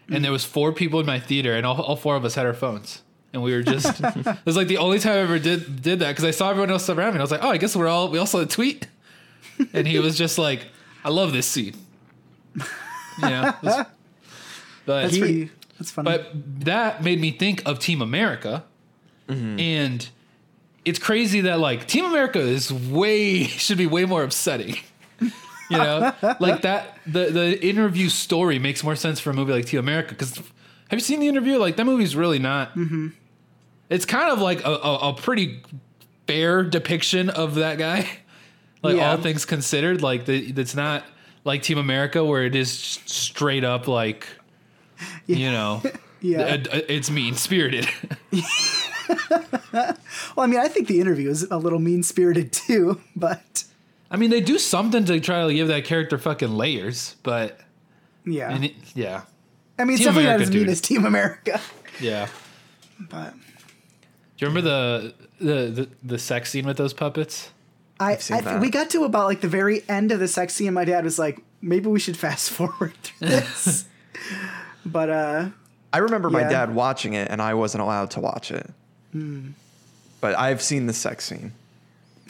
And 0.08 0.22
there 0.24 0.30
was 0.30 0.44
four 0.44 0.72
people 0.72 1.00
in 1.00 1.06
my 1.06 1.18
theater, 1.18 1.54
and 1.54 1.64
all, 1.66 1.80
all 1.82 1.96
four 1.96 2.14
of 2.14 2.24
us 2.24 2.34
had 2.36 2.46
our 2.46 2.54
phones, 2.54 3.02
and 3.32 3.42
we 3.42 3.52
were 3.52 3.62
just. 3.62 4.00
it 4.04 4.38
was 4.44 4.56
like 4.56 4.68
the 4.68 4.76
only 4.76 5.00
time 5.00 5.14
I 5.14 5.18
ever 5.20 5.38
did 5.40 5.82
did 5.82 5.98
that 6.00 6.10
because 6.12 6.24
I 6.24 6.30
saw 6.32 6.50
everyone 6.50 6.70
else 6.70 6.88
around 6.88 7.08
me. 7.08 7.14
And 7.14 7.22
I 7.22 7.24
was 7.24 7.32
like, 7.32 7.42
oh, 7.42 7.48
I 7.50 7.56
guess 7.56 7.74
we're 7.74 7.88
all 7.88 8.08
we 8.08 8.18
all 8.18 8.26
saw 8.26 8.38
the 8.38 8.46
tweet, 8.46 8.86
and 9.72 9.84
he 9.88 9.98
was 9.98 10.16
just 10.16 10.36
like, 10.38 10.66
I 11.04 11.08
love 11.10 11.32
this 11.32 11.46
scene. 11.48 11.74
Yeah, 13.18 13.48
it 13.56 13.62
was- 13.64 13.86
but 14.84 15.02
That's 15.02 15.14
he-. 15.16 15.50
That's 15.78 15.90
funny. 15.90 16.10
but 16.10 16.30
that 16.64 17.02
made 17.04 17.20
me 17.20 17.30
think 17.30 17.62
of 17.66 17.78
Team 17.78 18.00
America. 18.02 18.64
And 19.28 20.08
it's 20.84 20.98
crazy 21.00 21.40
that 21.42 21.58
like 21.58 21.86
Team 21.88 22.04
America 22.04 22.38
is 22.38 22.72
way 22.72 23.42
should 23.44 23.78
be 23.78 23.86
way 23.86 24.04
more 24.04 24.22
upsetting. 24.22 24.76
You 25.68 25.78
know, 25.78 26.12
like 26.38 26.62
that. 26.62 26.96
The 27.08 27.24
the 27.32 27.66
interview 27.66 28.08
story 28.08 28.60
makes 28.60 28.84
more 28.84 28.94
sense 28.94 29.18
for 29.18 29.30
a 29.30 29.34
movie 29.34 29.50
like 29.52 29.64
Team 29.66 29.80
America. 29.80 30.10
Because 30.10 30.36
have 30.36 30.92
you 30.92 31.00
seen 31.00 31.18
the 31.18 31.26
interview? 31.26 31.58
Like 31.58 31.74
that 31.74 31.86
movie's 31.86 32.14
really 32.14 32.38
not. 32.38 32.72
Mm-hmm. 32.76 33.08
It's 33.90 34.04
kind 34.04 34.30
of 34.30 34.38
like 34.40 34.64
a, 34.64 34.70
a, 34.70 35.08
a 35.08 35.14
pretty 35.14 35.64
fair 36.28 36.62
depiction 36.62 37.30
of 37.30 37.56
that 37.56 37.78
guy. 37.78 38.08
Like 38.82 38.96
Yeah. 38.98 39.10
all 39.10 39.16
things 39.16 39.44
considered, 39.44 40.02
like 40.02 40.26
the, 40.26 40.52
it's 40.56 40.76
not 40.76 41.02
like 41.44 41.62
Team 41.62 41.78
America 41.78 42.24
where 42.24 42.44
it 42.44 42.54
is 42.54 42.70
straight 42.70 43.64
up 43.64 43.88
like, 43.88 44.28
you 45.26 45.50
know, 45.50 45.82
Yeah. 46.20 46.54
it- 46.54 46.68
it's 46.88 47.10
mean 47.10 47.34
spirited. 47.34 47.88
Well, 49.72 50.44
I 50.44 50.46
mean, 50.46 50.58
I 50.60 50.68
think 50.68 50.88
the 50.88 51.00
interview 51.00 51.30
is 51.30 51.44
a 51.50 51.56
little 51.58 51.78
mean 51.78 52.02
spirited 52.02 52.52
too, 52.52 53.00
but 53.16 53.64
I 54.10 54.16
mean, 54.16 54.30
they 54.30 54.40
do 54.40 54.58
something 54.58 55.04
to 55.04 55.20
try 55.20 55.46
to 55.46 55.52
give 55.54 55.68
that 55.68 55.84
character 55.84 56.18
fucking 56.18 56.56
layers, 56.56 57.16
but 57.22 57.60
yeah. 58.24 58.50
and 58.50 58.64
it, 58.66 58.74
yeah, 58.94 59.22
I 59.78 59.84
mean, 59.84 59.94
it's 59.94 60.00
Team 60.00 60.08
definitely 60.14 60.24
America, 60.24 60.38
not 60.44 60.48
as 60.48 60.54
mean 60.54 60.68
as 60.68 60.80
Team 60.80 61.04
America, 61.04 61.60
yeah. 62.00 62.28
but 62.98 63.32
Do 63.32 64.46
you 64.46 64.48
remember 64.48 64.62
the 64.68 65.14
the 65.38 65.54
the, 65.70 65.88
the 66.02 66.18
sex 66.18 66.50
scene 66.50 66.66
with 66.66 66.76
those 66.76 66.92
puppets? 66.92 67.50
I, 67.98 68.12
I 68.30 68.40
that. 68.40 68.60
we 68.60 68.68
got 68.70 68.90
to 68.90 69.04
about 69.04 69.26
like 69.26 69.40
the 69.40 69.48
very 69.48 69.82
end 69.88 70.12
of 70.12 70.18
the 70.20 70.28
sex 70.28 70.54
scene. 70.54 70.68
and 70.68 70.74
My 70.74 70.84
dad 70.84 71.04
was 71.04 71.18
like, 71.18 71.42
maybe 71.62 71.88
we 71.88 71.98
should 71.98 72.16
fast 72.16 72.50
forward 72.50 72.92
through 73.02 73.28
this. 73.28 73.86
But 74.87 75.11
uh, 75.11 75.49
I 75.93 75.99
remember 75.99 76.30
my 76.30 76.43
dad 76.43 76.74
watching 76.74 77.14
it, 77.14 77.30
and 77.30 77.41
I 77.43 77.55
wasn't 77.55 77.82
allowed 77.82 78.11
to 78.12 78.20
watch 78.20 78.51
it. 78.51 78.70
Hmm. 79.12 79.51
But 80.20 80.39
I've 80.39 80.62
seen 80.62 80.87
the 80.87 80.93
sex 80.93 81.24
scene. 81.24 81.53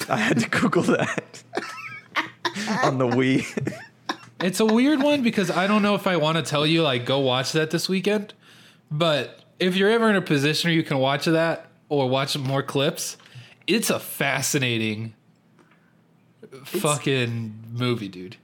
I 0.08 0.16
had 0.16 0.38
to 0.40 0.48
Google 0.48 0.82
that 0.82 1.42
on 2.82 2.98
the 2.98 3.06
Wii. 3.06 3.46
It's 4.40 4.60
a 4.60 4.66
weird 4.66 5.02
one 5.02 5.22
because 5.22 5.50
I 5.50 5.66
don't 5.66 5.82
know 5.82 5.94
if 5.94 6.06
I 6.06 6.16
want 6.16 6.36
to 6.36 6.42
tell 6.42 6.66
you 6.66 6.82
like 6.82 7.06
go 7.06 7.20
watch 7.20 7.52
that 7.52 7.70
this 7.70 7.88
weekend, 7.88 8.34
but 8.90 9.40
if 9.58 9.76
you're 9.76 9.90
ever 9.90 10.10
in 10.10 10.16
a 10.16 10.20
position 10.20 10.68
where 10.68 10.74
you 10.74 10.82
can 10.82 10.98
watch 10.98 11.24
that 11.24 11.68
or 11.88 12.08
watch 12.10 12.36
more 12.36 12.62
clips, 12.62 13.16
it's 13.66 13.88
a 13.88 13.98
fascinating 13.98 15.14
fucking 16.64 17.54
movie, 17.72 18.08
dude. 18.08 18.36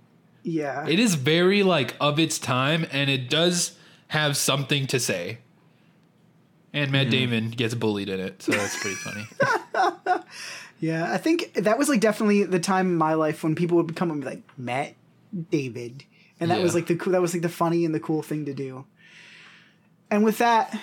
yeah, 0.43 0.87
It 0.89 0.99
is 0.99 1.15
very 1.15 1.63
like 1.63 1.95
of 2.01 2.19
its 2.19 2.39
time 2.39 2.87
and 2.91 3.11
it 3.11 3.29
does 3.29 3.77
have 4.13 4.37
something 4.37 4.87
to 4.87 5.01
say. 5.01 5.39
And 6.75 6.93
Matt 6.93 7.09
Damon 7.09 7.51
gets 7.51 7.75
bullied 7.75 8.11
in 8.11 8.21
it, 8.21 8.43
so 8.43 8.53
that's 8.53 8.79
pretty 8.79 8.97
funny. 8.97 9.27
yeah. 10.81 11.11
I 11.11 11.17
think 11.17 11.55
that 11.55 11.79
was 11.79 11.89
like 11.89 12.01
definitely 12.01 12.45
the 12.45 12.61
time 12.61 12.89
in 12.89 12.97
my 12.97 13.15
life 13.15 13.43
when 13.43 13.55
people 13.55 13.79
would 13.79 13.97
come 13.97 14.11
and 14.11 14.21
be 14.21 14.27
like 14.27 14.43
Matt 14.59 14.95
Damon, 15.51 16.03
and 16.39 16.51
that 16.51 16.61
was 16.61 16.75
like 16.75 16.89
the 16.89 16.97
cool, 16.97 17.15
that 17.15 17.23
was 17.23 17.33
like 17.33 17.43
the 17.43 17.49
funny 17.49 17.87
and 17.87 17.95
the 17.95 18.01
cool 18.01 18.23
thing 18.23 18.45
to 18.45 18.53
do. 18.53 18.85
And 20.11 20.25
with 20.25 20.37
that, 20.39 20.79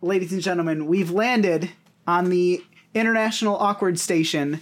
ladies 0.00 0.32
and 0.32 0.40
gentlemen, 0.40 0.86
we've 0.86 1.10
landed 1.10 1.72
on 2.06 2.30
the 2.30 2.62
International 2.94 3.56
Awkward 3.56 3.98
Station. 3.98 4.60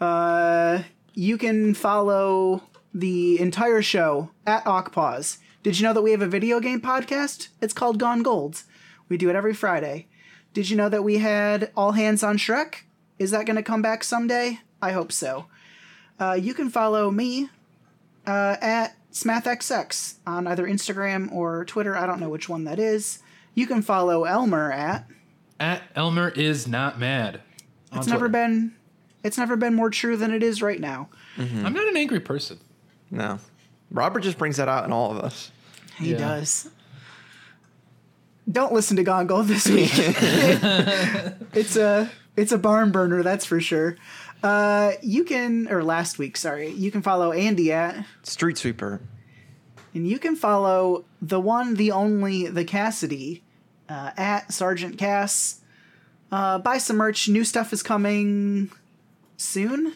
Uh, 0.00 0.82
you 1.14 1.36
can 1.36 1.74
follow 1.74 2.62
the 2.92 3.40
entire 3.40 3.82
show 3.82 4.30
at 4.46 4.64
Awkpause. 4.66 5.38
Did 5.64 5.78
you 5.78 5.82
know 5.84 5.92
that 5.94 6.02
we 6.02 6.10
have 6.12 6.22
a 6.22 6.26
video 6.28 6.60
game 6.60 6.80
podcast? 6.80 7.48
It's 7.60 7.72
called 7.74 7.98
Gone 7.98 8.22
Gold. 8.22 8.62
We 9.08 9.16
do 9.16 9.28
it 9.30 9.34
every 9.36 9.54
Friday. 9.54 10.06
Did 10.52 10.70
you 10.70 10.76
know 10.76 10.88
that 10.88 11.02
we 11.02 11.18
had 11.18 11.72
All 11.76 11.92
Hands 11.92 12.22
on 12.22 12.36
Shrek? 12.38 12.82
Is 13.18 13.30
that 13.32 13.46
going 13.46 13.56
to 13.56 13.62
come 13.62 13.82
back 13.82 14.04
someday? 14.04 14.60
I 14.80 14.92
hope 14.92 15.10
so. 15.10 15.46
Uh, 16.20 16.34
you 16.40 16.54
can 16.54 16.68
follow 16.70 17.10
me 17.10 17.48
uh, 18.26 18.56
at 18.60 18.94
SmathXX 19.12 20.16
on 20.26 20.46
either 20.46 20.66
Instagram 20.66 21.32
or 21.32 21.64
Twitter. 21.64 21.96
I 21.96 22.06
don't 22.06 22.20
know 22.20 22.28
which 22.28 22.48
one 22.48 22.64
that 22.64 22.78
is. 22.78 23.20
You 23.54 23.66
can 23.66 23.82
follow 23.82 24.24
Elmer 24.24 24.70
at. 24.70 25.06
At 25.58 25.82
Elmer 25.96 26.28
is 26.28 26.68
not 26.68 26.98
mad. 27.00 27.40
on 27.90 27.98
It's 27.98 28.06
never 28.06 28.28
Twitter. 28.28 28.48
been. 28.48 28.74
It's 29.22 29.38
never 29.38 29.56
been 29.56 29.74
more 29.74 29.88
true 29.90 30.16
than 30.16 30.30
it 30.32 30.42
is 30.42 30.60
right 30.60 30.80
now. 30.80 31.08
I'm 31.38 31.72
not 31.72 31.88
an 31.88 31.96
angry 31.96 32.20
person. 32.20 32.58
No. 33.10 33.38
Robert 33.94 34.20
just 34.20 34.36
brings 34.36 34.58
that 34.58 34.68
out 34.68 34.84
in 34.84 34.92
all 34.92 35.10
of 35.10 35.18
us. 35.18 35.50
He 35.96 36.10
Yeah. 36.10 36.18
does. 36.18 36.68
Don't 38.50 38.74
listen 38.74 38.96
to 38.98 39.02
Gone 39.02 39.26
Gold 39.26 39.46
this 39.48 39.66
week. 39.66 39.90
it's 41.54 41.76
a 41.76 42.10
it's 42.36 42.52
a 42.52 42.58
barn 42.58 42.90
burner, 42.92 43.22
that's 43.22 43.46
for 43.46 43.60
sure. 43.60 43.96
Uh, 44.42 44.92
you 45.00 45.24
can 45.24 45.68
or 45.70 45.82
last 45.82 46.18
week, 46.18 46.36
sorry. 46.36 46.68
You 46.68 46.90
can 46.90 47.00
follow 47.00 47.32
Andy 47.32 47.72
at 47.72 48.04
Street 48.22 48.58
Sweeper. 48.58 49.00
and 49.94 50.06
you 50.06 50.18
can 50.18 50.36
follow 50.36 51.04
the 51.22 51.40
one, 51.40 51.74
the 51.76 51.90
only, 51.92 52.48
the 52.48 52.64
Cassidy 52.64 53.42
uh, 53.88 54.10
at 54.18 54.52
Sergeant 54.52 54.98
Cass. 54.98 55.60
Uh, 56.30 56.58
buy 56.58 56.76
some 56.78 56.96
merch. 56.96 57.28
New 57.28 57.44
stuff 57.44 57.72
is 57.72 57.82
coming 57.82 58.70
soon? 59.38 59.94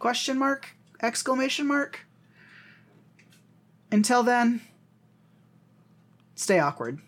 Question 0.00 0.38
mark? 0.38 0.70
Exclamation 1.02 1.66
mark? 1.68 2.06
Until 3.92 4.22
then, 4.22 4.60
stay 6.34 6.58
awkward. 6.58 7.00